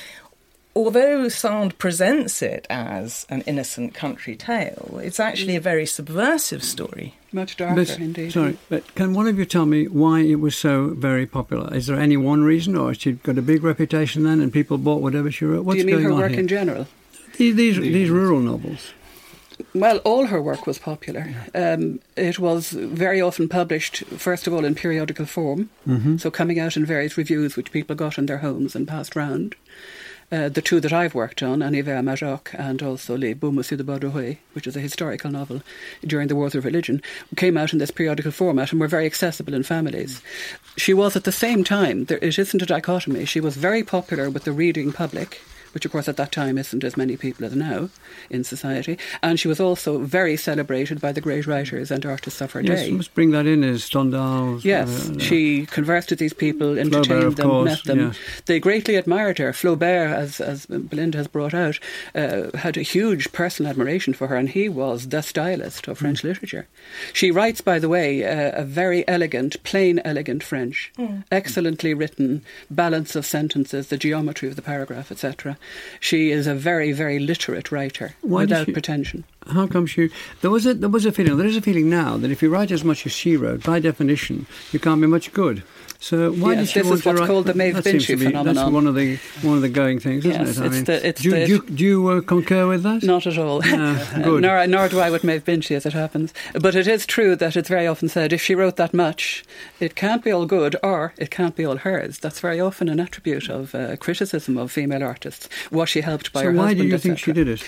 although 0.76 1.30
Sand 1.30 1.78
presents 1.78 2.42
it 2.42 2.66
as 2.70 3.26
an 3.30 3.42
innocent 3.42 3.94
country 3.94 4.36
tale, 4.36 5.00
it's 5.04 5.20
actually 5.20 5.56
a 5.56 5.62
very 5.62 5.86
subversive 5.86 6.64
story. 6.64 7.16
Much 7.32 7.58
darker, 7.58 7.76
but, 7.76 8.00
indeed. 8.00 8.32
Sorry, 8.32 8.58
but 8.70 8.94
can 8.96 9.14
one 9.14 9.28
of 9.28 9.40
you 9.40 9.46
tell 9.46 9.66
me 9.66 9.88
why 9.88 10.20
it 10.20 10.40
was 10.40 10.56
so 10.56 10.90
very 10.90 11.26
popular? 11.26 11.74
Is 11.74 11.88
there 11.88 12.00
any 12.00 12.18
one 12.18 12.44
reason, 12.44 12.76
or 12.76 12.94
she 12.94 13.14
got 13.14 13.38
a 13.38 13.42
big 13.42 13.64
reputation 13.64 14.24
then, 14.24 14.40
and 14.40 14.54
people 14.54 14.78
bought 14.78 15.02
whatever 15.02 15.32
she 15.32 15.46
wrote? 15.46 15.66
What's 15.66 15.82
Do 15.82 15.88
you 15.88 15.96
mean 15.96 16.04
her 16.06 16.14
work 16.14 16.32
here? 16.32 16.40
in 16.40 16.48
general? 16.48 16.88
These, 17.38 17.56
these, 17.56 17.78
these 17.78 18.10
rural 18.10 18.40
novels. 18.40 18.94
Well, 19.74 19.98
all 20.00 20.28
her 20.28 20.42
work 20.42 20.68
was 20.68 20.78
popular. 20.78 21.34
Um, 21.56 22.00
it 22.16 22.38
was 22.38 22.72
very 22.72 23.22
often 23.22 23.50
published, 23.50 24.04
first 24.06 24.46
of 24.46 24.54
all, 24.54 24.66
in 24.66 24.76
periodical 24.76 25.26
form, 25.26 25.70
mm-hmm. 25.88 26.18
so 26.18 26.30
coming 26.30 26.60
out 26.60 26.78
in 26.78 26.86
various 26.86 27.18
reviews 27.18 27.56
which 27.56 27.72
people 27.72 27.96
got 27.96 28.18
in 28.18 28.28
their 28.28 28.40
homes 28.40 28.76
and 28.76 28.88
passed 28.88 29.16
round. 29.16 29.56
Uh, 30.34 30.50
the 30.50 30.64
two 30.64 30.80
that 30.80 30.92
I've 30.92 31.14
worked 31.14 31.44
on, 31.44 31.62
Un 31.62 31.76
hiver 31.76 31.96
à 31.96 32.04
Majorque 32.04 32.56
and 32.58 32.82
also 32.82 33.16
Les 33.16 33.36
Beaux 33.36 33.52
Messieurs 33.52 33.78
de 33.78 33.84
Bois-Doré, 33.84 34.40
which 34.54 34.66
is 34.66 34.76
a 34.76 34.80
historical 34.80 35.30
novel 35.30 35.62
during 36.04 36.28
the 36.28 36.36
Wars 36.36 36.56
of 36.56 36.66
Religion, 36.66 37.04
came 37.36 37.56
out 37.56 37.72
in 37.72 37.78
this 37.78 37.92
periodical 37.92 38.32
format 38.32 38.72
and 38.72 38.82
were 38.82 38.88
very 38.88 39.06
accessible 39.06 39.54
in 39.54 39.62
families. 39.62 40.24
She 40.76 40.92
was 40.92 41.16
at 41.16 41.26
the 41.26 41.32
same 41.32 41.64
time, 41.64 42.06
there, 42.06 42.18
it 42.18 42.40
isn't 42.40 42.64
a 42.64 42.66
dichotomy, 42.66 43.26
she 43.26 43.40
was 43.40 43.56
very 43.56 43.84
popular 43.84 44.28
with 44.28 44.44
the 44.44 44.52
reading 44.52 44.92
public 44.92 45.40
which 45.74 45.86
of 45.86 45.92
course 45.92 46.08
at 46.08 46.18
that 46.18 46.32
time 46.32 46.58
isn't 46.58 46.84
as 46.84 46.98
many 46.98 47.18
people 47.18 47.46
as 47.46 47.56
now 47.56 47.90
in 48.30 48.44
society. 48.44 48.98
And 49.22 49.40
she 49.40 49.48
was 49.48 49.60
also 49.60 50.00
very 50.00 50.38
celebrated 50.38 51.02
by 51.02 51.12
the 51.12 51.22
great 51.22 51.48
writers 51.48 51.92
and 51.92 52.06
artists 52.06 52.42
of 52.42 52.52
her 52.54 52.62
yes, 52.62 52.80
day. 52.80 52.88
Yes, 52.88 52.98
must 52.98 53.16
bring 53.16 53.32
that 53.32 53.46
in 53.46 53.64
as 53.64 53.84
Stendhal. 53.84 54.60
Yes, 54.64 55.10
uh, 55.10 55.20
she 55.20 55.66
conversed 55.66 56.10
with 56.10 56.20
these 56.20 56.34
people, 56.34 56.78
entertained 56.78 57.06
Flaubert, 57.06 57.36
them, 57.36 57.50
course, 57.50 57.66
met 57.66 57.84
them. 57.84 58.00
Yes. 58.00 58.18
They 58.46 58.60
greatly 58.60 58.96
admired 58.96 59.38
her. 59.40 59.52
Flaubert, 59.52 60.14
as, 60.14 60.40
as 60.40 60.66
Belinda 60.66 61.18
has 61.18 61.28
brought 61.28 61.54
out, 61.54 61.80
uh, 62.16 62.56
had 62.58 62.78
a 62.78 62.82
huge 62.82 63.32
personal 63.32 63.70
admiration 63.70 64.14
for 64.14 64.28
her, 64.28 64.36
and 64.36 64.50
he 64.50 64.70
was 64.70 65.10
the 65.10 65.22
stylist 65.22 65.88
of 65.88 65.98
French 65.98 66.22
mm. 66.22 66.26
literature. 66.26 66.68
She 67.14 67.32
writes, 67.32 67.62
by 67.62 67.80
the 67.80 67.90
way, 67.90 68.24
uh, 68.24 68.62
a 68.62 68.64
very 68.64 69.08
elegant, 69.08 69.62
plain, 69.64 70.00
elegant 70.06 70.44
French, 70.44 70.92
mm. 70.98 71.24
excellently 71.32 71.94
written, 71.94 72.44
balance 72.70 73.16
of 73.16 73.26
sentences, 73.26 73.88
the 73.88 73.98
geometry 73.98 74.50
of 74.50 74.56
the 74.56 74.62
paragraph, 74.62 75.12
etc. 75.12 75.58
She 76.00 76.32
is 76.32 76.48
a 76.48 76.56
very, 76.56 76.92
very 76.92 77.20
literate 77.20 77.72
writer 77.72 78.16
Why 78.22 78.42
without 78.42 78.66
she, 78.66 78.74
pretension. 78.74 79.24
How 79.48 79.68
come 79.68 79.86
she? 79.86 80.10
There 80.42 80.52
was 80.52 80.66
a 80.66 80.74
there 80.74 80.90
was 80.90 81.06
a 81.06 81.12
feeling. 81.12 81.38
There 81.38 81.48
is 81.48 81.58
a 81.58 81.62
feeling 81.62 81.90
now 81.90 82.18
that 82.18 82.32
if 82.32 82.42
you 82.42 82.50
write 82.50 82.72
as 82.72 82.84
much 82.84 83.06
as 83.06 83.12
she 83.12 83.36
wrote, 83.38 83.64
by 83.64 83.80
definition, 83.80 84.46
you 84.72 84.80
can't 84.80 85.02
be 85.02 85.08
much 85.08 85.32
good. 85.34 85.64
So 86.04 86.34
why 86.34 86.52
yes, 86.52 86.60
did 86.60 86.68
she 86.68 86.80
this 86.80 86.90
want 86.90 87.00
is 87.00 87.06
what's 87.06 87.20
write, 87.22 87.28
called 87.28 87.46
the 87.46 87.54
Maeve 87.54 87.76
Binchy 87.76 88.18
phenomenon. 88.18 88.56
That's 88.56 88.70
one 88.70 88.88
of 88.88 88.96
the 88.96 89.16
one 89.42 89.56
of 89.56 89.62
the 89.62 89.70
going 89.70 90.02
things, 90.02 90.26
isn't 90.26 90.48
yes, 90.48 90.58
it? 90.58 90.62
I 90.62 90.66
it's 90.66 90.76
mean, 90.76 90.84
the, 90.84 91.08
it's 91.08 91.22
do, 91.22 91.32
the, 91.32 91.46
do, 91.46 91.62
do 91.62 91.84
you 91.86 92.08
uh, 92.10 92.20
concur 92.20 92.68
with 92.68 92.84
that? 92.84 93.04
Not 93.04 93.26
at 93.26 93.38
all. 93.38 93.60
Uh, 93.60 94.22
good. 94.22 94.42
nor, 94.42 94.68
nor 94.68 94.90
do 94.90 95.00
I 95.00 95.10
with 95.10 95.24
Maeve 95.24 95.46
Binchy, 95.46 95.78
as 95.78 95.86
it 95.86 95.94
happens. 95.94 96.34
But 96.60 96.76
it 96.76 96.88
is 96.88 97.06
true 97.06 97.38
that 97.38 97.56
it's 97.56 97.70
very 97.70 97.88
often 97.88 98.10
said 98.10 98.34
if 98.34 98.42
she 98.42 98.54
wrote 98.54 98.76
that 98.76 98.94
much, 98.94 99.46
it 99.80 99.96
can't 99.96 100.22
be 100.22 100.32
all 100.32 100.46
good, 100.46 100.76
or 100.84 101.14
it 101.18 101.32
can't 101.32 101.56
be 101.56 101.64
all 101.64 101.78
hers. 101.78 102.20
That's 102.20 102.42
very 102.42 102.60
often 102.60 102.90
an 102.90 103.00
attribute 103.00 103.48
of 103.48 103.74
uh, 103.74 103.96
criticism 103.96 104.58
of 104.58 104.74
female 104.74 105.04
artists. 105.04 105.48
Was 105.72 105.88
she 105.88 106.02
helped 106.02 106.34
by 106.34 106.42
so 106.42 106.48
her 106.48 106.52
husband? 106.52 106.70
So 106.70 106.82
why 106.82 106.84
do 106.84 106.86
you 106.86 106.98
think 106.98 107.18
she 107.18 107.32
did 107.32 107.48
it? 107.48 107.64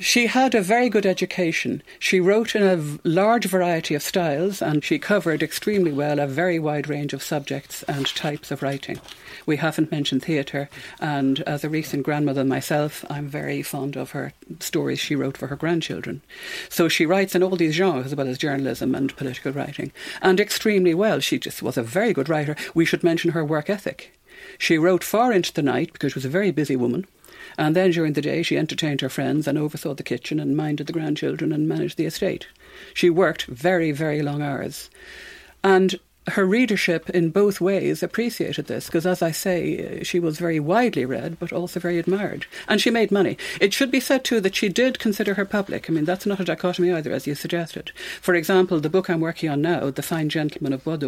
She 0.00 0.28
had 0.28 0.54
a 0.54 0.60
very 0.60 0.88
good 0.88 1.04
education. 1.04 1.82
She 1.98 2.20
wrote 2.20 2.54
in 2.54 2.62
a 2.62 2.98
large 3.02 3.46
variety 3.46 3.96
of 3.96 4.02
styles 4.02 4.62
and 4.62 4.84
she 4.84 4.96
covered 4.96 5.42
extremely 5.42 5.90
well 5.90 6.20
a 6.20 6.26
very 6.28 6.60
wide 6.60 6.88
range 6.88 7.12
of 7.12 7.22
subjects 7.22 7.82
and 7.82 8.06
types 8.06 8.52
of 8.52 8.62
writing. 8.62 9.00
We 9.44 9.56
haven't 9.56 9.90
mentioned 9.90 10.22
theatre, 10.22 10.68
and 11.00 11.40
as 11.40 11.64
a 11.64 11.68
recent 11.68 12.04
grandmother 12.04 12.44
myself, 12.44 13.04
I'm 13.10 13.26
very 13.26 13.60
fond 13.60 13.96
of 13.96 14.12
her 14.12 14.34
stories 14.60 15.00
she 15.00 15.16
wrote 15.16 15.36
for 15.36 15.48
her 15.48 15.56
grandchildren. 15.56 16.22
So 16.68 16.88
she 16.88 17.06
writes 17.06 17.34
in 17.34 17.42
all 17.42 17.56
these 17.56 17.74
genres 17.74 18.06
as 18.06 18.14
well 18.14 18.28
as 18.28 18.38
journalism 18.38 18.94
and 18.94 19.16
political 19.16 19.50
writing, 19.50 19.90
and 20.22 20.38
extremely 20.38 20.94
well. 20.94 21.18
She 21.18 21.38
just 21.38 21.60
was 21.60 21.76
a 21.76 21.82
very 21.82 22.12
good 22.12 22.28
writer. 22.28 22.54
We 22.72 22.84
should 22.84 23.02
mention 23.02 23.32
her 23.32 23.44
work 23.44 23.68
ethic. 23.68 24.16
She 24.58 24.78
wrote 24.78 25.02
far 25.02 25.32
into 25.32 25.52
the 25.52 25.62
night 25.62 25.92
because 25.92 26.12
she 26.12 26.18
was 26.18 26.24
a 26.24 26.28
very 26.28 26.52
busy 26.52 26.76
woman 26.76 27.06
And 27.58 27.74
then 27.74 27.90
during 27.90 28.12
the 28.12 28.22
day, 28.22 28.42
she 28.42 28.56
entertained 28.56 29.00
her 29.00 29.08
friends 29.08 29.48
and 29.48 29.58
oversaw 29.58 29.92
the 29.92 30.04
kitchen 30.04 30.38
and 30.38 30.56
minded 30.56 30.86
the 30.86 30.92
grandchildren 30.92 31.52
and 31.52 31.68
managed 31.68 31.98
the 31.98 32.06
estate. 32.06 32.46
She 32.94 33.10
worked 33.10 33.46
very, 33.46 33.90
very 33.90 34.22
long 34.22 34.40
hours. 34.40 34.88
And 35.64 35.98
her 36.30 36.44
readership 36.44 37.10
in 37.10 37.30
both 37.30 37.60
ways 37.60 38.02
appreciated 38.02 38.66
this 38.66 38.86
because, 38.86 39.06
as 39.06 39.22
I 39.22 39.30
say, 39.30 40.02
she 40.02 40.20
was 40.20 40.38
very 40.38 40.60
widely 40.60 41.04
read 41.04 41.38
but 41.38 41.52
also 41.52 41.80
very 41.80 41.98
admired. 41.98 42.46
And 42.66 42.80
she 42.80 42.90
made 42.90 43.10
money. 43.10 43.36
It 43.60 43.72
should 43.72 43.90
be 43.90 44.00
said, 44.00 44.24
too, 44.24 44.40
that 44.40 44.56
she 44.56 44.68
did 44.68 44.98
consider 44.98 45.34
her 45.34 45.44
public. 45.44 45.88
I 45.88 45.92
mean, 45.92 46.04
that's 46.04 46.26
not 46.26 46.40
a 46.40 46.44
dichotomy 46.44 46.92
either, 46.92 47.12
as 47.12 47.26
you 47.26 47.34
suggested. 47.34 47.90
For 48.20 48.34
example, 48.34 48.80
the 48.80 48.90
book 48.90 49.08
I'm 49.08 49.20
working 49.20 49.50
on 49.50 49.62
now, 49.62 49.90
The 49.90 50.02
Fine 50.02 50.28
Gentleman 50.28 50.72
of 50.72 50.84
Bois 50.84 50.98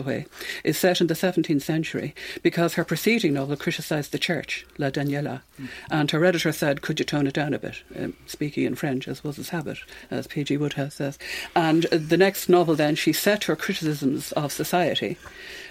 is 0.65 0.79
set 0.79 1.01
in 1.01 1.07
the 1.07 1.15
17th 1.15 1.63
century 1.63 2.15
because 2.43 2.75
her 2.75 2.85
preceding 2.85 3.35
novel 3.35 3.57
criticised 3.57 4.13
the 4.13 4.19
church, 4.19 4.67
La 4.79 4.91
Daniella. 4.91 5.43
Mm. 5.61 5.69
And 5.91 6.11
her 6.11 6.25
editor 6.25 6.53
said, 6.53 6.83
Could 6.83 6.99
you 6.99 7.05
tone 7.05 7.27
it 7.27 7.35
down 7.35 7.55
a 7.55 7.59
bit? 7.59 7.83
Um, 7.97 8.15
speaking 8.27 8.65
in 8.65 8.75
French, 8.75 9.09
as 9.09 9.25
was 9.25 9.37
his 9.37 9.51
habit, 9.51 9.79
as 10.11 10.27
P.G. 10.27 10.57
Wodehouse 10.57 10.95
says. 10.95 11.19
And 11.55 11.85
the 11.85 12.17
next 12.17 12.49
novel, 12.49 12.75
then, 12.75 12.95
she 12.95 13.13
set 13.13 13.45
her 13.45 13.57
criticisms 13.57 14.33
of 14.33 14.53
society 14.53 15.10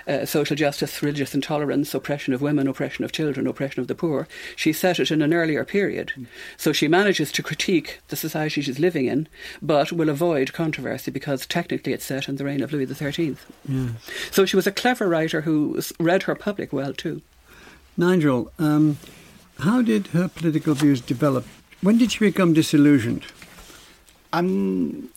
uh, 0.08 0.26
social 0.26 0.56
justice, 0.56 1.02
religious 1.04 1.36
intolerance, 1.36 1.94
oppression 1.94 2.34
of 2.34 2.42
women, 2.42 2.68
oppression 2.68 3.06
of 3.06 3.12
children, 3.12 3.46
oppression 3.46 3.80
of 3.80 3.88
the 3.88 3.96
poor. 3.96 4.28
She 4.56 4.74
set 4.74 5.00
it 5.00 5.12
in 5.12 5.22
an 5.22 5.34
earlier 5.34 5.64
period. 5.64 6.14
Mm. 6.18 6.26
So 6.58 6.74
she 6.74 6.88
manages 6.88 7.32
to 7.34 7.44
critique 7.44 8.00
the 8.08 8.16
society 8.16 8.62
she's 8.62 8.80
living 8.80 9.06
in, 9.06 9.28
but 9.62 9.92
will 9.92 10.10
avoid 10.10 10.54
controversy 10.54 11.12
because 11.12 11.46
technically 11.46 11.94
it's 11.94 12.06
set 12.06 12.28
in 12.28 12.38
the 12.38 12.46
reign 12.46 12.64
of 12.64 12.74
Louis 12.74 12.92
XIII. 12.92 13.38
Yeah. 13.68 13.90
So 14.32 14.46
she 14.46 14.56
was 14.56 14.68
a 14.68 14.72
clever 14.72 15.08
writer 15.08 15.42
who 15.42 15.80
read 16.00 16.24
her 16.24 16.36
public 16.36 16.74
well 16.74 16.94
too. 16.94 17.22
Nigel, 17.98 18.52
um, 18.58 18.98
how 19.60 19.82
did 19.82 20.08
her 20.08 20.28
political 20.28 20.74
views 20.74 21.02
develop? 21.02 21.46
When 21.82 21.98
did 21.98 22.12
she 22.12 22.20
become 22.20 22.54
disillusioned? 22.54 23.26
Um, 24.32 25.10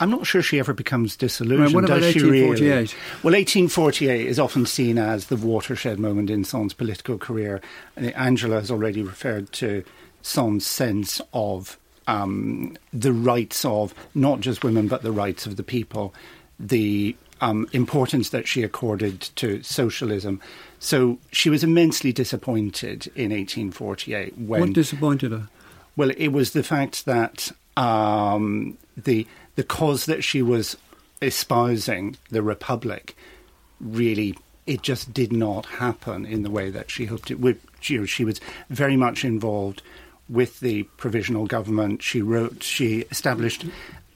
I'm 0.00 0.10
not 0.10 0.26
sure 0.26 0.40
she 0.40 0.58
ever 0.58 0.72
becomes 0.72 1.14
disillusioned. 1.14 1.66
Right, 1.66 1.74
what 1.74 1.84
about 1.84 2.00
1848? 2.00 2.68
Really? 2.68 2.84
Well, 3.22 3.34
1848 3.34 4.26
is 4.26 4.38
often 4.38 4.64
seen 4.64 4.96
as 4.96 5.26
the 5.26 5.36
watershed 5.36 5.98
moment 5.98 6.30
in 6.30 6.44
Sand's 6.44 6.72
political 6.72 7.18
career. 7.18 7.60
Angela 7.96 8.56
has 8.56 8.70
already 8.70 9.02
referred 9.02 9.52
to 9.52 9.84
Sand's 10.22 10.66
sense 10.66 11.20
of 11.34 11.78
um, 12.06 12.76
the 12.94 13.12
rights 13.12 13.64
of 13.66 13.94
not 14.14 14.40
just 14.40 14.64
women, 14.64 14.88
but 14.88 15.02
the 15.02 15.12
rights 15.12 15.44
of 15.44 15.56
the 15.56 15.62
people, 15.62 16.14
the 16.58 17.14
um, 17.42 17.68
importance 17.72 18.30
that 18.30 18.48
she 18.48 18.62
accorded 18.62 19.20
to 19.20 19.62
socialism. 19.62 20.40
So 20.78 21.18
she 21.30 21.50
was 21.50 21.62
immensely 21.62 22.12
disappointed 22.12 23.06
in 23.14 23.30
1848. 23.30 24.38
When, 24.38 24.60
what 24.60 24.72
disappointed 24.72 25.32
her? 25.32 25.48
Well, 25.94 26.10
it 26.16 26.28
was 26.28 26.52
the 26.52 26.62
fact 26.62 27.04
that 27.04 27.52
um, 27.76 28.78
the 28.96 29.26
the 29.60 29.64
cause 29.64 30.06
that 30.06 30.24
she 30.24 30.40
was 30.40 30.74
espousing, 31.20 32.16
the 32.30 32.40
Republic, 32.40 33.14
really 33.78 34.34
it 34.66 34.80
just 34.80 35.12
did 35.12 35.34
not 35.34 35.66
happen 35.66 36.24
in 36.24 36.42
the 36.42 36.50
way 36.50 36.70
that 36.70 36.90
she 36.90 37.04
hoped 37.04 37.30
it 37.30 37.38
would. 37.38 37.60
She, 37.78 38.06
she 38.06 38.24
was 38.24 38.40
very 38.70 38.96
much 38.96 39.22
involved 39.22 39.82
with 40.30 40.60
the 40.60 40.84
provisional 40.96 41.44
government. 41.44 42.02
She 42.02 42.22
wrote, 42.22 42.62
she 42.62 43.00
established 43.10 43.66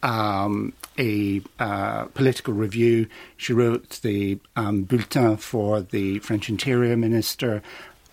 um, 0.03 0.73
a 0.99 1.43
uh, 1.59 2.07
political 2.15 2.55
review. 2.55 3.07
She 3.37 3.53
wrote 3.53 4.01
the 4.01 4.39
um, 4.57 4.85
bulletin 4.85 5.37
for 5.37 5.83
the 5.83 6.21
French 6.21 6.49
Interior 6.49 6.97
Minister, 6.97 7.63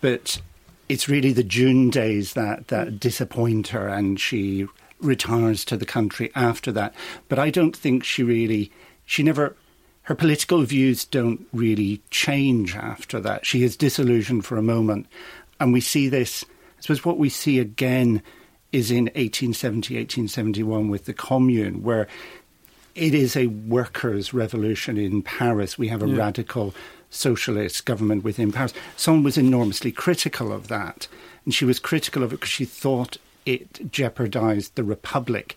but 0.02 0.42
it's 0.90 1.08
really 1.08 1.32
the 1.32 1.46
June 1.46 1.92
days 1.92 2.34
that, 2.34 2.68
that 2.68 3.00
disappoint 3.00 3.70
her, 3.70 3.88
and 3.88 4.20
she 4.20 4.68
retires 5.02 5.66
to 5.66 5.78
the 5.78 5.86
country 5.86 6.32
after 6.36 6.72
that. 6.72 6.93
But 7.28 7.39
I 7.39 7.49
don't 7.49 7.76
think 7.76 8.04
she 8.04 8.24
really, 8.24 8.72
she 9.06 9.24
never, 9.24 9.56
her 10.04 10.16
political 10.16 10.64
views 10.64 11.06
don't 11.06 11.45
really 11.54 12.02
change 12.10 12.76
after 12.76 13.20
that. 13.22 13.45
She 13.45 13.64
is 13.64 13.76
disillusioned 13.76 14.45
for 14.45 14.58
a 14.58 14.64
moment. 14.64 15.08
And 15.60 15.74
we 15.74 15.82
see 15.82 16.10
this, 16.10 16.43
I 16.78 16.82
suppose 16.82 17.06
what 17.06 17.18
we 17.18 17.30
see 17.30 17.60
again 17.60 18.22
is 18.72 18.89
in 18.89 19.06
1870, 19.06 19.95
1871 19.95 20.89
with 20.89 21.06
the 21.06 21.14
Commune, 21.14 21.84
where 21.84 22.08
it 22.95 23.14
is 23.14 23.36
a 23.36 23.47
workers' 23.47 24.34
revolution 24.34 24.97
in 24.97 25.22
Paris. 25.22 25.78
We 25.78 25.89
have 25.89 26.04
a 26.04 26.08
yeah. 26.08 26.18
radical 26.18 26.74
socialist 27.10 27.86
government 27.86 28.24
within 28.24 28.52
Paris. 28.52 28.74
Someone 28.95 29.24
was 29.24 29.38
enormously 29.38 29.91
critical 29.91 30.52
of 30.52 30.68
that. 30.70 31.08
And 31.45 31.54
she 31.54 31.66
was 31.66 31.80
critical 31.80 32.24
of 32.24 32.32
it 32.32 32.38
because 32.38 32.49
she 32.49 32.66
thought 32.66 33.18
it 33.46 33.92
jeopardized 33.92 34.76
the 34.76 34.84
Republic, 34.84 35.56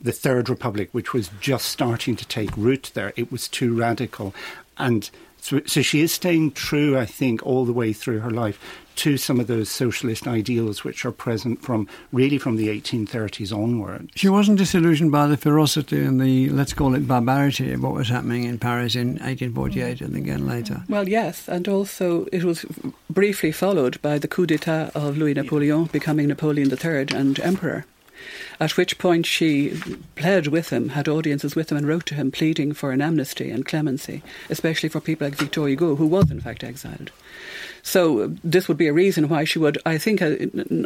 the 0.00 0.12
Third 0.12 0.48
Republic, 0.48 0.88
which 0.92 1.12
was 1.12 1.30
just 1.40 1.66
starting 1.66 2.16
to 2.16 2.26
take 2.26 2.56
root 2.56 2.90
there. 2.94 3.12
It 3.16 3.32
was 3.32 3.48
too 3.48 3.76
radical. 3.76 4.34
And 4.76 5.10
so, 5.44 5.60
so 5.66 5.82
she 5.82 6.00
is 6.00 6.10
staying 6.10 6.52
true, 6.52 6.96
I 6.96 7.04
think, 7.04 7.44
all 7.44 7.66
the 7.66 7.72
way 7.74 7.92
through 7.92 8.20
her 8.20 8.30
life 8.30 8.58
to 8.96 9.18
some 9.18 9.38
of 9.38 9.46
those 9.46 9.68
socialist 9.68 10.26
ideals 10.26 10.84
which 10.84 11.04
are 11.04 11.12
present 11.12 11.60
from 11.60 11.86
really 12.12 12.38
from 12.38 12.56
the 12.56 12.68
1830s 12.68 13.54
onward. 13.54 14.08
She 14.14 14.30
wasn't 14.30 14.56
disillusioned 14.56 15.12
by 15.12 15.26
the 15.26 15.36
ferocity 15.36 16.02
and 16.02 16.18
the, 16.18 16.48
let's 16.48 16.72
call 16.72 16.94
it 16.94 17.06
barbarity 17.06 17.74
of 17.74 17.82
what 17.82 17.92
was 17.92 18.08
happening 18.08 18.44
in 18.44 18.58
Paris 18.58 18.94
in 18.94 19.18
1848 19.18 20.00
and 20.00 20.16
again 20.16 20.46
later. 20.46 20.82
Well, 20.88 21.10
yes, 21.10 21.46
and 21.46 21.68
also 21.68 22.24
it 22.32 22.42
was 22.42 22.64
briefly 23.10 23.52
followed 23.52 24.00
by 24.00 24.18
the 24.18 24.28
coup 24.28 24.46
d'etat 24.46 24.92
of 24.94 25.18
Louis 25.18 25.34
Napoleon 25.34 25.84
becoming 25.86 26.28
Napoleon 26.28 26.70
III 26.70 27.14
and 27.14 27.38
emperor 27.40 27.84
at 28.60 28.76
which 28.76 28.98
point 28.98 29.26
she 29.26 29.78
pled 30.16 30.48
with 30.48 30.70
him, 30.70 30.90
had 30.90 31.08
audiences 31.08 31.54
with 31.54 31.70
him, 31.70 31.78
and 31.78 31.88
wrote 31.88 32.06
to 32.06 32.14
him 32.14 32.30
pleading 32.30 32.72
for 32.72 32.92
an 32.92 33.00
amnesty 33.00 33.50
and 33.50 33.66
clemency, 33.66 34.22
especially 34.50 34.88
for 34.88 35.00
people 35.00 35.26
like 35.26 35.36
Victor 35.36 35.66
Hugo, 35.66 35.96
who 35.96 36.06
was 36.06 36.30
in 36.30 36.40
fact 36.40 36.64
exiled. 36.64 37.10
So 37.86 38.28
this 38.42 38.66
would 38.66 38.78
be 38.78 38.86
a 38.86 38.94
reason 38.94 39.28
why 39.28 39.44
she 39.44 39.58
would, 39.58 39.76
I 39.84 39.98
think, 39.98 40.22
uh, 40.22 40.36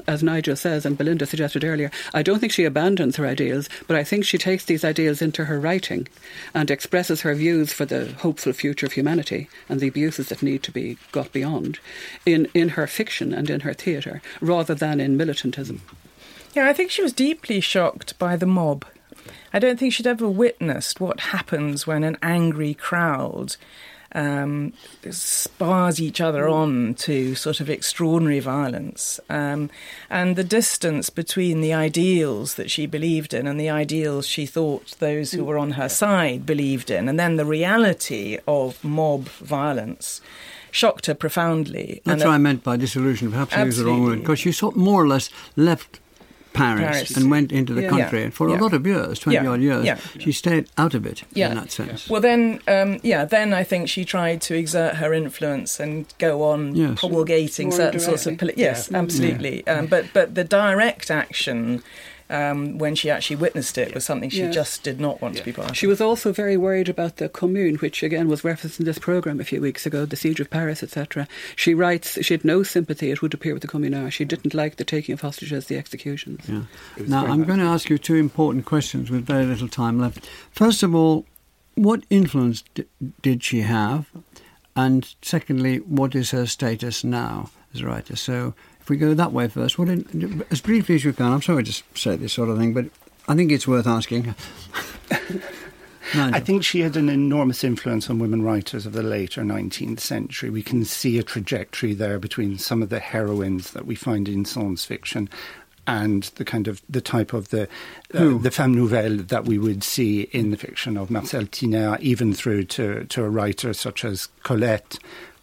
as 0.08 0.24
Nigel 0.24 0.56
says 0.56 0.84
and 0.84 0.98
Belinda 0.98 1.26
suggested 1.26 1.62
earlier, 1.62 1.92
I 2.12 2.24
don't 2.24 2.40
think 2.40 2.52
she 2.52 2.64
abandons 2.64 3.16
her 3.16 3.26
ideals, 3.26 3.68
but 3.86 3.96
I 3.96 4.02
think 4.02 4.24
she 4.24 4.36
takes 4.36 4.64
these 4.64 4.84
ideals 4.84 5.22
into 5.22 5.44
her 5.44 5.60
writing 5.60 6.08
and 6.54 6.70
expresses 6.70 7.20
her 7.20 7.34
views 7.36 7.72
for 7.72 7.84
the 7.84 8.12
hopeful 8.14 8.52
future 8.52 8.84
of 8.84 8.92
humanity 8.92 9.48
and 9.68 9.78
the 9.78 9.86
abuses 9.86 10.28
that 10.28 10.42
need 10.42 10.64
to 10.64 10.72
be 10.72 10.98
got 11.12 11.32
beyond 11.32 11.78
in, 12.26 12.48
in 12.52 12.70
her 12.70 12.88
fiction 12.88 13.32
and 13.32 13.48
in 13.48 13.60
her 13.60 13.74
theatre 13.74 14.20
rather 14.40 14.74
than 14.74 14.98
in 14.98 15.16
militantism. 15.16 15.80
Yeah, 16.58 16.66
I 16.66 16.72
think 16.72 16.90
she 16.90 17.02
was 17.02 17.12
deeply 17.12 17.60
shocked 17.60 18.18
by 18.18 18.34
the 18.34 18.44
mob. 18.44 18.84
I 19.52 19.60
don't 19.60 19.78
think 19.78 19.92
she'd 19.92 20.08
ever 20.08 20.28
witnessed 20.28 21.00
what 21.00 21.20
happens 21.20 21.86
when 21.86 22.02
an 22.02 22.18
angry 22.20 22.74
crowd 22.74 23.54
um, 24.10 24.72
spars 25.08 26.00
each 26.00 26.20
other 26.20 26.48
on 26.48 26.94
to 26.94 27.36
sort 27.36 27.60
of 27.60 27.70
extraordinary 27.70 28.40
violence. 28.40 29.20
Um, 29.30 29.70
and 30.10 30.34
the 30.34 30.42
distance 30.42 31.10
between 31.10 31.60
the 31.60 31.72
ideals 31.72 32.56
that 32.56 32.72
she 32.72 32.86
believed 32.86 33.32
in 33.32 33.46
and 33.46 33.60
the 33.60 33.70
ideals 33.70 34.26
she 34.26 34.44
thought 34.44 34.96
those 34.98 35.30
who 35.30 35.44
were 35.44 35.58
on 35.58 35.70
her 35.72 35.88
side 35.88 36.44
believed 36.44 36.90
in, 36.90 37.08
and 37.08 37.20
then 37.20 37.36
the 37.36 37.46
reality 37.46 38.38
of 38.48 38.82
mob 38.82 39.28
violence 39.28 40.20
shocked 40.72 41.06
her 41.06 41.14
profoundly. 41.14 42.02
That's 42.04 42.22
and 42.22 42.28
what 42.28 42.34
I 42.34 42.38
meant 42.38 42.64
by 42.64 42.76
disillusion. 42.76 43.30
Perhaps 43.30 43.54
I 43.54 43.62
used 43.62 43.78
the 43.78 43.84
wrong 43.84 44.02
word. 44.02 44.18
Because 44.18 44.40
she 44.40 44.50
sort 44.50 44.74
more 44.74 45.00
or 45.00 45.06
less 45.06 45.30
left 45.54 46.00
Paris, 46.58 46.84
Paris, 46.84 47.16
and 47.16 47.30
went 47.30 47.52
into 47.52 47.74
the 47.74 47.82
yeah. 47.82 47.88
country. 47.88 48.24
And 48.24 48.34
for 48.34 48.48
yeah. 48.48 48.58
a 48.58 48.60
lot 48.60 48.72
of 48.72 48.86
years, 48.86 49.18
20 49.18 49.38
odd 49.46 49.60
years, 49.60 50.00
she 50.18 50.32
stayed 50.32 50.68
out 50.76 50.94
of 50.94 51.06
it 51.06 51.22
in 51.34 51.54
that 51.54 51.70
sense. 51.70 52.08
Well, 52.08 52.20
then, 52.20 52.60
um, 52.68 52.98
yeah, 53.02 53.24
then 53.24 53.52
I 53.52 53.64
think 53.64 53.88
she 53.88 54.04
tried 54.04 54.40
to 54.42 54.54
exert 54.54 54.96
her 54.96 55.12
influence 55.12 55.80
and 55.80 56.06
go 56.18 56.42
on 56.42 56.74
yes. 56.74 57.00
promulgating 57.00 57.68
More 57.68 57.76
certain 57.76 58.00
sorts 58.00 58.26
of. 58.26 58.38
Poli- 58.38 58.54
yes, 58.56 58.92
absolutely. 58.92 59.66
Um, 59.66 59.86
but, 59.86 60.06
but 60.12 60.34
the 60.34 60.44
direct 60.44 61.10
action 61.10 61.82
um, 62.30 62.78
when 62.78 62.94
she 62.94 63.10
actually 63.10 63.36
witnessed 63.36 63.78
it 63.78 63.94
was 63.94 64.04
something 64.04 64.30
she 64.30 64.48
just 64.50 64.82
did 64.82 65.00
not 65.00 65.20
want 65.20 65.36
to 65.36 65.44
be 65.44 65.52
part 65.52 65.70
of. 65.70 65.76
She 65.76 65.86
was 65.86 66.00
also 66.00 66.32
very 66.32 66.56
worried 66.56 66.88
about 66.88 67.16
the 67.16 67.28
Commune, 67.28 67.76
which 67.76 68.02
again 68.02 68.28
was 68.28 68.44
referenced 68.44 68.78
in 68.78 68.86
this 68.86 68.98
programme 68.98 69.40
a 69.40 69.44
few 69.44 69.60
weeks 69.60 69.86
ago, 69.86 70.04
the 70.04 70.16
siege 70.16 70.40
of 70.40 70.50
Paris, 70.50 70.82
etc. 70.82 71.26
She 71.56 71.74
writes 71.74 72.22
she 72.24 72.34
had 72.34 72.44
no 72.44 72.62
sympathy, 72.62 73.10
it 73.10 73.22
would 73.22 73.34
appear, 73.34 73.54
with 73.54 73.62
the 73.62 73.68
Communards. 73.68 74.12
She 74.12 74.24
didn't 74.24 74.54
like 74.54 74.76
the 74.76 74.84
taking 74.84 75.12
of 75.12 75.20
hostages, 75.20 75.66
the 75.66 75.78
executions. 75.78 76.48
Yeah. 76.48 76.62
Now, 77.06 77.26
I'm 77.26 77.44
going 77.44 77.60
to 77.60 77.64
ask 77.64 77.88
you 77.88 77.98
two 77.98 78.16
important 78.16 78.64
questions 78.64 79.10
with 79.10 79.24
very 79.24 79.46
little 79.46 79.68
time 79.68 79.98
left. 79.98 80.28
First 80.50 80.82
of 80.82 80.94
all, 80.94 81.24
what 81.74 82.02
influence 82.10 82.64
d- 82.74 82.84
did 83.22 83.42
she 83.42 83.60
have? 83.60 84.10
And 84.76 85.14
secondly, 85.22 85.78
what 85.78 86.14
is 86.14 86.30
her 86.32 86.46
status 86.46 87.04
now 87.04 87.50
as 87.74 87.80
a 87.80 87.86
writer? 87.86 88.16
So 88.16 88.54
if 88.88 88.90
we 88.90 88.96
go 88.96 89.12
that 89.12 89.32
way 89.32 89.46
first, 89.48 89.78
what 89.78 89.90
in, 89.90 90.42
as 90.50 90.62
briefly 90.62 90.94
as 90.94 91.04
you 91.04 91.12
can, 91.12 91.26
I'm 91.26 91.42
sorry 91.42 91.62
to 91.62 91.82
say 91.94 92.16
this 92.16 92.32
sort 92.32 92.48
of 92.48 92.56
thing, 92.56 92.72
but 92.72 92.86
I 93.28 93.34
think 93.34 93.52
it's 93.52 93.68
worth 93.68 93.86
asking. 93.86 94.34
I 96.14 96.40
think 96.40 96.64
she 96.64 96.80
had 96.80 96.96
an 96.96 97.10
enormous 97.10 97.62
influence 97.62 98.08
on 98.08 98.18
women 98.18 98.40
writers 98.40 98.86
of 98.86 98.94
the 98.94 99.02
later 99.02 99.42
19th 99.42 100.00
century. 100.00 100.48
We 100.48 100.62
can 100.62 100.86
see 100.86 101.18
a 101.18 101.22
trajectory 101.22 101.92
there 101.92 102.18
between 102.18 102.56
some 102.56 102.82
of 102.82 102.88
the 102.88 102.98
heroines 102.98 103.72
that 103.72 103.84
we 103.84 103.94
find 103.94 104.26
in 104.26 104.46
science 104.46 104.86
fiction 104.86 105.28
and 105.86 106.22
the 106.36 106.46
kind 106.46 106.66
of 106.66 106.80
the 106.88 107.02
type 107.02 107.34
of 107.34 107.50
the 107.50 107.68
uh, 108.14 108.38
the 108.38 108.50
femme 108.50 108.74
nouvelle 108.74 109.18
that 109.18 109.44
we 109.44 109.58
would 109.58 109.84
see 109.84 110.22
in 110.32 110.50
the 110.50 110.56
fiction 110.56 110.96
of 110.96 111.10
Marcelle 111.10 111.44
Tinayre, 111.44 112.00
even 112.00 112.32
through 112.32 112.64
to 112.64 113.04
to 113.04 113.22
a 113.22 113.28
writer 113.28 113.74
such 113.74 114.02
as 114.02 114.28
Colette. 114.44 114.98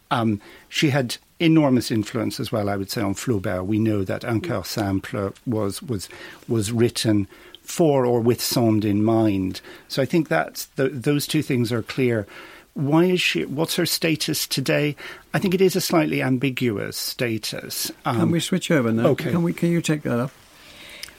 Um, 0.09 0.41
she 0.67 0.89
had 0.89 1.17
enormous 1.39 1.91
influence 1.91 2.39
as 2.39 2.51
well, 2.51 2.69
I 2.69 2.77
would 2.77 2.89
say, 2.89 3.01
on 3.01 3.13
Flaubert. 3.13 3.65
We 3.65 3.79
know 3.79 4.03
that 4.03 4.23
Un 4.25 4.41
cœur 4.41 4.65
simple 4.65 5.33
was 5.45 5.81
was 5.81 6.09
was 6.47 6.71
written 6.71 7.27
for 7.61 8.05
or 8.05 8.21
with 8.21 8.41
Sand 8.41 8.85
in 8.85 9.03
mind. 9.03 9.61
So 9.87 10.01
I 10.01 10.05
think 10.05 10.29
that 10.29 10.67
those 10.75 11.27
two 11.27 11.41
things 11.41 11.71
are 11.71 11.81
clear. 11.81 12.27
Why 12.73 13.05
is 13.05 13.21
she? 13.21 13.45
What's 13.45 13.77
her 13.77 13.85
status 13.85 14.45
today? 14.45 14.95
I 15.33 15.39
think 15.39 15.53
it 15.53 15.61
is 15.61 15.75
a 15.75 15.81
slightly 15.81 16.21
ambiguous 16.21 16.97
status. 16.97 17.91
Um, 18.03 18.17
can 18.17 18.31
we 18.31 18.39
switch 18.41 18.69
over 18.69 18.91
now? 18.91 19.07
Okay. 19.07 19.31
Can 19.31 19.43
we? 19.43 19.53
Can 19.53 19.71
you 19.71 19.81
take 19.81 20.03
that 20.03 20.19
up? 20.19 20.31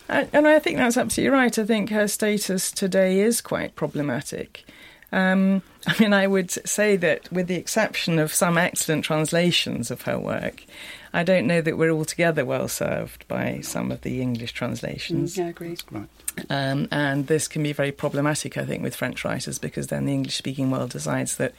Uh, 0.08 0.24
and 0.32 0.46
I 0.46 0.58
think 0.58 0.76
that's 0.76 0.96
absolutely 0.96 1.36
right. 1.36 1.58
I 1.58 1.64
think 1.64 1.90
her 1.90 2.06
status 2.06 2.70
today 2.70 3.20
is 3.20 3.40
quite 3.40 3.74
problematic. 3.74 4.64
Um, 5.12 5.62
I 5.86 5.94
mean, 6.00 6.12
I 6.12 6.26
would 6.26 6.50
say 6.50 6.96
that, 6.96 7.30
with 7.32 7.46
the 7.46 7.54
exception 7.54 8.18
of 8.18 8.34
some 8.34 8.58
excellent 8.58 9.04
translations 9.04 9.90
of 9.90 10.02
her 10.02 10.18
work, 10.18 10.64
I 11.12 11.22
don't 11.22 11.46
know 11.46 11.60
that 11.60 11.78
we're 11.78 11.92
altogether 11.92 12.44
well 12.44 12.68
served 12.68 13.26
by 13.28 13.60
some 13.62 13.90
of 13.90 14.02
the 14.02 14.20
English 14.20 14.52
translations. 14.52 15.34
Mm, 15.34 15.38
yeah, 15.38 15.44
I 15.44 15.48
agree. 15.48 15.76
Right. 15.90 16.08
Um, 16.50 16.88
and 16.90 17.26
this 17.26 17.48
can 17.48 17.62
be 17.62 17.72
very 17.72 17.92
problematic, 17.92 18.58
I 18.58 18.64
think, 18.66 18.82
with 18.82 18.94
French 18.94 19.24
writers 19.24 19.58
because 19.58 19.86
then 19.86 20.04
the 20.04 20.12
English 20.12 20.36
speaking 20.36 20.70
world 20.70 20.90
decides 20.90 21.36
that 21.36 21.54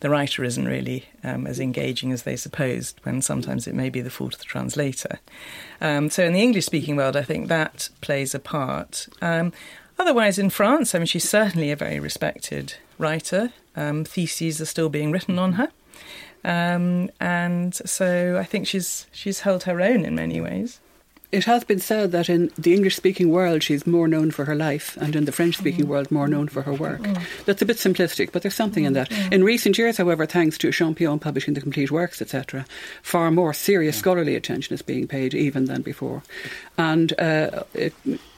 the 0.00 0.10
writer 0.10 0.42
isn't 0.42 0.64
really 0.64 1.04
um, 1.22 1.46
as 1.46 1.60
engaging 1.60 2.10
as 2.10 2.24
they 2.24 2.34
supposed, 2.34 2.98
when 3.04 3.22
sometimes 3.22 3.68
it 3.68 3.74
may 3.74 3.90
be 3.90 4.00
the 4.00 4.10
fault 4.10 4.34
of 4.34 4.40
the 4.40 4.44
translator. 4.44 5.20
Um, 5.80 6.10
so, 6.10 6.24
in 6.24 6.32
the 6.32 6.42
English 6.42 6.66
speaking 6.66 6.96
world, 6.96 7.16
I 7.16 7.22
think 7.22 7.48
that 7.48 7.88
plays 8.00 8.34
a 8.34 8.40
part. 8.40 9.06
Um, 9.22 9.52
otherwise, 9.98 10.38
in 10.38 10.50
France, 10.50 10.94
I 10.94 10.98
mean, 10.98 11.06
she's 11.06 11.28
certainly 11.28 11.70
a 11.70 11.76
very 11.76 12.00
respected 12.00 12.74
writer. 12.98 13.52
Um, 13.74 14.04
theses 14.04 14.60
are 14.60 14.66
still 14.66 14.88
being 14.88 15.12
written 15.12 15.38
on 15.38 15.54
her. 15.54 15.68
Um, 16.44 17.10
and 17.18 17.74
so 17.74 18.38
I 18.38 18.44
think 18.44 18.66
she's 18.66 19.06
she's 19.10 19.40
held 19.40 19.64
her 19.64 19.80
own 19.80 20.04
in 20.04 20.14
many 20.14 20.40
ways. 20.40 20.80
It 21.32 21.44
has 21.44 21.64
been 21.64 21.80
said 21.80 22.12
that 22.12 22.28
in 22.28 22.52
the 22.56 22.72
English 22.72 22.94
speaking 22.94 23.30
world 23.30 23.64
she's 23.64 23.84
more 23.84 24.06
known 24.06 24.30
for 24.30 24.44
her 24.44 24.54
life, 24.54 24.96
and 24.98 25.16
in 25.16 25.24
the 25.24 25.32
French 25.32 25.56
speaking 25.56 25.86
mm. 25.86 25.88
world 25.88 26.10
more 26.10 26.28
known 26.28 26.46
for 26.46 26.62
her 26.62 26.72
work. 26.72 27.00
Mm. 27.00 27.20
That's 27.46 27.60
a 27.62 27.66
bit 27.66 27.78
simplistic, 27.78 28.30
but 28.30 28.42
there's 28.42 28.54
something 28.54 28.84
in 28.84 28.92
that. 28.92 29.10
Mm. 29.10 29.32
In 29.32 29.44
recent 29.44 29.76
years, 29.76 29.96
however, 29.96 30.24
thanks 30.24 30.56
to 30.58 30.70
Champion 30.70 31.18
publishing 31.18 31.54
the 31.54 31.60
complete 31.60 31.90
works, 31.90 32.22
etc., 32.22 32.64
far 33.02 33.32
more 33.32 33.52
serious 33.52 33.96
scholarly 33.96 34.36
attention 34.36 34.72
is 34.72 34.82
being 34.82 35.08
paid 35.08 35.34
even 35.34 35.64
than 35.64 35.82
before. 35.82 36.22
And 36.78 37.12
uh, 37.18 37.64
it, 37.74 37.92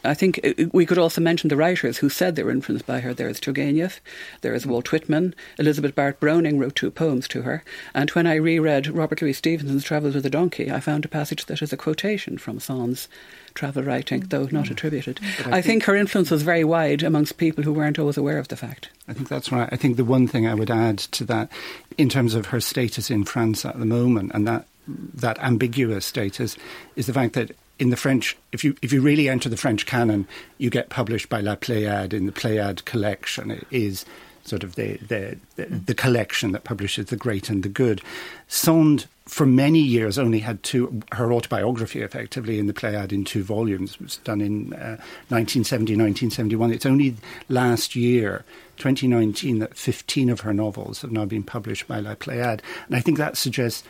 I 0.05 0.15
think 0.15 0.41
we 0.73 0.87
could 0.87 0.99
also 0.99 1.21
mention 1.21 1.49
the 1.49 1.57
writers 1.57 1.99
who 1.99 2.09
said 2.09 2.37
they 2.37 2.43
were 2.43 2.51
influenced 2.51 2.87
by 2.87 3.01
her. 3.01 3.13
There 3.13 3.29
is 3.29 3.41
Turgenev, 3.41 4.01
there 4.41 4.55
is 4.55 4.67
Walt 4.67 4.93
Whitman, 4.93 5.35
Elizabeth 5.59 5.95
Barrett 5.95 6.21
Browning 6.21 6.59
wrote 6.59 6.77
two 6.77 6.91
poems 6.91 7.27
to 7.29 7.43
her. 7.43 7.65
And 7.95 8.11
when 8.11 8.27
I 8.27 8.35
reread 8.35 8.89
Robert 8.89 9.21
Louis 9.21 9.33
Stevenson's 9.33 9.85
Travels 9.85 10.15
with 10.15 10.27
a 10.27 10.31
Donkey, 10.31 10.71
I 10.71 10.81
found 10.81 11.05
a 11.05 11.09
passage 11.09 11.47
that 11.47 11.63
is 11.63 11.73
a 11.73 11.77
quotation 11.77 12.39
from 12.39 12.61
Sand's 12.61 13.09
travel 13.55 13.83
writing, 13.83 14.21
though 14.21 14.49
not 14.51 14.67
mm. 14.67 14.71
attributed. 14.71 15.21
I, 15.47 15.59
I, 15.59 15.63
think, 15.63 15.85
her 15.85 15.97
influence 15.97 16.31
was 16.31 16.43
very 16.43 16.65
wide 16.65 17.03
amongst 17.03 17.39
people 17.39 17.65
who 17.65 17.73
weren't 17.73 17.99
always 17.99 18.17
aware 18.17 18.39
of 18.39 18.49
the 18.49 18.57
fact. 18.57 18.91
I 19.09 19.15
think 19.15 19.29
that's 19.29 19.51
right. 19.51 19.69
I 19.73 19.77
think 19.77 19.97
the 19.97 20.05
one 20.05 20.29
thing 20.29 20.47
I 20.47 20.55
would 20.55 20.71
add 20.71 20.99
to 20.99 21.25
that, 21.25 21.51
in 21.97 22.09
terms 22.09 22.35
of 22.35 22.47
her 22.47 22.61
status 22.61 23.11
in 23.11 23.25
France 23.25 23.65
at 23.65 23.79
the 23.79 23.87
moment, 23.87 24.31
and 24.35 24.47
that 24.47 24.67
that 25.15 25.39
ambiguous 25.41 26.07
status, 26.07 26.57
is 26.97 27.07
the 27.07 27.13
fact 27.13 27.35
that 27.35 27.55
in 27.79 27.91
the 27.91 27.97
French, 27.97 28.37
if 28.53 28.65
you 28.65 28.77
if 28.83 28.93
you 28.93 29.01
really 29.01 29.29
enter 29.29 29.49
the 29.49 29.57
French 29.57 29.87
canon, 29.87 30.27
you 30.59 30.71
get 30.71 30.89
published 30.89 31.29
by 31.29 31.41
La 31.41 31.55
Pléiade 31.55 32.13
in 32.13 32.27
the 32.27 32.33
Pléiade 32.33 32.85
collection. 32.85 33.51
It 33.51 33.67
is 33.71 34.05
sort 34.49 34.65
of 34.65 34.75
the 34.75 34.97
the, 34.97 35.39
the, 35.57 35.95
collection 35.95 36.53
that 36.53 36.65
publishes 36.65 37.07
the 37.07 37.17
great 37.17 37.51
and 37.51 37.63
the 37.63 37.69
good. 37.69 38.01
Sand, 38.49 39.07
for 39.27 39.47
many 39.47 39.79
years, 39.79 40.19
only 40.19 40.41
had 40.41 40.63
two 40.63 41.03
her 41.13 41.33
autobiography, 41.33 42.03
effectively 42.03 42.59
in 42.59 42.67
the 42.67 42.73
Pléiade 42.73 43.13
in 43.13 43.25
two 43.25 43.45
volumes. 43.45 43.95
It 43.95 44.01
was 44.01 44.17
done 44.19 44.41
in 44.41 44.73
uh, 44.73 44.99
1970, 45.29 45.93
1971. 45.93 46.73
It's 46.73 46.87
only 46.87 47.17
last 47.49 47.95
year. 47.95 48.45
2019, 48.79 49.59
that 49.59 49.77
15 49.77 50.31
of 50.31 50.43
her 50.43 50.55
novels 50.55 51.03
have 51.03 51.11
now 51.11 51.25
been 51.25 51.43
published 51.43 51.89
by 51.89 51.99
La 51.99 52.15
Pléiade. 52.15 52.61
And 52.87 52.95
I 52.95 53.01
think 53.01 53.19
that 53.19 53.37
suggests 53.37 53.83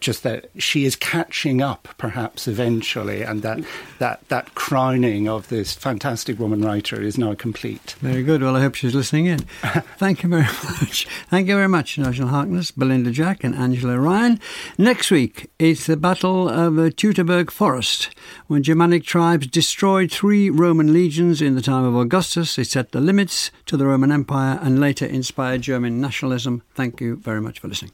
just 0.00 0.22
that 0.22 0.50
she 0.58 0.84
is 0.84 0.96
catching 0.96 1.62
up, 1.62 1.88
perhaps 1.98 2.46
eventually, 2.46 3.22
and 3.22 3.42
that, 3.42 3.60
that, 3.98 4.26
that 4.28 4.54
crowning 4.54 5.28
of 5.28 5.48
this 5.48 5.72
fantastic 5.72 6.38
woman 6.38 6.62
writer 6.62 7.00
is 7.00 7.16
now 7.16 7.34
complete. 7.34 7.94
Very 8.00 8.22
good. 8.22 8.42
Well, 8.42 8.56
I 8.56 8.60
hope 8.60 8.74
she's 8.74 8.94
listening 8.94 9.26
in. 9.26 9.38
Thank 9.98 10.22
you 10.22 10.28
very 10.28 10.42
much. 10.42 11.06
Thank 11.30 11.48
you 11.48 11.54
very 11.54 11.68
much, 11.68 11.98
Nigel 11.98 12.28
Harkness, 12.28 12.70
Belinda 12.70 13.10
Jack, 13.10 13.44
and 13.44 13.54
Angela 13.54 13.98
Ryan. 13.98 14.40
Next 14.78 15.10
week, 15.10 15.50
it's 15.58 15.86
the 15.86 15.96
Battle 15.96 16.48
of 16.48 16.78
uh, 16.78 16.90
Teutoburg 16.90 17.50
Forest, 17.50 18.10
when 18.46 18.62
Germanic 18.62 19.04
tribes 19.04 19.46
destroyed 19.46 20.10
three 20.10 20.50
Roman 20.50 20.92
legions 20.92 21.40
in 21.40 21.54
the 21.54 21.62
time 21.62 21.84
of 21.84 21.96
Augustus. 21.96 22.58
It 22.58 22.66
set 22.66 22.92
the 22.92 23.00
limits 23.00 23.50
to 23.66 23.76
the 23.76 23.86
Roman 23.86 24.12
Empire 24.12 24.58
and 24.62 24.80
later 24.80 25.06
inspired 25.06 25.62
German 25.62 26.00
nationalism. 26.00 26.62
Thank 26.74 27.00
you 27.00 27.16
very 27.16 27.40
much 27.40 27.60
for 27.60 27.68
listening. 27.68 27.92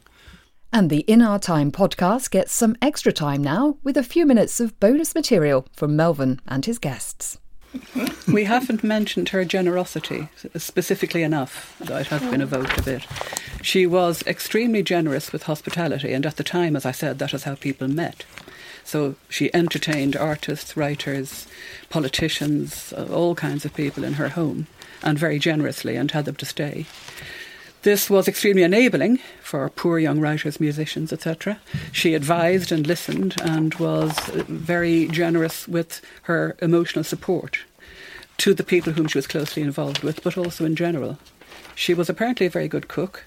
And 0.72 0.88
the 0.88 1.00
In 1.00 1.20
Our 1.20 1.40
Time 1.40 1.72
podcast 1.72 2.30
gets 2.30 2.52
some 2.52 2.76
extra 2.80 3.12
time 3.12 3.42
now 3.42 3.78
with 3.82 3.96
a 3.96 4.04
few 4.04 4.24
minutes 4.24 4.60
of 4.60 4.78
bonus 4.78 5.16
material 5.16 5.66
from 5.72 5.96
Melvyn 5.96 6.38
and 6.46 6.64
his 6.64 6.78
guests. 6.78 7.38
we 8.32 8.44
haven't 8.44 8.84
mentioned 8.84 9.30
her 9.30 9.44
generosity 9.44 10.28
specifically 10.56 11.24
enough, 11.24 11.76
though 11.80 11.96
it 11.96 12.06
has 12.06 12.22
been 12.22 12.40
evoked 12.40 12.78
a 12.78 12.82
bit. 12.84 13.04
She 13.62 13.84
was 13.84 14.22
extremely 14.28 14.84
generous 14.84 15.32
with 15.32 15.42
hospitality, 15.42 16.12
and 16.12 16.24
at 16.24 16.36
the 16.36 16.44
time, 16.44 16.76
as 16.76 16.86
I 16.86 16.92
said, 16.92 17.18
that 17.18 17.34
is 17.34 17.42
how 17.42 17.56
people 17.56 17.88
met. 17.88 18.24
So 18.84 19.16
she 19.28 19.52
entertained 19.52 20.16
artists, 20.16 20.76
writers, 20.76 21.48
politicians, 21.90 22.94
uh, 22.96 23.06
all 23.12 23.34
kinds 23.34 23.64
of 23.64 23.74
people 23.74 24.04
in 24.04 24.14
her 24.14 24.30
home, 24.30 24.68
and 25.02 25.18
very 25.18 25.40
generously, 25.40 25.96
and 25.96 26.12
had 26.12 26.26
them 26.26 26.36
to 26.36 26.46
stay. 26.46 26.86
This 27.82 28.10
was 28.10 28.28
extremely 28.28 28.62
enabling 28.62 29.20
for 29.42 29.66
poor 29.70 29.98
young 29.98 30.20
writers, 30.20 30.60
musicians, 30.60 31.14
etc. 31.14 31.58
She 31.92 32.12
advised 32.12 32.70
and 32.70 32.86
listened 32.86 33.36
and 33.40 33.74
was 33.76 34.12
very 34.28 35.08
generous 35.08 35.66
with 35.66 36.02
her 36.24 36.56
emotional 36.60 37.04
support 37.04 37.60
to 38.36 38.52
the 38.52 38.64
people 38.64 38.92
whom 38.92 39.06
she 39.06 39.16
was 39.16 39.26
closely 39.26 39.62
involved 39.62 40.02
with, 40.02 40.22
but 40.22 40.36
also 40.36 40.66
in 40.66 40.76
general. 40.76 41.18
She 41.74 41.94
was 41.94 42.10
apparently 42.10 42.44
a 42.44 42.50
very 42.50 42.68
good 42.68 42.86
cook. 42.88 43.24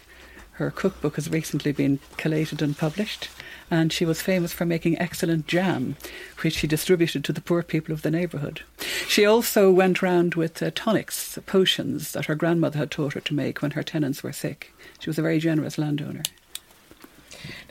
Her 0.53 0.69
cookbook 0.69 1.15
has 1.15 1.31
recently 1.31 1.71
been 1.71 1.99
collated 2.17 2.61
and 2.61 2.77
published 2.77 3.29
and 3.73 3.91
she 3.91 4.05
was 4.05 4.21
famous 4.21 4.53
for 4.53 4.67
making 4.67 4.99
excellent 4.99 5.47
jam, 5.47 5.95
which 6.41 6.57
she 6.57 6.67
distributed 6.67 7.23
to 7.23 7.33
the 7.33 7.41
poor 7.41 7.63
people 7.63 7.91
of 7.91 8.03
the 8.03 8.11
neighbourhood. 8.11 8.61
She 9.07 9.25
also 9.25 9.71
went 9.71 10.03
round 10.03 10.35
with 10.35 10.61
uh, 10.61 10.69
tonics, 10.75 11.39
potions 11.47 12.11
that 12.11 12.25
her 12.25 12.35
grandmother 12.35 12.77
had 12.77 12.91
taught 12.91 13.13
her 13.13 13.19
to 13.21 13.33
make 13.33 13.63
when 13.63 13.71
her 13.71 13.81
tenants 13.81 14.21
were 14.21 14.31
sick. 14.31 14.71
She 14.99 15.09
was 15.09 15.17
a 15.17 15.23
very 15.23 15.39
generous 15.39 15.79
landowner. 15.79 16.21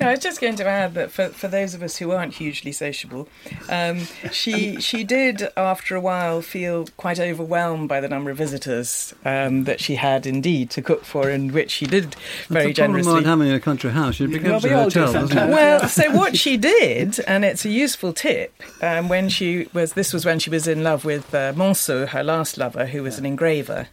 No, 0.01 0.09
I 0.09 0.11
was 0.13 0.21
just 0.21 0.41
going 0.41 0.57
to 0.57 0.67
add 0.67 0.95
that 0.95 1.11
for, 1.11 1.29
for 1.29 1.49
those 1.49 1.75
of 1.75 1.83
us 1.83 1.97
who 1.97 2.11
aren't 2.11 2.35
hugely 2.35 2.73
sociable, 2.73 3.29
um, 3.69 4.01
she 4.31 4.81
she 4.81 5.05
did 5.05 5.49
after 5.57 5.95
a 5.95 6.01
while 6.01 6.43
feel 6.43 6.87
quite 6.97 7.21
overwhelmed 7.21 7.89
by 7.89 8.01
the 8.01 8.09
number 8.09 8.31
of 8.31 8.37
visitors 8.37 9.15
um, 9.25 9.65
that 9.65 9.81
she 9.81 9.97
had 9.97 10.27
indeed 10.27 10.71
to 10.71 10.83
cook 10.83 11.05
for, 11.05 11.29
and 11.29 11.53
which 11.53 11.71
she 11.71 11.87
did 11.87 12.15
very 12.49 12.67
That's 12.67 12.77
generously. 12.77 13.13
Problem 13.13 13.41
having 13.41 13.53
a 13.53 13.61
country 13.61 13.91
house, 13.91 14.21
it 14.21 14.31
becomes 14.31 14.65
well, 14.65 14.81
a 14.81 14.83
hotel, 14.85 15.13
doesn't 15.13 15.39
it? 15.39 15.49
Well, 15.49 15.89
so 15.89 16.11
what 16.13 16.37
she 16.37 16.57
did, 16.57 17.21
and 17.27 17.45
it's 17.45 17.65
a 17.65 17.71
useful 17.71 18.13
tip, 18.13 18.63
um, 18.81 19.09
when 19.09 19.29
she 19.29 19.69
was 19.73 19.93
this 19.93 20.13
was 20.13 20.25
when 20.25 20.39
she 20.39 20.51
was 20.51 20.67
in 20.67 20.83
love 20.83 21.05
with 21.05 21.35
uh, 21.35 21.53
Manceau, 21.53 22.09
her 22.09 22.25
last 22.25 22.59
lover, 22.59 22.87
who 22.87 23.03
was 23.03 23.19
an 23.19 23.27
engraver 23.27 23.89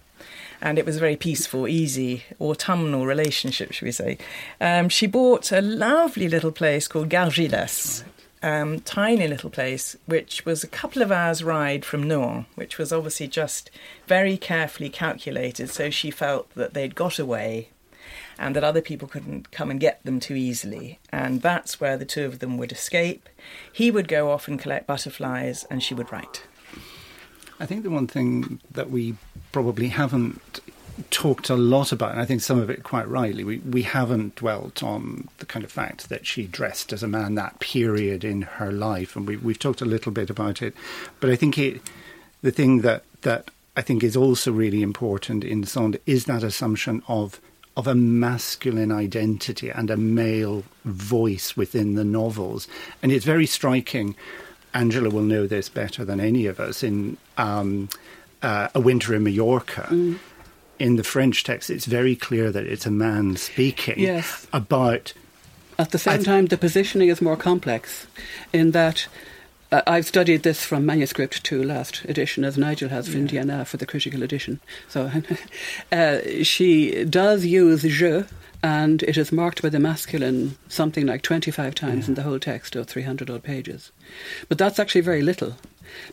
and 0.61 0.77
it 0.77 0.85
was 0.85 0.97
a 0.97 0.99
very 0.99 1.15
peaceful, 1.15 1.67
easy, 1.67 2.23
autumnal 2.39 3.05
relationship, 3.05 3.71
should 3.71 3.85
we 3.85 3.91
say. 3.91 4.17
Um, 4.59 4.89
she 4.89 5.07
bought 5.07 5.51
a 5.51 5.61
lovely 5.61 6.27
little 6.27 6.51
place 6.51 6.87
called 6.87 7.09
Gargilesse, 7.09 8.03
um, 8.41 8.79
tiny 8.81 9.27
little 9.27 9.49
place, 9.49 9.95
which 10.05 10.45
was 10.45 10.63
a 10.63 10.67
couple 10.67 11.01
of 11.01 11.11
hours' 11.11 11.43
ride 11.43 11.85
from 11.85 12.03
Nohant, 12.03 12.45
which 12.55 12.77
was 12.77 12.91
obviously 12.91 13.27
just 13.27 13.69
very 14.07 14.37
carefully 14.37 14.89
calculated 14.89 15.69
so 15.69 15.89
she 15.89 16.11
felt 16.11 16.49
that 16.55 16.73
they'd 16.73 16.95
got 16.95 17.19
away 17.19 17.69
and 18.37 18.55
that 18.55 18.63
other 18.63 18.81
people 18.81 19.07
couldn't 19.07 19.51
come 19.51 19.69
and 19.69 19.79
get 19.79 20.03
them 20.03 20.19
too 20.19 20.33
easily. 20.33 20.99
And 21.11 21.41
that's 21.41 21.81
where 21.81 21.97
the 21.97 22.05
two 22.05 22.25
of 22.25 22.39
them 22.39 22.57
would 22.57 22.71
escape. 22.71 23.27
He 23.71 23.91
would 23.91 24.07
go 24.07 24.31
off 24.31 24.47
and 24.47 24.57
collect 24.57 24.87
butterflies, 24.87 25.65
and 25.69 25.83
she 25.83 25.93
would 25.93 26.11
write. 26.11 26.43
I 27.59 27.65
think 27.65 27.83
the 27.83 27.89
one 27.89 28.07
thing 28.07 28.59
that 28.71 28.89
we 28.89 29.15
probably 29.51 29.89
haven't 29.89 30.61
talked 31.11 31.49
a 31.49 31.55
lot 31.55 31.91
about, 31.91 32.11
and 32.11 32.21
I 32.21 32.25
think 32.25 32.41
some 32.41 32.59
of 32.59 32.69
it 32.69 32.83
quite 32.83 33.07
rightly, 33.07 33.43
we, 33.43 33.57
we 33.59 33.83
haven't 33.83 34.35
dwelt 34.35 34.83
on 34.83 35.27
the 35.37 35.45
kind 35.45 35.63
of 35.63 35.71
fact 35.71 36.09
that 36.09 36.25
she 36.25 36.45
dressed 36.45 36.93
as 36.93 37.03
a 37.03 37.07
man 37.07 37.35
that 37.35 37.59
period 37.59 38.23
in 38.23 38.43
her 38.43 38.71
life, 38.71 39.15
and 39.15 39.27
we, 39.27 39.37
we've 39.37 39.59
talked 39.59 39.81
a 39.81 39.85
little 39.85 40.11
bit 40.11 40.29
about 40.29 40.61
it. 40.61 40.73
But 41.19 41.29
I 41.29 41.35
think 41.35 41.57
it, 41.57 41.81
the 42.41 42.51
thing 42.51 42.81
that, 42.81 43.03
that 43.21 43.49
I 43.75 43.81
think 43.81 44.03
is 44.03 44.15
also 44.15 44.51
really 44.51 44.81
important 44.81 45.43
in 45.43 45.63
Sand 45.63 45.99
is 46.05 46.25
that 46.25 46.43
assumption 46.43 47.03
of 47.07 47.39
of 47.77 47.87
a 47.87 47.95
masculine 47.95 48.91
identity 48.91 49.69
and 49.69 49.89
a 49.89 49.95
male 49.95 50.65
voice 50.83 51.55
within 51.55 51.95
the 51.95 52.03
novels. 52.03 52.67
And 53.01 53.09
it's 53.09 53.23
very 53.23 53.45
striking. 53.45 54.17
Angela 54.73 55.09
will 55.09 55.23
know 55.23 55.47
this 55.47 55.69
better 55.69 56.05
than 56.05 56.19
any 56.19 56.45
of 56.45 56.59
us 56.59 56.83
in 56.83 57.17
um, 57.37 57.89
uh, 58.41 58.69
A 58.73 58.79
Winter 58.79 59.15
in 59.15 59.23
Mallorca. 59.23 59.87
Mm. 59.89 60.19
In 60.77 60.95
the 60.95 61.03
French 61.03 61.43
text, 61.43 61.69
it's 61.69 61.85
very 61.85 62.15
clear 62.15 62.51
that 62.51 62.65
it's 62.65 62.85
a 62.85 62.91
man 62.91 63.35
speaking 63.35 63.99
yes. 63.99 64.47
about. 64.53 65.13
At 65.77 65.91
the 65.91 65.97
same 65.97 66.23
time, 66.23 66.45
the 66.45 66.57
positioning 66.57 67.09
is 67.09 67.21
more 67.21 67.35
complex 67.35 68.07
in 68.53 68.71
that 68.71 69.07
uh, 69.71 69.81
I've 69.85 70.07
studied 70.07 70.43
this 70.43 70.63
from 70.63 70.85
manuscript 70.85 71.43
to 71.45 71.63
last 71.63 72.03
edition, 72.05 72.43
as 72.43 72.57
Nigel 72.57 72.89
has 72.89 73.07
for 73.07 73.13
yeah. 73.13 73.19
Indiana 73.19 73.65
for 73.65 73.77
the 73.77 73.85
critical 73.85 74.23
edition. 74.23 74.59
So 74.87 75.11
uh, 75.91 76.19
she 76.43 77.05
does 77.05 77.45
use 77.45 77.83
je, 77.83 78.25
and 78.61 79.03
it 79.03 79.17
is 79.17 79.31
marked 79.31 79.61
by 79.61 79.69
the 79.69 79.79
masculine 79.79 80.57
something 80.67 81.05
like 81.05 81.21
25 81.21 81.75
times 81.75 82.05
yeah. 82.05 82.09
in 82.09 82.13
the 82.15 82.23
whole 82.23 82.39
text 82.39 82.75
of 82.75 82.87
300 82.87 83.29
odd 83.29 83.43
pages. 83.43 83.91
But 84.47 84.57
that's 84.57 84.79
actually 84.79 85.01
very 85.01 85.21
little, 85.21 85.55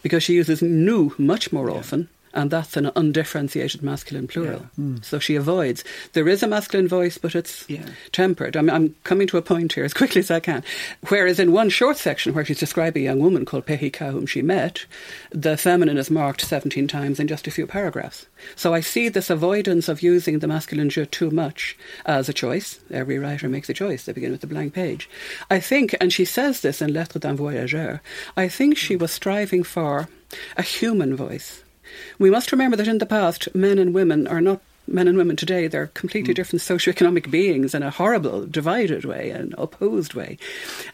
because 0.02 0.22
she 0.22 0.34
uses 0.34 0.62
nous 0.62 1.18
much 1.18 1.52
more 1.52 1.70
yeah. 1.70 1.76
often 1.76 2.08
and 2.36 2.50
that's 2.50 2.76
an 2.76 2.90
undifferentiated 2.94 3.82
masculine 3.82 4.28
plural. 4.28 4.66
Yeah. 4.76 4.84
Mm. 4.84 5.04
So 5.04 5.18
she 5.18 5.34
avoids. 5.36 5.82
There 6.12 6.28
is 6.28 6.42
a 6.42 6.46
masculine 6.46 6.86
voice, 6.86 7.16
but 7.16 7.34
it's 7.34 7.68
yeah. 7.68 7.86
tempered. 8.12 8.56
I 8.56 8.60
mean, 8.60 8.70
I'm 8.70 8.94
coming 9.04 9.26
to 9.28 9.38
a 9.38 9.42
point 9.42 9.72
here 9.72 9.84
as 9.84 9.94
quickly 9.94 10.20
as 10.20 10.30
I 10.30 10.40
can. 10.40 10.62
Whereas 11.08 11.40
in 11.40 11.52
one 11.52 11.70
short 11.70 11.96
section 11.96 12.34
where 12.34 12.44
she's 12.44 12.60
describing 12.60 13.02
a 13.02 13.06
young 13.06 13.20
woman 13.20 13.46
called 13.46 13.66
Pehika, 13.66 14.12
whom 14.12 14.26
she 14.26 14.42
met, 14.42 14.84
the 15.30 15.56
feminine 15.56 15.96
is 15.96 16.10
marked 16.10 16.42
17 16.42 16.86
times 16.86 17.18
in 17.18 17.26
just 17.26 17.46
a 17.46 17.50
few 17.50 17.66
paragraphs. 17.66 18.26
So 18.54 18.74
I 18.74 18.80
see 18.80 19.08
this 19.08 19.30
avoidance 19.30 19.88
of 19.88 20.02
using 20.02 20.38
the 20.38 20.48
masculine 20.48 20.90
je 20.90 21.06
too 21.06 21.30
much 21.30 21.76
as 22.04 22.28
a 22.28 22.34
choice. 22.34 22.80
Every 22.90 23.18
writer 23.18 23.48
makes 23.48 23.70
a 23.70 23.74
choice. 23.74 24.04
They 24.04 24.12
begin 24.12 24.32
with 24.32 24.44
a 24.44 24.46
blank 24.46 24.74
page. 24.74 25.08
I 25.50 25.58
think, 25.58 25.96
and 26.00 26.12
she 26.12 26.26
says 26.26 26.60
this 26.60 26.82
in 26.82 26.92
Lettres 26.92 27.22
d'un 27.22 27.36
voyageur, 27.36 28.00
I 28.36 28.48
think 28.48 28.76
she 28.76 28.94
was 28.94 29.10
striving 29.10 29.62
for 29.62 30.08
a 30.58 30.62
human 30.62 31.16
voice 31.16 31.62
we 32.18 32.30
must 32.30 32.52
remember 32.52 32.76
that 32.76 32.88
in 32.88 32.98
the 32.98 33.06
past, 33.06 33.54
men 33.54 33.78
and 33.78 33.94
women 33.94 34.26
are 34.26 34.40
not 34.40 34.60
men 34.88 35.08
and 35.08 35.18
women 35.18 35.36
today, 35.36 35.66
they're 35.66 35.88
completely 35.88 36.32
mm. 36.32 36.36
different 36.36 36.62
socioeconomic 36.62 37.30
beings 37.30 37.74
in 37.74 37.82
a 37.82 37.90
horrible, 37.90 38.46
divided 38.46 39.04
way, 39.04 39.30
an 39.30 39.54
opposed 39.58 40.14
way. 40.14 40.38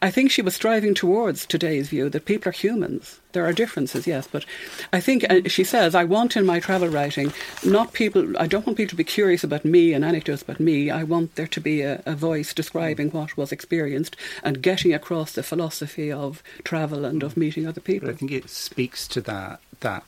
I 0.01 0.11
think 0.11 0.31
she 0.31 0.43
was 0.43 0.55
striving 0.55 0.95
towards 0.95 1.47
today's 1.47 1.89
view 1.89 2.09
that 2.09 2.25
people 2.25 2.51
are 2.51 2.53
humans. 2.53 3.21
There 3.33 3.47
are 3.47 3.53
differences, 3.53 4.07
yes, 4.07 4.29
but 4.31 4.45
I 4.93 5.01
think 5.01 5.25
uh, 5.29 5.43
she 5.47 5.65
says, 5.65 5.95
I 5.95 6.05
want 6.05 6.37
in 6.37 6.45
my 6.45 6.61
travel 6.61 6.89
writing 6.89 7.33
not 7.65 7.93
people, 7.93 8.37
I 8.39 8.47
don't 8.47 8.67
want 8.67 8.77
people 8.77 8.91
to 8.91 8.97
be 8.97 9.05
curious 9.05 9.43
about 9.43 9.65
me 9.65 9.93
and 9.95 10.05
anecdotes 10.05 10.43
about 10.43 10.61
me. 10.61 10.91
I 10.91 11.03
want 11.03 11.35
there 11.37 11.47
to 11.47 11.61
be 11.61 11.81
a, 11.81 12.03
a 12.05 12.15
voice 12.15 12.53
describing 12.53 13.11
what 13.11 13.37
was 13.37 13.53
experienced 13.53 14.17
and 14.43 14.63
getting 14.63 14.93
across 14.93 15.33
the 15.33 15.43
philosophy 15.43 16.13
of 16.13 16.43
travel 16.65 17.05
and 17.05 17.23
of 17.23 17.37
meeting 17.37 17.67
other 17.67 17.81
people. 17.81 18.09
But 18.09 18.15
I 18.15 18.19
think 18.19 18.33
it 18.33 18.51
speaks 18.51 19.09
to 19.09 19.21
that 19.23 19.61
that 19.81 20.05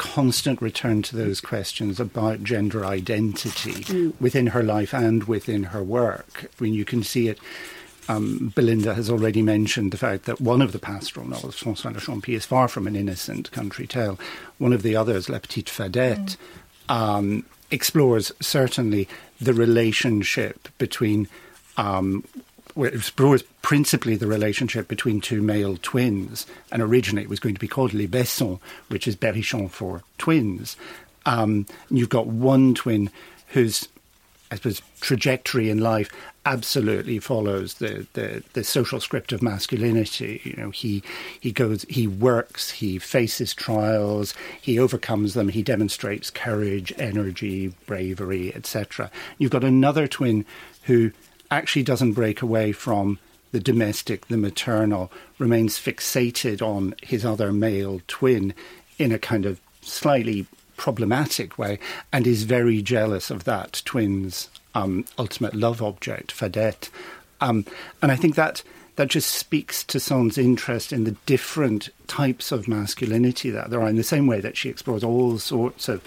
constant 0.00 0.62
return 0.62 1.02
to 1.02 1.14
those 1.14 1.42
questions 1.42 2.00
about 2.00 2.42
gender 2.42 2.86
identity 2.86 3.84
mm. 3.84 4.18
within 4.18 4.46
her 4.46 4.62
life 4.62 4.94
and 4.94 5.24
within 5.24 5.62
her 5.64 5.82
work. 5.82 6.50
I 6.58 6.64
mean, 6.64 6.72
you 6.72 6.86
can 6.86 7.02
see 7.02 7.28
it. 7.28 7.38
Um, 8.08 8.50
Belinda 8.56 8.94
has 8.94 9.10
already 9.10 9.42
mentioned 9.42 9.92
the 9.92 9.98
fact 9.98 10.24
that 10.24 10.40
one 10.40 10.62
of 10.62 10.72
the 10.72 10.78
pastoral 10.78 11.28
novels, 11.28 11.60
François 11.60 11.92
Le 11.92 12.00
Champi, 12.00 12.34
is 12.34 12.46
far 12.46 12.66
from 12.66 12.86
an 12.86 12.96
innocent 12.96 13.52
country 13.52 13.86
tale. 13.86 14.18
One 14.56 14.72
of 14.72 14.82
the 14.82 14.96
others, 14.96 15.28
La 15.28 15.38
Petite 15.38 15.66
Fadette, 15.66 16.38
mm. 16.88 16.94
um, 16.94 17.44
explores 17.70 18.32
certainly 18.40 19.06
the 19.38 19.52
relationship 19.52 20.70
between 20.78 21.28
um, 21.76 22.24
it 22.76 22.94
explores 22.94 23.42
principally 23.62 24.16
the 24.16 24.26
relationship 24.26 24.88
between 24.88 25.20
two 25.20 25.42
male 25.42 25.76
twins, 25.76 26.46
and 26.72 26.82
originally 26.82 27.22
it 27.22 27.28
was 27.28 27.40
going 27.40 27.54
to 27.54 27.60
be 27.60 27.68
called 27.68 27.92
Les 27.92 28.06
Bessons, 28.06 28.58
which 28.88 29.06
is 29.06 29.16
Berrichon 29.16 29.70
for 29.70 30.02
twins. 30.18 30.76
Um, 31.26 31.66
you've 31.90 32.08
got 32.08 32.26
one 32.26 32.74
twin 32.74 33.10
whose, 33.48 33.88
I 34.50 34.56
suppose, 34.56 34.82
trajectory 35.00 35.70
in 35.70 35.78
life 35.78 36.10
absolutely 36.46 37.18
follows 37.18 37.74
the, 37.74 38.06
the, 38.14 38.42
the 38.54 38.64
social 38.64 39.00
script 39.00 39.32
of 39.32 39.42
masculinity. 39.42 40.40
You 40.44 40.54
know, 40.56 40.70
he 40.70 41.02
he 41.38 41.52
goes, 41.52 41.84
he 41.88 42.06
works, 42.06 42.70
he 42.70 42.98
faces 42.98 43.52
trials, 43.54 44.34
he 44.60 44.78
overcomes 44.78 45.34
them, 45.34 45.48
he 45.48 45.62
demonstrates 45.62 46.30
courage, 46.30 46.92
energy, 46.98 47.74
bravery, 47.86 48.54
etc. 48.54 49.10
You've 49.38 49.50
got 49.50 49.64
another 49.64 50.06
twin 50.06 50.46
who 50.84 51.12
actually 51.50 51.82
doesn't 51.82 52.12
break 52.12 52.42
away 52.42 52.72
from 52.72 53.18
the 53.52 53.60
domestic, 53.60 54.28
the 54.28 54.36
maternal, 54.36 55.10
remains 55.38 55.78
fixated 55.78 56.62
on 56.62 56.94
his 57.02 57.24
other 57.24 57.52
male 57.52 58.00
twin 58.06 58.54
in 58.98 59.12
a 59.12 59.18
kind 59.18 59.44
of 59.46 59.60
slightly 59.82 60.46
problematic 60.76 61.58
way 61.58 61.78
and 62.12 62.26
is 62.26 62.44
very 62.44 62.80
jealous 62.80 63.30
of 63.30 63.44
that 63.44 63.82
twin's 63.84 64.48
um, 64.74 65.04
ultimate 65.18 65.54
love 65.54 65.82
object, 65.82 66.32
Fadette. 66.34 66.88
Um, 67.40 67.66
and 68.00 68.12
I 68.12 68.16
think 68.16 68.34
that 68.36 68.62
that 68.96 69.08
just 69.08 69.30
speaks 69.30 69.82
to 69.84 69.98
Sand's 69.98 70.36
interest 70.36 70.92
in 70.92 71.04
the 71.04 71.16
different 71.26 71.88
types 72.06 72.52
of 72.52 72.68
masculinity 72.68 73.50
that 73.50 73.70
there 73.70 73.80
are, 73.80 73.88
in 73.88 73.96
the 73.96 74.02
same 74.02 74.26
way 74.26 74.40
that 74.40 74.56
she 74.56 74.68
explores 74.68 75.02
all 75.02 75.38
sorts 75.38 75.88
of 75.88 76.02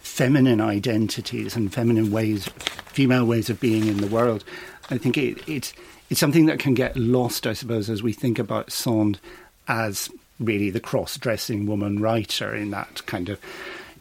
feminine 0.00 0.60
identities 0.60 1.56
and 1.56 1.72
feminine 1.72 2.10
ways, 2.10 2.46
female 2.86 3.24
ways 3.24 3.48
of 3.48 3.60
being 3.60 3.86
in 3.86 3.98
the 3.98 4.06
world. 4.06 4.44
I 4.90 4.98
think 4.98 5.16
it, 5.16 5.48
it's 5.48 5.72
it's 6.10 6.20
something 6.20 6.46
that 6.46 6.58
can 6.58 6.74
get 6.74 6.96
lost, 6.96 7.46
I 7.46 7.52
suppose, 7.54 7.88
as 7.88 8.02
we 8.02 8.12
think 8.12 8.38
about 8.38 8.70
Sand 8.70 9.18
as 9.68 10.10
really 10.38 10.68
the 10.70 10.80
cross-dressing 10.80 11.66
woman 11.66 12.00
writer 12.00 12.54
in 12.54 12.70
that 12.72 13.06
kind 13.06 13.28
of, 13.28 13.40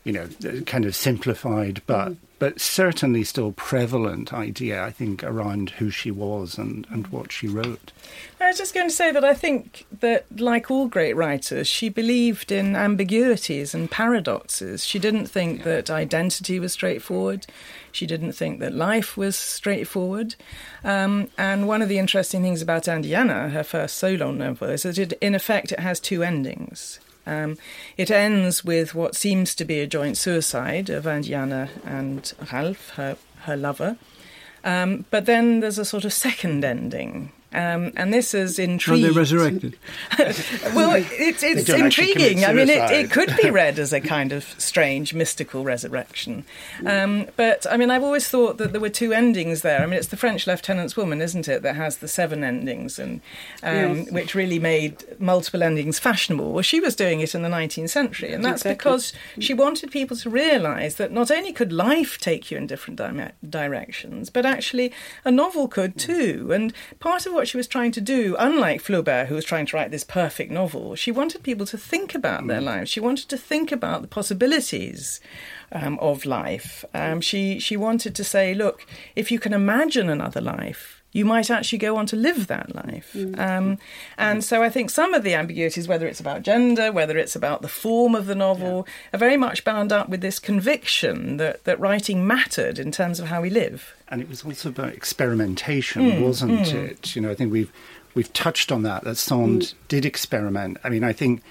you 0.04 0.12
know, 0.12 0.28
kind 0.66 0.86
of 0.86 0.96
simplified 0.96 1.82
but 1.86 2.10
mm 2.10 2.18
but 2.44 2.60
certainly 2.60 3.24
still 3.24 3.54
prevalent 3.54 4.34
idea, 4.34 4.84
I 4.84 4.92
think, 4.92 5.24
around 5.24 5.70
who 5.70 5.90
she 5.90 6.12
was 6.12 6.58
and, 6.58 6.86
and 6.90 7.08
what 7.08 7.32
she 7.32 7.48
wrote. 7.48 7.94
I 8.42 8.48
was 8.48 8.58
just 8.58 8.74
going 8.74 8.90
to 8.90 8.94
say 8.94 9.14
that 9.14 9.24
I 9.24 9.34
think 9.34 9.86
that, 10.02 10.26
like 10.38 10.70
all 10.70 10.90
great 10.90 11.16
writers, 11.16 11.70
she 11.70 11.88
believed 11.88 12.52
in 12.52 12.76
ambiguities 12.76 13.74
and 13.74 13.90
paradoxes. 13.90 14.84
She 14.84 15.00
didn't 15.00 15.28
think 15.28 15.60
yeah. 15.60 15.64
that 15.64 15.90
identity 15.90 16.60
was 16.60 16.74
straightforward. 16.74 17.48
She 17.94 18.08
didn't 18.08 18.34
think 18.34 18.60
that 18.60 18.74
life 18.74 19.16
was 19.16 19.36
straightforward. 19.36 20.36
Um, 20.84 21.30
and 21.38 21.68
one 21.68 21.84
of 21.84 21.89
the 21.89 22.00
interesting 22.00 22.41
things 22.41 22.62
about 22.62 22.88
Indiana, 22.88 23.50
her 23.50 23.64
first 23.64 23.98
solo 23.98 24.32
novel, 24.32 24.70
is 24.70 24.84
that 24.84 24.98
it, 24.98 25.14
in 25.22 25.36
effect 25.36 25.72
it 25.72 25.80
has 25.80 26.00
two 26.00 26.24
endings. 26.24 27.00
Um, 27.26 27.58
it 27.96 28.12
ends 28.12 28.66
with 28.66 28.96
what 28.96 29.16
seems 29.16 29.56
to 29.56 29.64
be 29.64 29.80
a 29.80 29.88
joint 29.88 30.18
suicide 30.18 30.89
of 30.89 31.08
Indiana 31.08 31.70
and 31.86 32.34
Ralph, 32.52 32.89
her, 32.96 33.16
her 33.44 33.56
lover. 33.56 33.96
Um, 34.64 35.06
but 35.12 35.26
then 35.26 35.60
there's 35.60 35.78
a 35.78 35.86
sort 35.86 36.04
of 36.04 36.14
second 36.14 36.66
ending 36.66 37.32
um, 37.54 37.93
and 37.95 38.12
this 38.12 38.34
is 38.34 38.58
intriguing. 38.58 39.06
Are 39.06 39.14
they 39.14 39.20
resurrected? 39.20 39.78
well, 40.74 40.95
it's, 40.95 41.43
it's 41.43 41.70
intriguing. 41.70 42.45
I 42.45 42.54
mean, 42.54 42.70
it, 42.70 42.91
it, 42.91 43.12
could 43.12 43.36
be 43.41 43.51
read 43.51 43.78
as 43.78 43.93
a 43.93 44.01
kind 44.16 44.32
of 44.32 44.43
strange, 44.58 45.14
mystical 45.14 45.64
resurrection. 45.64 46.45
Um, 46.86 47.28
but, 47.36 47.68
I 47.70 47.78
mean, 47.78 47.91
I've 47.91 48.04
always 48.04 48.28
thought 48.28 48.58
that 48.58 48.72
there 48.72 48.82
were 48.82 48.89
two 48.89 49.14
endings 49.14 49.62
there. 49.62 49.84
I 49.84 49.86
mean, 49.86 49.99
it's 49.99 50.08
the 50.08 50.18
French 50.18 50.47
Lieutenant's 50.47 50.97
Woman, 50.97 51.22
isn't 51.22 51.47
it, 51.47 51.62
that 51.62 51.76
has 51.76 51.97
the 51.97 52.08
seven 52.08 52.43
endings, 52.43 52.97
and 52.97 53.22
um, 53.62 53.97
yes. 53.97 54.12
which 54.12 54.36
really 54.36 54.60
made 54.60 55.04
multiple 55.20 55.62
endings 55.62 55.99
fashionable. 55.99 56.54
Well, 56.54 56.64
she 56.64 56.80
was 56.80 56.95
doing 56.95 57.20
it 57.20 57.36
in 57.36 57.43
the 57.43 57.49
19th 57.49 57.89
century, 57.89 58.34
and 58.34 58.43
that's 58.43 58.62
exactly. 58.62 58.74
because 58.74 59.14
she 59.39 59.54
wanted 59.54 59.91
people 59.91 60.18
to 60.18 60.30
realise 60.30 60.95
that 60.95 61.12
not 61.12 61.30
only 61.30 61.54
could 61.54 61.72
life 61.72 62.18
take 62.18 62.49
you 62.49 62.58
in 62.58 62.66
different 62.66 62.97
di- 62.97 63.32
directions, 63.47 64.32
but 64.32 64.45
actually 64.45 64.91
a 65.24 65.32
novel 65.32 65.68
could 65.68 65.97
too. 65.99 66.49
And 66.51 66.74
part 66.99 67.28
of 67.28 67.34
what 67.34 67.43
what 67.44 67.50
she 67.50 67.58
was 67.58 67.68
trying 67.68 67.91
to 67.91 68.00
do, 68.00 68.38
unlike 68.39 68.82
Flaubert, 68.82 69.28
who 69.28 69.36
was 69.36 69.44
trying 69.44 69.66
to 69.66 69.76
write 69.76 69.91
this 69.91 70.06
perfect 70.06 70.50
novel, 70.50 70.96
she 70.96 71.12
wanted 71.12 71.44
people 71.44 71.66
to 71.66 71.78
think 71.78 72.16
about 72.16 72.48
their 72.48 72.62
mm. 72.62 72.64
lives. 72.64 72.89
She 72.89 73.02
wanted 73.02 73.28
to 73.28 73.36
think 73.36 73.70
about 73.70 74.02
the 74.02 74.08
possibilities 74.08 75.20
um, 75.74 76.00
of 76.00 76.26
life. 76.26 76.86
Um, 76.94 77.20
she 77.20 77.60
she 77.60 77.76
wanted 77.76 78.16
to 78.16 78.24
say, 78.24 78.54
look, 78.54 78.88
if 79.18 79.30
you 79.30 79.39
can 79.39 79.52
imagine 79.52 80.08
another 80.08 80.39
life, 80.39 80.93
you 81.14 81.24
might 81.24 81.49
actually 81.49 81.78
go 81.78 81.95
on 81.95 82.05
to 82.07 82.16
live 82.16 82.47
that 82.47 82.76
life. 82.76 83.16
Um, 83.38 83.78
and 84.18 84.43
so 84.43 84.61
I 84.64 84.70
think 84.70 84.89
some 84.89 85.14
of 85.14 85.24
the 85.24 85.36
ambiguities, 85.36 85.88
whether 85.88 86.07
it's 86.07 86.20
about 86.20 86.41
gender, 86.41 86.91
whether 86.91 87.18
it's 87.18 87.36
about 87.36 87.61
the 87.61 87.68
form 87.68 88.16
of 88.16 88.26
the 88.26 88.36
novel, 88.36 88.88
are 89.14 89.20
very 89.20 89.38
much 89.38 89.64
bound 89.64 89.93
up 89.93 90.09
with 90.09 90.22
this 90.22 90.39
conviction 90.39 91.38
that, 91.38 91.64
that 91.64 91.80
writing 91.80 92.28
mattered 92.28 92.80
in 92.80 92.91
terms 92.91 93.20
of 93.20 93.28
how 93.28 93.41
we 93.41 93.51
live. 93.51 93.95
And 94.09 94.22
it 94.22 94.28
was 94.28 94.43
also 94.43 94.70
about 94.70 94.93
experimentation, 94.93 96.22
wasn't 96.22 96.68
mm. 96.68 96.74
it? 96.74 97.16
You 97.16 97.22
know, 97.22 97.32
I 97.32 97.36
think 97.36 97.51
we've 97.51 97.72
we've 98.16 98.34
touched 98.34 98.72
on 98.72 98.84
that. 98.84 99.03
That 99.03 99.16
Sand 99.16 99.74
did 99.88 100.05
experiment. 100.05 100.78
I 100.84 100.89
mean, 100.89 101.03
I 101.03 101.14
think 101.14 101.41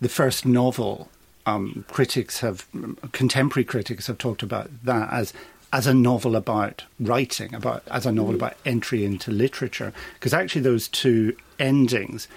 the 0.00 0.08
first 0.08 0.44
novel, 0.46 1.08
um, 1.46 1.84
critics 1.90 2.40
have, 2.40 2.66
contemporary 3.12 3.64
critics 3.64 4.06
have 4.06 4.18
talked 4.18 4.42
about 4.42 4.70
that 4.84 5.12
as 5.12 5.32
as 5.72 5.86
a 5.86 5.94
novel 5.94 6.36
about 6.36 6.84
writing, 7.00 7.54
about 7.54 7.82
as 7.90 8.06
a 8.06 8.12
novel 8.12 8.34
about 8.34 8.56
entry 8.64 9.04
into 9.04 9.30
literature, 9.30 9.92
because 10.14 10.34
actually 10.34 10.62
those 10.62 10.88
two 10.88 11.36
endings. 11.58 12.28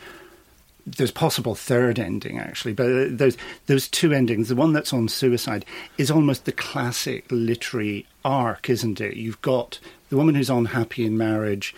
There's 0.88 1.11
possible 1.11 1.53
third 1.53 1.99
ending 1.99 2.39
actually, 2.39 2.73
but 2.73 2.88
uh, 2.88 3.05
those 3.09 3.38
those 3.67 3.88
two 3.88 4.11
endings, 4.11 4.49
the 4.49 4.55
one 4.55 4.73
that's 4.73 4.93
on 4.93 5.07
suicide, 5.07 5.63
is 5.97 6.09
almost 6.09 6.45
the 6.45 6.51
classic 6.51 7.25
literary 7.30 8.07
arc, 8.25 8.69
isn't 8.69 8.99
it? 8.99 9.15
You've 9.15 9.41
got 9.41 9.80
the 10.09 10.17
woman 10.17 10.34
who's 10.34 10.49
unhappy 10.49 11.05
in 11.05 11.17
marriage, 11.17 11.75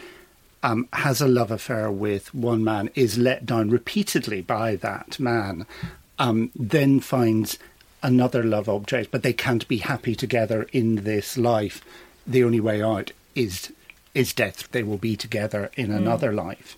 um, 0.63 0.87
has 0.93 1.19
a 1.19 1.27
love 1.27 1.51
affair 1.51 1.91
with 1.91 2.33
one 2.33 2.63
man, 2.63 2.89
is 2.95 3.17
let 3.17 3.45
down 3.45 3.69
repeatedly 3.69 4.41
by 4.41 4.77
that 4.77 5.19
man, 5.19 5.65
um, 6.17 6.51
then 6.55 6.99
finds 6.99 7.57
another 8.03 8.43
love 8.43 8.67
object, 8.67 9.11
but 9.11 9.23
they 9.23 9.33
can't 9.33 9.67
be 9.67 9.77
happy 9.77 10.15
together 10.15 10.67
in 10.71 11.03
this 11.03 11.37
life. 11.37 11.81
The 12.25 12.43
only 12.43 12.59
way 12.59 12.81
out 12.81 13.11
is 13.35 13.71
is 14.13 14.33
death. 14.33 14.69
They 14.71 14.83
will 14.83 14.97
be 14.97 15.15
together 15.15 15.71
in 15.75 15.89
another 15.91 16.33
life. 16.33 16.75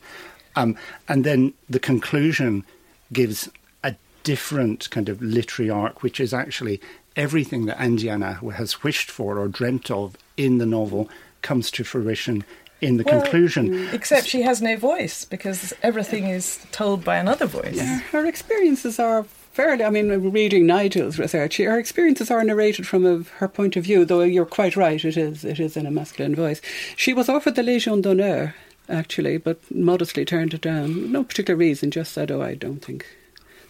Um, 0.56 0.78
and 1.08 1.24
then 1.24 1.54
the 1.68 1.80
conclusion 1.80 2.64
gives 3.12 3.50
a 3.84 3.96
different 4.24 4.90
kind 4.92 5.10
of 5.10 5.20
literary 5.22 5.70
arc, 5.70 6.04
which 6.04 6.20
is 6.20 6.32
actually 6.32 6.80
everything 7.16 7.66
that 7.66 7.82
Indiana 7.82 8.34
has 8.56 8.84
wished 8.84 9.10
for 9.10 9.40
or 9.40 9.48
dreamt 9.48 9.90
of 9.90 10.16
in 10.38 10.60
the 10.60 10.66
novel 10.66 11.10
comes 11.42 11.72
to 11.72 11.84
fruition 11.84 12.44
in 12.82 12.98
the 12.98 13.04
Well, 13.04 13.22
conclusion. 13.22 13.88
Except 13.92 14.28
she 14.28 14.42
has 14.42 14.62
no 14.62 14.78
voice 14.78 15.26
because 15.26 15.74
everything 15.82 16.28
is 16.28 16.60
told 16.72 17.04
by 17.04 17.18
another 17.18 17.46
voice. 17.46 17.76
Yeah. 17.76 18.00
Her 18.12 18.26
experiences 18.26 19.00
are 19.00 19.26
fairly, 19.54 19.84
I 19.84 19.90
mean, 19.90 20.32
reading 20.32 20.66
Nigel's 20.66 21.18
research, 21.18 21.58
her 21.58 21.80
experiences 21.80 22.30
are 22.30 22.44
narrated 22.44 22.86
from 22.88 23.06
a, 23.06 23.24
her 23.38 23.48
point 23.48 23.76
of 23.78 23.86
view, 23.86 24.04
though 24.04 24.22
you're 24.22 24.46
quite 24.46 24.76
right, 24.76 25.04
it 25.04 25.16
is, 25.16 25.46
it 25.46 25.60
is 25.60 25.78
in 25.78 25.86
a 25.86 25.92
masculine 25.92 26.36
voice. 26.36 26.62
She 26.96 27.14
was 27.14 27.30
offered 27.30 27.56
the 27.56 27.62
Légion 27.62 28.02
d'honneur, 28.02 28.56
actually, 28.90 29.38
but 29.38 29.60
modestly 29.72 30.26
turned 30.26 30.54
it 30.54 30.62
down. 30.62 31.12
No 31.12 31.24
particular 31.24 31.58
reason, 31.58 31.92
just 31.92 32.12
said, 32.12 32.32
oh, 32.32 32.42
I 32.42 32.56
don't 32.56 32.84
think. 32.84 33.06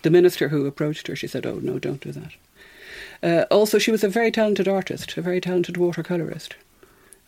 The 0.01 0.09
minister 0.09 0.49
who 0.49 0.65
approached 0.65 1.07
her, 1.07 1.15
she 1.15 1.27
said, 1.27 1.45
oh, 1.45 1.59
no, 1.61 1.79
don't 1.79 2.01
do 2.01 2.11
that. 2.11 2.31
Uh, 3.21 3.45
also, 3.49 3.77
she 3.77 3.91
was 3.91 4.03
a 4.03 4.09
very 4.09 4.31
talented 4.31 4.67
artist, 4.67 5.15
a 5.17 5.21
very 5.21 5.39
talented 5.39 5.77
watercolourist. 5.77 6.55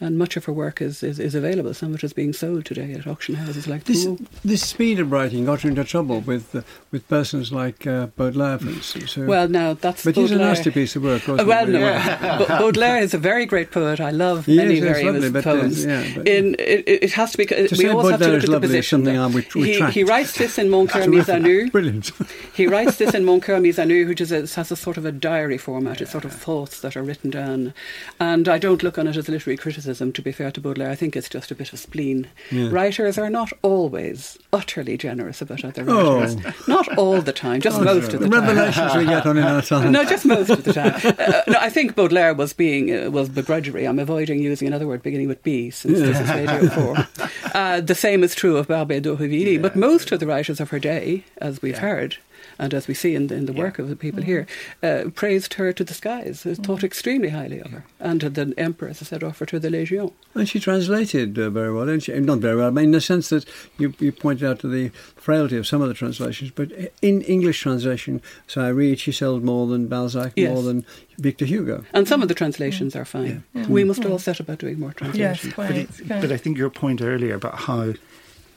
And 0.02 0.18
much 0.18 0.36
of 0.36 0.44
her 0.44 0.52
work 0.52 0.82
is, 0.82 1.02
is, 1.04 1.20
is 1.20 1.36
available. 1.36 1.74
Some 1.74 1.94
of 1.94 1.96
it 1.96 2.04
is 2.04 2.12
being 2.12 2.34
sold 2.34 2.66
today 2.66 2.92
at 2.92 3.08
auction 3.08 3.36
houses 3.36 3.66
like 3.66 3.86
This, 3.86 4.04
Poole. 4.04 4.20
this 4.44 4.62
speed 4.62 5.00
of 5.00 5.10
writing 5.10 5.46
got 5.46 5.62
her 5.62 5.70
into 5.70 5.86
trouble 5.86 6.20
with 6.20 6.54
uh, 6.54 6.64
with 6.92 7.08
persons 7.08 7.54
like 7.54 7.88
uh, 7.88 8.08
Baudelaire, 8.08 8.60
for 8.60 8.68
instance. 8.72 9.16
Well, 9.16 9.48
now 9.48 9.74
that's 9.74 10.04
but 10.04 10.18
he's 10.18 10.32
a 10.32 10.36
nasty 10.36 10.70
piece 10.72 10.98
of 10.98 11.04
work, 11.04 11.26
wasn't 11.26 11.40
Uh, 11.40 11.46
well, 11.50 11.66
no. 11.68 11.80
Ba- 12.46 12.58
Baudelaire 12.60 12.98
is 13.00 13.14
a 13.14 13.18
very 13.18 13.46
great 13.46 13.72
poet. 13.72 14.02
I 14.02 14.12
love 14.12 14.48
He 14.48 14.58
many 14.58 14.76
is, 14.76 14.80
very 14.84 15.00
of 15.08 15.14
lovely, 15.16 15.22
his 15.22 15.32
but, 15.32 15.48
uh, 15.48 15.52
poems. 15.54 15.86
yeah, 15.86 16.04
but- 16.18 16.28
In 16.28 16.56
it, 16.60 16.84
it 16.88 17.14
has 17.14 17.32
to 17.32 17.38
be. 17.38 17.46
To 17.46 17.56
we 17.78 17.88
always 17.88 18.12
have 18.12 18.20
to 18.20 18.26
Baudelaire 18.26 18.42
look 18.42 18.44
at 18.44 18.52
the 18.52 18.60
position. 18.68 18.98
something 19.06 19.16
though. 19.16 19.24
I 19.24 19.28
would 19.28 19.46
he, 19.54 19.82
he 19.92 20.04
writes 20.04 20.34
this 20.38 20.58
in 20.58 20.70
Mon 20.70 20.88
Cœur 20.90 21.08
Mis 21.10 21.22
à 21.28 21.42
Nu. 21.42 21.70
Brilliant. 21.72 22.12
He 22.54 22.68
writes 22.68 22.98
this 22.98 23.14
in 23.14 23.24
Mon 23.24 23.40
Cœur 23.40 23.62
Mis 23.62 23.78
à 23.78 23.88
Nu, 23.88 24.06
which 24.10 24.20
is 24.20 24.34
a, 24.34 24.42
has 24.60 24.72
a 24.74 24.76
sort 24.76 24.98
of 24.98 25.06
a 25.06 25.14
diary 25.14 25.58
format. 25.58 26.02
It's 26.02 26.12
sort 26.12 26.26
of 26.26 26.34
thoughts 26.34 26.82
that 26.82 26.98
are 26.98 27.04
written 27.04 27.30
down, 27.32 27.74
and 28.20 28.50
I 28.50 28.58
don't 28.58 28.84
look 28.84 28.98
on 28.98 29.08
it 29.08 29.16
as 29.16 29.30
literary 29.30 29.56
criticism. 29.56 29.85
To 29.86 30.22
be 30.22 30.32
fair 30.32 30.52
to 30.52 30.60
Baudelaire, 30.60 30.90
I 30.90 30.96
think 30.96 31.16
it's 31.16 31.30
just 31.30 31.52
a 31.52 31.56
bit 31.56 31.72
of 31.72 31.80
spleen. 31.80 32.28
Yeah. 32.52 32.70
Writers 32.72 33.18
are 33.20 33.30
not 33.30 33.54
always 33.62 34.38
utterly 34.52 34.98
generous 34.98 35.42
about 35.42 35.64
other 35.64 35.86
Oh. 35.88 36.20
writers. 36.22 36.68
Not 36.68 36.98
all 36.98 37.22
the 37.22 37.32
time, 37.32 37.62
just 37.62 37.80
Oh, 37.80 37.84
most 37.84 38.06
sure. 38.12 38.16
of 38.16 38.22
the 38.22 38.28
the 38.30 38.36
time. 38.36 38.48
revelations 38.48 38.96
we 38.96 39.06
get 39.06 39.26
on 39.26 39.38
in 39.38 39.44
our 39.44 39.62
time. 39.74 39.92
No, 39.92 40.04
just 40.04 40.26
most 40.26 40.50
of 40.50 40.64
the 40.64 40.74
time. 40.74 40.94
Uh, 41.04 41.42
no, 41.48 41.58
I 41.60 41.70
think 41.70 41.96
Baudelaire 41.96 42.34
was 42.34 42.54
being 42.54 42.96
uh, 42.96 43.12
was 43.12 43.30
begrudgery. 43.30 43.88
I'm 43.88 44.00
avoiding 44.00 44.40
using 44.42 44.68
another 44.68 44.88
word 44.88 45.04
beginning 45.04 45.28
with 45.28 45.44
B 45.44 45.70
since 45.70 46.00
this 46.00 46.20
is 46.20 46.30
Radio 46.30 46.68
Four. 46.70 47.08
Uh, 47.54 47.80
the 47.82 47.96
same 47.96 48.24
is 48.24 48.34
true 48.34 48.58
of 48.58 48.68
Barbey 48.68 49.00
d'Aurevilly, 49.02 49.62
but 49.62 49.76
most 49.76 50.12
of 50.12 50.20
the 50.20 50.26
writers 50.28 50.60
of 50.60 50.72
her 50.72 50.80
day, 50.80 51.24
as 51.38 51.62
we've 51.62 51.78
heard. 51.78 52.18
And 52.58 52.74
as 52.74 52.88
we 52.88 52.94
see 52.94 53.16
in 53.16 53.28
the, 53.28 53.36
in 53.36 53.46
the 53.46 53.54
work 53.54 53.80
of 53.80 53.90
the 53.90 53.96
people 53.96 54.22
here, 54.24 54.48
uh, 54.82 55.06
praised 55.14 55.56
her 55.56 55.74
to 55.74 55.84
the 55.84 55.94
skies, 55.94 56.46
uh, 56.46 56.56
thought 56.56 56.84
extremely 56.84 57.30
highly 57.30 57.60
of 57.60 57.72
her. 57.72 57.86
And 58.00 58.22
the 58.22 58.54
emperor, 58.58 58.90
as 58.90 59.02
I 59.02 59.06
said, 59.06 59.24
offered 59.24 59.50
her 59.52 59.60
the 59.60 59.70
Légion. 59.70 60.14
And 60.34 60.48
she 60.48 60.60
translated 60.60 61.38
uh, 61.38 61.50
very 61.50 61.74
well, 61.74 61.86
didn't 61.86 62.04
she? 62.04 62.14
Not 62.20 62.40
very 62.40 62.56
well, 62.56 62.68
I 62.68 62.72
mean, 62.72 62.86
in 62.86 62.92
the 62.92 63.02
sense 63.02 63.30
that 63.30 63.46
you, 63.78 63.94
you 64.00 64.12
pointed 64.12 64.48
out 64.48 64.60
to 64.60 64.68
the 64.68 64.90
frailty 65.16 65.58
of 65.58 65.68
some 65.68 65.82
of 65.82 65.88
the 65.88 65.94
translations, 65.94 66.52
but 66.52 66.72
in 67.02 67.22
English 67.22 67.60
translation, 67.62 68.22
so 68.48 68.62
I 68.62 68.70
read, 68.70 69.00
she 69.00 69.12
sold 69.12 69.44
more 69.44 69.68
than 69.68 69.88
Balzac, 69.88 70.34
Yes. 70.36 70.54
more 70.54 70.64
than 70.64 70.86
Victor 71.18 71.46
Hugo. 71.46 71.86
And 71.94 72.08
some 72.08 72.22
of 72.22 72.28
the 72.28 72.34
translations 72.34 72.96
are 72.96 73.06
fine. 73.06 73.44
We 73.68 73.84
must 73.84 74.06
all 74.06 74.20
set 74.20 74.40
about 74.40 74.60
doing 74.60 74.80
more 74.80 74.94
translations. 74.94 75.44
Yes, 75.46 75.54
But, 75.56 75.72
it, 75.72 75.90
but 76.22 76.32
I 76.32 76.38
think 76.38 76.58
your 76.58 76.70
point 76.70 77.02
earlier 77.02 77.36
about 77.36 77.56
how 77.60 77.94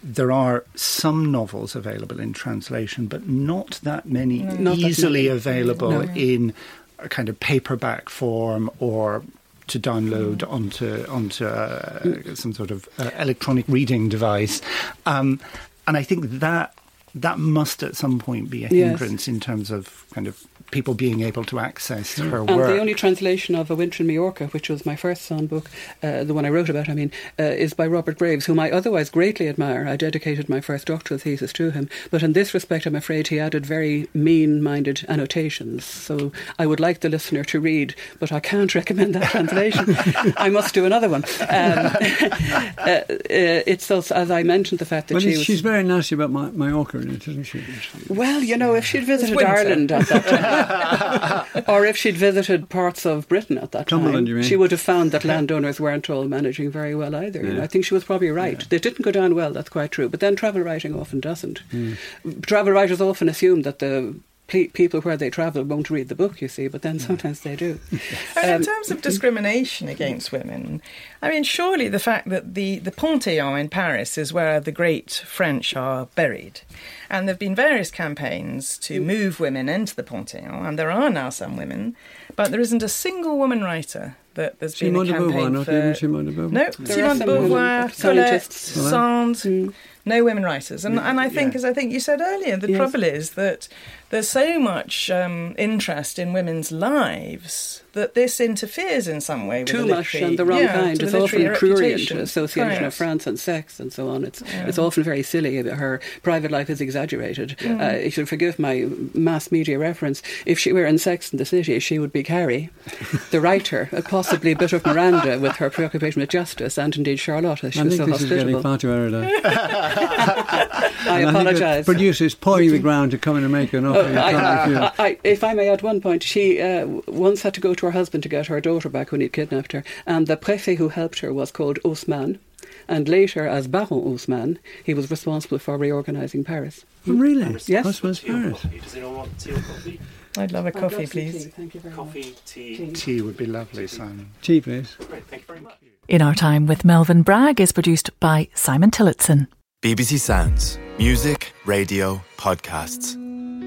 there 0.02 0.30
are 0.32 0.64
some 0.74 1.30
novels 1.32 1.74
available 1.74 2.20
in 2.20 2.32
translation, 2.32 3.06
but 3.06 3.28
not 3.28 3.80
that 3.82 4.06
many 4.06 4.38
Not 4.42 4.76
that 4.76 4.78
easily 4.78 5.24
many. 5.24 5.36
available 5.36 5.90
No. 5.90 6.00
in 6.14 6.52
a 6.98 7.08
kind 7.08 7.28
of 7.28 7.38
paperback 7.40 8.08
form 8.08 8.70
or 8.78 9.22
to 9.68 9.78
download 9.78 10.38
Mm. 10.38 10.52
onto 10.52 11.04
onto 11.08 11.44
uh, 11.46 12.34
some 12.34 12.52
sort 12.54 12.70
of 12.70 12.88
uh, 12.98 13.10
electronic 13.18 13.66
reading 13.68 14.08
device. 14.08 14.60
Um, 15.04 15.40
and 15.86 15.96
I 15.96 16.02
think 16.02 16.40
that 16.40 16.74
that 17.14 17.38
must 17.38 17.82
at 17.82 17.96
some 17.96 18.18
point 18.18 18.50
be 18.50 18.64
a 18.64 18.68
Yes. 18.68 18.88
hindrance 19.00 19.28
in 19.28 19.40
terms 19.40 19.70
of 19.70 20.04
kind 20.14 20.26
of 20.26 20.42
people 20.70 20.94
being 20.94 21.20
able 21.22 21.44
to 21.44 21.58
access 21.58 22.18
her 22.18 22.38
And 22.40 22.50
work. 22.56 22.68
the 22.68 22.78
only 22.80 22.94
translation 22.94 23.54
of 23.54 23.70
A 23.70 23.74
Winter 23.74 24.02
in 24.02 24.06
Majorca, 24.06 24.46
which 24.48 24.68
was 24.68 24.84
my 24.84 24.96
first 24.96 25.22
son 25.22 25.46
book, 25.46 25.70
uh, 26.02 26.24
the 26.24 26.34
one 26.34 26.44
I 26.44 26.50
wrote 26.50 26.68
about, 26.68 26.88
I 26.88 26.94
mean, 26.94 27.10
uh, 27.38 27.42
is 27.44 27.72
by 27.74 27.86
Robert 27.86 28.18
Graves, 28.18 28.46
whom 28.46 28.58
I 28.60 28.70
otherwise 28.70 29.08
greatly 29.10 29.48
admire. 29.48 29.86
I 29.88 29.96
dedicated 29.96 30.48
my 30.48 30.60
first 30.60 30.86
doctoral 30.86 31.18
thesis 31.18 31.52
to 31.54 31.70
him. 31.70 31.88
But 32.10 32.22
in 32.22 32.32
this 32.34 32.52
respect, 32.52 32.84
I'm 32.86 32.94
afraid 32.94 33.28
he 33.28 33.40
added 33.40 33.64
very 33.64 34.08
mean 34.12 34.62
minded 34.62 35.04
annotations. 35.08 35.84
So 35.84 36.32
I 36.58 36.66
would 36.66 36.80
like 36.80 37.00
the 37.00 37.08
listener 37.08 37.44
to 37.44 37.60
read, 37.60 37.94
but 38.18 38.30
I 38.32 38.40
can't 38.40 38.74
recommend 38.80 39.14
that 39.14 39.30
translation. 39.30 39.96
I 40.36 40.48
must 40.50 40.74
do 40.74 40.84
another 40.84 41.08
one. 41.08 41.24
Um, 41.48 41.48
uh, 41.48 43.00
uh, 43.00 43.04
it's 43.28 43.90
also, 43.90 44.14
as 44.14 44.30
I 44.30 44.42
mentioned, 44.42 44.78
the 44.80 44.84
fact 44.86 45.08
that 45.08 45.14
Well, 45.14 45.20
she 45.22 45.28
it's- 45.28 45.38
was. 45.38 45.46
she's 45.46 45.60
very 45.60 45.82
nasty 45.82 46.14
about 46.14 46.30
my, 46.30 46.50
Mallorca 46.50 46.98
in 46.98 47.10
it, 47.10 47.26
isn't 47.26 47.44
she? 47.44 47.64
Well, 48.08 48.42
you 48.42 48.56
know, 48.56 48.74
if 48.74 48.84
she'd 48.84 49.04
visited. 49.04 49.38
Ireland 49.38 49.92
at 49.92 50.08
that 50.08 50.26
time, 50.26 50.57
or 51.68 51.84
if 51.84 51.96
she'd 51.96 52.16
visited 52.16 52.68
parts 52.68 53.04
of 53.06 53.28
Britain 53.28 53.58
at 53.58 53.72
that 53.72 53.86
Cumberland, 53.86 54.26
time, 54.26 54.42
she 54.42 54.56
would 54.56 54.70
have 54.70 54.80
found 54.80 55.12
that 55.12 55.24
landowners 55.24 55.80
weren't 55.80 56.08
all 56.10 56.24
managing 56.24 56.70
very 56.70 56.94
well 56.94 57.14
either. 57.14 57.44
You 57.44 57.54
know, 57.54 57.62
I 57.62 57.66
think 57.66 57.84
she 57.84 57.94
was 57.94 58.04
probably 58.04 58.30
right. 58.30 58.68
They 58.68 58.78
didn't 58.78 59.02
go 59.02 59.10
down 59.10 59.34
well, 59.34 59.52
that's 59.52 59.68
quite 59.68 59.90
true. 59.90 60.08
But 60.08 60.20
then 60.20 60.36
travel 60.36 60.62
writing 60.62 60.98
often 60.98 61.20
doesn't. 61.20 61.58
Hmm. 61.70 61.94
Travel 62.42 62.72
writers 62.72 63.00
often 63.00 63.28
assume 63.28 63.62
that 63.62 63.78
the 63.78 64.14
people 64.48 65.00
where 65.02 65.16
they 65.16 65.28
travel 65.30 65.62
won't 65.62 65.90
read 65.90 66.08
the 66.08 66.14
book, 66.14 66.40
you 66.40 66.48
see, 66.48 66.68
but 66.68 66.80
then 66.82 66.98
sometimes 66.98 67.40
they 67.40 67.54
do. 67.54 67.78
And 68.36 68.46
Um, 68.50 68.54
in 68.56 68.62
terms 68.62 68.90
of 68.90 69.02
discrimination 69.02 69.88
against 69.88 70.32
women, 70.32 70.80
I 71.20 71.28
mean, 71.28 71.44
surely 71.44 71.88
the 71.88 71.98
fact 71.98 72.28
that 72.30 72.54
the, 72.54 72.78
the 72.78 72.90
Panthéon 72.90 73.60
in 73.60 73.68
Paris 73.68 74.16
is 74.16 74.32
where 74.32 74.58
the 74.58 74.72
great 74.72 75.22
French 75.26 75.76
are 75.76 76.06
buried. 76.14 76.62
And 77.10 77.28
there 77.28 77.34
have 77.34 77.38
been 77.40 77.54
various 77.54 77.90
campaigns 77.90 78.78
Mm. 78.78 78.80
to 78.88 79.00
move 79.00 79.38
women 79.40 79.68
into 79.68 79.94
the 79.94 80.02
Panthéon, 80.02 80.66
and 80.66 80.78
there 80.78 80.90
are 80.90 81.10
now 81.10 81.28
some 81.30 81.56
women, 81.56 81.94
but 82.36 82.50
there 82.50 82.60
isn't 82.60 82.82
a 82.82 82.88
single 82.88 83.36
woman 83.38 83.62
writer 83.62 84.16
that 84.34 84.58
there's 84.60 84.78
been 84.78 84.92
Simone 84.94 85.08
a 85.08 85.12
de 85.12 85.18
campaign 85.18 85.32
Beauvoir, 85.32 85.52
not 85.52 85.68
even 85.68 85.94
Simone 85.94 86.24
de 86.26 86.32
Beauvoir. 86.32 86.52
No, 86.52 86.70
There 86.78 87.04
are 87.04 87.14
Simone 87.14 87.18
de 87.18 87.24
some 87.24 87.28
women, 87.28 87.50
Beauvoir. 87.50 88.00
Colette, 88.00 88.52
Sand, 88.52 89.34
Mm. 89.36 89.72
No 90.08 90.24
women 90.24 90.42
writers, 90.42 90.84
and 90.84 90.98
and 90.98 91.20
I 91.20 91.28
think, 91.28 91.52
Yeah. 91.52 91.58
as 91.58 91.64
I 91.64 91.72
think 91.72 91.92
you 91.92 92.00
said 92.00 92.20
earlier, 92.20 92.56
the 92.56 92.68
Yes. 92.70 92.76
trouble 92.78 93.02
is 93.04 93.30
that 93.30 93.68
there's 94.10 94.28
so 94.28 94.58
much 94.58 95.10
um, 95.10 95.54
interest 95.58 96.18
in 96.18 96.32
women's 96.32 96.72
lives 96.72 97.82
that 97.92 98.14
this 98.14 98.40
interferes 98.40 99.06
in 99.08 99.20
some 99.20 99.46
way 99.46 99.60
with 99.60 99.68
Too 99.68 99.78
the 99.86 99.94
much 99.96 100.14
and 100.14 100.38
the 100.38 100.44
wrong 100.44 100.60
yeah, 100.62 100.72
kind. 100.72 100.98
to 101.00 101.06
It's 101.06 101.14
often 101.14 101.38
literary 101.42 101.56
prurient 101.58 102.10
association 102.12 102.68
Right. 102.68 102.82
of 102.84 102.94
France 102.94 103.26
and 103.26 103.38
sex 103.38 103.80
and 103.80 103.92
so 103.92 104.08
on. 104.08 104.24
It's 104.24 104.42
it's 104.66 104.78
often 104.78 105.02
very 105.02 105.22
silly. 105.22 105.56
Her 105.56 106.00
private 106.22 106.50
life 106.50 106.70
is 106.70 106.80
exaggerated. 106.80 107.56
Mm. 107.58 107.80
Uh, 107.80 107.98
you 108.04 108.10
should 108.10 108.28
forgive 108.28 108.58
my 108.58 108.86
mass 109.14 109.50
media 109.52 109.78
reference. 109.78 110.22
If 110.46 110.58
she 110.58 110.72
were 110.72 110.86
in 110.86 110.98
Sex 110.98 111.30
and 111.32 111.40
the 111.40 111.44
City, 111.44 111.78
she 111.80 111.98
would 111.98 112.12
be 112.12 112.22
Carrie, 112.22 112.70
the 113.30 113.40
writer, 113.40 113.88
uh, 113.92 114.00
possibly 114.02 114.52
a 114.52 114.56
bit 114.56 114.72
of 114.72 114.86
Miranda 114.86 115.38
with 115.38 115.56
her 115.56 115.68
preoccupation 115.70 116.20
with 116.20 116.30
justice, 116.30 116.78
and 116.78 116.96
indeed 116.96 117.16
Charlotta. 117.18 117.70
She 117.72 117.80
I 117.80 117.82
was 117.84 117.96
think 117.96 118.06
so 118.06 118.12
this 118.12 118.22
is 118.22 118.28
getting 118.30 118.62
far 118.62 118.78
too 118.78 118.90
erudite. 118.92 119.44
I 121.08 121.20
And 121.20 121.30
apologise. 121.30 121.84
Producers 121.84 122.34
pawing 122.34 122.70
the 122.70 122.78
ground 122.78 123.10
to 123.12 123.18
come 123.18 123.36
in 123.36 123.42
and 123.44 123.52
make 123.52 123.72
an 123.72 123.84
offer. 123.84 124.00
Oh, 124.00 124.06
you 124.08 124.14
can't 124.14 124.60
refuse. 124.70 124.78
I, 124.98 125.02
I, 125.04 125.06
I, 125.08 125.18
if 125.24 125.44
I 125.44 125.54
may 125.54 125.68
add 125.68 125.82
one 125.82 126.00
point, 126.00 126.22
she 126.22 126.60
uh, 126.60 126.86
once 127.06 127.42
had 127.42 127.54
to 127.54 127.60
go 127.60 127.74
to 127.74 127.86
her 127.86 127.92
husband 127.92 128.22
to 128.24 128.28
get 128.28 128.46
her 128.46 128.60
daughter 128.60 128.88
back 128.88 129.12
when 129.12 129.20
he'd 129.20 129.32
kidnapped 129.32 129.72
her, 129.72 129.84
and 130.06 130.26
the 130.26 130.36
prefet 130.36 130.76
who 130.78 130.88
helped 130.88 131.20
her 131.20 131.32
was 131.32 131.50
called 131.50 131.78
Haussmann, 131.84 132.38
and 132.86 133.08
later, 133.08 133.46
as 133.46 133.66
Baron 133.68 133.88
Haussmann, 133.88 134.58
he 134.84 134.94
was 134.94 135.10
responsible 135.10 135.58
for 135.58 135.76
reorganising 135.76 136.44
Paris. 136.44 136.84
Oh, 137.06 137.12
really? 137.12 137.52
Yes. 137.66 137.84
That's 137.84 138.02
what's 138.02 138.20
Paris. 138.20 138.60
Does 138.62 138.94
anyone 138.94 139.16
want 139.16 139.38
tea 139.40 139.52
or 139.52 139.60
coffee? 139.60 140.00
I'd 140.36 140.52
love 140.52 140.66
a 140.66 140.68
I'd 140.68 140.74
coffee, 140.74 140.96
love 140.98 141.10
please. 141.10 141.44
tea, 141.44 141.50
Thank 141.50 141.74
you 141.74 141.80
very 141.80 141.94
Coffee, 141.94 142.34
tea. 142.46 142.92
Tea 142.92 143.22
would 143.22 143.36
be 143.36 143.46
lovely, 143.46 143.86
Simon. 143.86 144.30
Tea, 144.42 144.60
please. 144.60 144.94
Great, 145.08 145.24
thank 145.26 145.42
you 145.42 145.46
very 145.46 145.60
much. 145.60 145.74
In 146.06 146.22
Our 146.22 146.34
Time 146.34 146.66
with 146.66 146.84
Melvyn 146.84 147.22
Bragg 147.24 147.60
is 147.60 147.72
produced 147.72 148.18
by 148.20 148.48
Simon 148.54 148.90
Tillotson. 148.90 149.48
BBC 149.80 150.18
Sounds. 150.18 150.76
Music, 150.98 151.52
radio, 151.64 152.20
podcasts. 152.36 153.14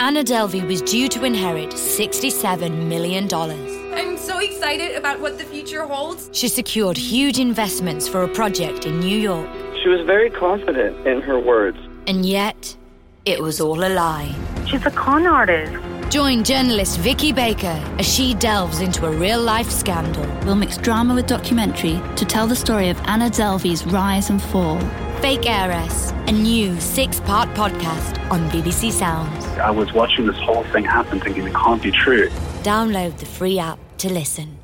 Anna 0.02 0.26
Delvey 0.26 0.68
was 0.68 0.82
due 0.82 1.08
to 1.08 1.24
inherit 1.24 1.70
$67 1.70 2.86
million. 2.86 3.34
I'm 3.34 4.18
so 4.18 4.40
excited 4.40 4.98
about 4.98 5.22
what 5.22 5.38
the 5.38 5.46
future 5.46 5.86
holds. 5.88 6.30
She 6.34 6.50
secured 6.50 6.98
huge 6.98 7.40
investments 7.40 8.10
for 8.10 8.24
a 8.24 8.28
project 8.28 8.86
in 8.86 9.00
New 9.00 9.18
York. 9.18 9.50
She 9.82 9.88
was 9.88 10.02
very 10.02 10.30
confident 10.30 11.08
in 11.08 11.22
her 11.22 11.40
words. 11.40 11.78
And 12.08 12.26
yet, 12.26 12.76
it 13.24 13.40
was 13.42 13.62
all 13.62 13.82
a 13.82 13.88
lie. 13.88 14.36
She's 14.68 14.86
a 14.86 14.92
con 14.92 15.26
artist. 15.26 15.72
Join 16.12 16.44
journalist 16.44 17.00
Vicky 17.00 17.32
Baker 17.32 17.82
as 17.98 18.06
she 18.06 18.34
delves 18.34 18.82
into 18.82 19.06
a 19.06 19.12
real 19.12 19.42
life 19.42 19.72
scandal. 19.72 20.28
We'll 20.44 20.56
mix 20.56 20.76
drama 20.76 21.16
with 21.16 21.28
documentary 21.28 22.02
to 22.18 22.26
tell 22.26 22.48
the 22.48 22.56
story 22.58 22.90
of 22.90 23.00
Anna 23.06 23.30
Delvey's 23.30 23.86
rise 23.86 24.30
and 24.30 24.42
fall. 24.42 24.82
Fake 25.22 25.46
Heiress, 25.46 26.10
a 26.26 26.32
new 26.32 26.80
six 26.80 27.20
part 27.20 27.48
podcast 27.50 28.20
on 28.32 28.50
BBC 28.50 28.92
Sounds. 28.92 29.46
I 29.60 29.70
was 29.70 29.94
watching 29.94 30.26
this 30.26 30.36
whole 30.38 30.64
thing 30.64 30.84
happen 30.84 31.20
thinking 31.20 31.46
it 31.46 31.54
can't 31.54 31.80
be 31.80 31.92
true. 31.92 32.28
Download 32.64 33.16
the 33.20 33.28
free 33.28 33.60
app 33.60 33.78
to 34.00 34.12
listen. 34.12 34.61